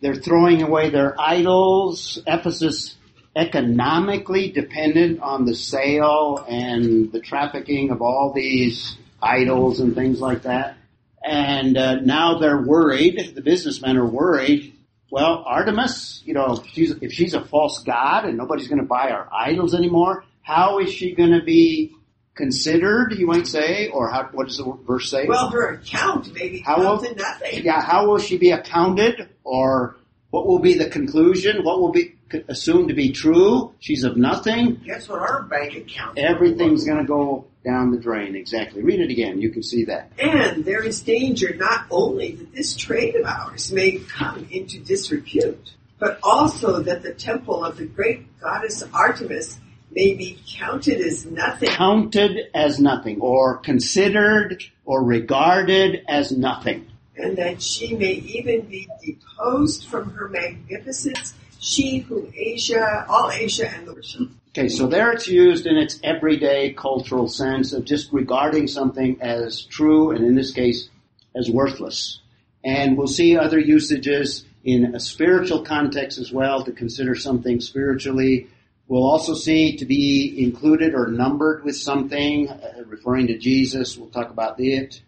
They're 0.00 0.14
throwing 0.14 0.62
away 0.62 0.90
their 0.90 1.20
idols. 1.20 2.22
Ephesus 2.28 2.96
economically 3.34 4.52
dependent 4.52 5.20
on 5.20 5.44
the 5.44 5.54
sale 5.54 6.44
and 6.48 7.10
the 7.10 7.18
trafficking 7.18 7.90
of 7.90 8.00
all 8.00 8.32
these 8.32 8.98
idols 9.20 9.80
and 9.80 9.96
things 9.96 10.20
like 10.20 10.42
that. 10.42 10.76
And 11.24 11.76
uh, 11.76 11.96
now 11.96 12.38
they're 12.38 12.62
worried. 12.62 13.32
The 13.34 13.42
businessmen 13.42 13.96
are 13.96 14.06
worried. 14.06 14.74
Well, 15.10 15.42
Artemis, 15.44 16.22
you 16.24 16.34
know, 16.34 16.62
she's, 16.72 16.92
if 17.00 17.12
she's 17.12 17.34
a 17.34 17.44
false 17.44 17.82
god 17.82 18.26
and 18.26 18.38
nobody's 18.38 18.68
going 18.68 18.80
to 18.80 18.86
buy 18.86 19.10
our 19.10 19.28
idols 19.32 19.74
anymore, 19.74 20.24
how 20.42 20.78
is 20.78 20.92
she 20.92 21.16
going 21.16 21.32
to 21.32 21.42
be 21.42 21.96
considered? 22.34 23.14
You 23.16 23.26
might 23.26 23.46
say, 23.46 23.88
or 23.88 24.10
how, 24.10 24.28
what 24.32 24.48
does 24.48 24.58
the 24.58 24.76
verse 24.86 25.10
say? 25.10 25.26
Well, 25.26 25.48
her 25.50 25.74
account 25.74 26.32
may 26.34 26.48
be 26.48 26.58
How 26.60 26.78
will- 26.78 26.98
counted 26.98 27.18
nothing. 27.18 27.64
yeah, 27.64 27.80
how 27.80 28.06
will 28.08 28.18
she 28.18 28.38
be 28.38 28.50
accounted, 28.50 29.28
or 29.44 29.96
what 30.30 30.46
will 30.46 30.58
be 30.58 30.76
the 30.76 30.86
conclusion? 30.88 31.64
What 31.64 31.80
will 31.80 31.92
be 31.92 32.14
assumed 32.48 32.88
to 32.88 32.94
be 32.94 33.12
true? 33.12 33.72
She's 33.78 34.02
of 34.04 34.16
nothing. 34.16 34.80
Guess 34.84 35.08
what 35.08 35.20
our 35.20 35.42
bank 35.42 35.76
account? 35.76 36.18
Everything's 36.18 36.84
going 36.84 36.98
to 36.98 37.04
go 37.04 37.46
down 37.64 37.92
the 37.92 37.98
drain. 37.98 38.34
Exactly. 38.34 38.82
Read 38.82 39.00
it 39.00 39.10
again. 39.10 39.40
You 39.40 39.50
can 39.50 39.62
see 39.62 39.84
that. 39.84 40.10
And 40.18 40.64
there 40.64 40.82
is 40.82 41.00
danger 41.00 41.54
not 41.54 41.86
only 41.90 42.32
that 42.32 42.52
this 42.52 42.76
trade 42.76 43.14
of 43.14 43.24
ours 43.24 43.70
may 43.72 43.98
come 43.98 44.46
into 44.50 44.80
disrepute, 44.80 45.72
but 46.00 46.18
also 46.22 46.80
that 46.82 47.02
the 47.02 47.14
temple 47.14 47.64
of 47.64 47.76
the 47.76 47.86
great 47.86 48.38
goddess 48.40 48.82
Artemis 48.92 49.58
may 49.94 50.14
be 50.14 50.38
counted 50.48 51.00
as 51.00 51.24
nothing. 51.24 51.68
Counted 51.68 52.50
as 52.54 52.80
nothing, 52.80 53.20
or 53.20 53.58
considered, 53.58 54.62
or 54.84 55.02
regarded 55.04 56.02
as 56.08 56.32
nothing. 56.32 56.86
and 57.16 57.38
that 57.38 57.62
she 57.62 57.94
may 57.94 58.12
even 58.12 58.62
be 58.62 58.88
deposed 59.04 59.86
from 59.86 60.10
her 60.10 60.28
magnificence, 60.28 61.34
she 61.60 61.98
who 61.98 62.28
Asia, 62.36 63.06
all 63.08 63.30
Asia 63.30 63.70
and 63.70 63.86
the 63.86 63.94
worship. 63.94 64.28
Okay, 64.48 64.68
so 64.68 64.86
there 64.86 65.12
it's 65.12 65.26
used 65.28 65.66
in 65.66 65.76
its 65.76 65.98
everyday 66.02 66.72
cultural 66.72 67.28
sense 67.28 67.72
of 67.72 67.84
just 67.84 68.12
regarding 68.12 68.66
something 68.68 69.20
as 69.20 69.62
true, 69.62 70.10
and 70.10 70.24
in 70.24 70.34
this 70.34 70.52
case, 70.52 70.88
as 71.36 71.50
worthless. 71.50 72.20
And 72.64 72.96
we'll 72.96 73.06
see 73.06 73.36
other 73.36 73.58
usages 73.58 74.44
in 74.64 74.94
a 74.94 75.00
spiritual 75.00 75.62
context 75.62 76.18
as 76.18 76.32
well 76.32 76.64
to 76.64 76.72
consider 76.72 77.14
something 77.14 77.60
spiritually. 77.60 78.48
We'll 78.86 79.04
also 79.04 79.34
see 79.34 79.76
to 79.76 79.86
be 79.86 80.34
included 80.44 80.94
or 80.94 81.06
numbered 81.06 81.64
with 81.64 81.76
something, 81.76 82.50
uh, 82.50 82.84
referring 82.86 83.28
to 83.28 83.38
Jesus. 83.38 83.96
We'll 83.96 84.10
talk 84.10 84.30
about 84.30 84.60
it. 84.60 85.00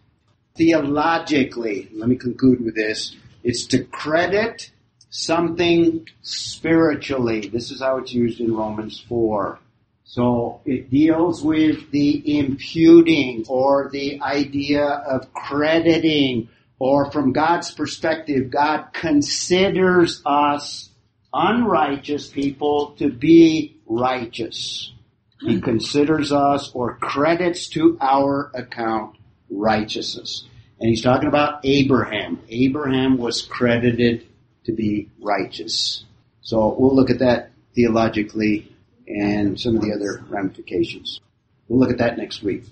Theologically, 0.55 1.89
let 1.93 2.09
me 2.09 2.15
conclude 2.15 2.63
with 2.63 2.75
this, 2.75 3.15
it's 3.43 3.65
to 3.67 3.83
credit 3.83 4.71
something 5.09 6.07
spiritually. 6.23 7.47
This 7.47 7.71
is 7.71 7.81
how 7.81 7.97
it's 7.97 8.13
used 8.13 8.39
in 8.39 8.55
Romans 8.55 9.03
4. 9.07 9.59
So 10.03 10.61
it 10.65 10.89
deals 10.89 11.43
with 11.43 11.91
the 11.91 12.39
imputing 12.39 13.45
or 13.47 13.89
the 13.91 14.19
idea 14.21 14.83
of 14.83 15.31
crediting 15.33 16.49
or 16.79 17.11
from 17.11 17.33
God's 17.33 17.71
perspective, 17.71 18.51
God 18.51 18.87
considers 18.93 20.21
us 20.25 20.86
unrighteous 21.33 22.27
people 22.27 22.95
to 22.99 23.09
be 23.09 23.77
righteous. 23.85 24.93
He 25.41 25.55
hmm. 25.55 25.61
considers 25.61 26.31
us 26.31 26.71
or 26.73 26.97
credits 26.97 27.69
to 27.69 27.97
our 28.01 28.51
account 28.53 29.17
righteousness. 29.49 30.45
And 30.79 30.89
he's 30.89 31.01
talking 31.01 31.27
about 31.27 31.61
Abraham. 31.63 32.39
Abraham 32.49 33.17
was 33.17 33.41
credited 33.41 34.27
to 34.65 34.73
be 34.73 35.09
righteous. 35.19 36.05
So 36.41 36.75
we'll 36.77 36.95
look 36.95 37.09
at 37.09 37.19
that 37.19 37.51
theologically 37.75 38.71
and 39.07 39.59
some 39.59 39.75
of 39.75 39.81
the 39.81 39.93
other 39.93 40.23
ramifications. 40.29 41.19
We'll 41.67 41.79
look 41.79 41.91
at 41.91 41.97
that 41.97 42.17
next 42.17 42.43
week. 42.43 42.63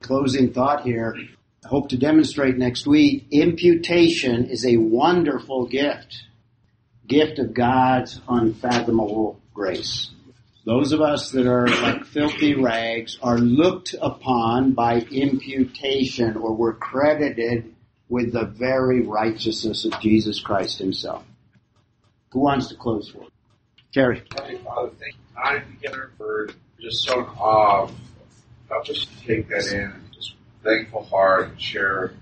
Closing 0.00 0.52
thought 0.52 0.82
here. 0.82 1.16
I 1.64 1.68
hope 1.68 1.90
to 1.90 1.96
demonstrate 1.96 2.56
next 2.56 2.86
week. 2.86 3.26
Imputation 3.30 4.46
is 4.46 4.66
a 4.66 4.76
wonderful 4.76 5.66
gift. 5.66 6.22
Gift 7.06 7.38
of 7.38 7.54
God's 7.54 8.20
unfathomable 8.28 9.40
grace. 9.54 10.10
Those 10.64 10.92
of 10.92 11.00
us 11.00 11.32
that 11.32 11.46
are 11.46 11.66
like 11.66 12.04
filthy 12.04 12.54
rags 12.54 13.18
are 13.20 13.38
looked 13.38 13.94
upon 14.00 14.72
by 14.72 15.00
imputation 15.00 16.36
or 16.36 16.54
we're 16.54 16.74
credited 16.74 17.74
with 18.08 18.32
the 18.32 18.44
very 18.44 19.02
righteousness 19.02 19.84
of 19.84 19.98
Jesus 20.00 20.40
Christ 20.40 20.78
himself. 20.78 21.24
Who 22.30 22.40
wants 22.40 22.68
to 22.68 22.76
close 22.76 23.08
for? 23.08 23.24
it? 23.24 23.32
Terry. 23.92 24.22
Heavenly 24.34 24.58
Father, 24.58 24.90
thank 25.00 25.14
you 25.14 25.42
time 25.42 25.76
together 25.80 26.12
for 26.16 26.50
just 26.80 27.02
so 27.04 27.20
in 27.20 27.26
awe 27.26 27.82
of 27.82 27.94
help 28.68 28.88
us 28.88 29.04
to 29.04 29.26
take 29.26 29.48
that 29.48 29.66
in, 29.72 29.92
just 30.14 30.34
thankful 30.62 31.04
heart 31.04 31.50
and 31.50 31.60
share 31.60 32.12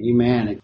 Amen. 0.00 0.60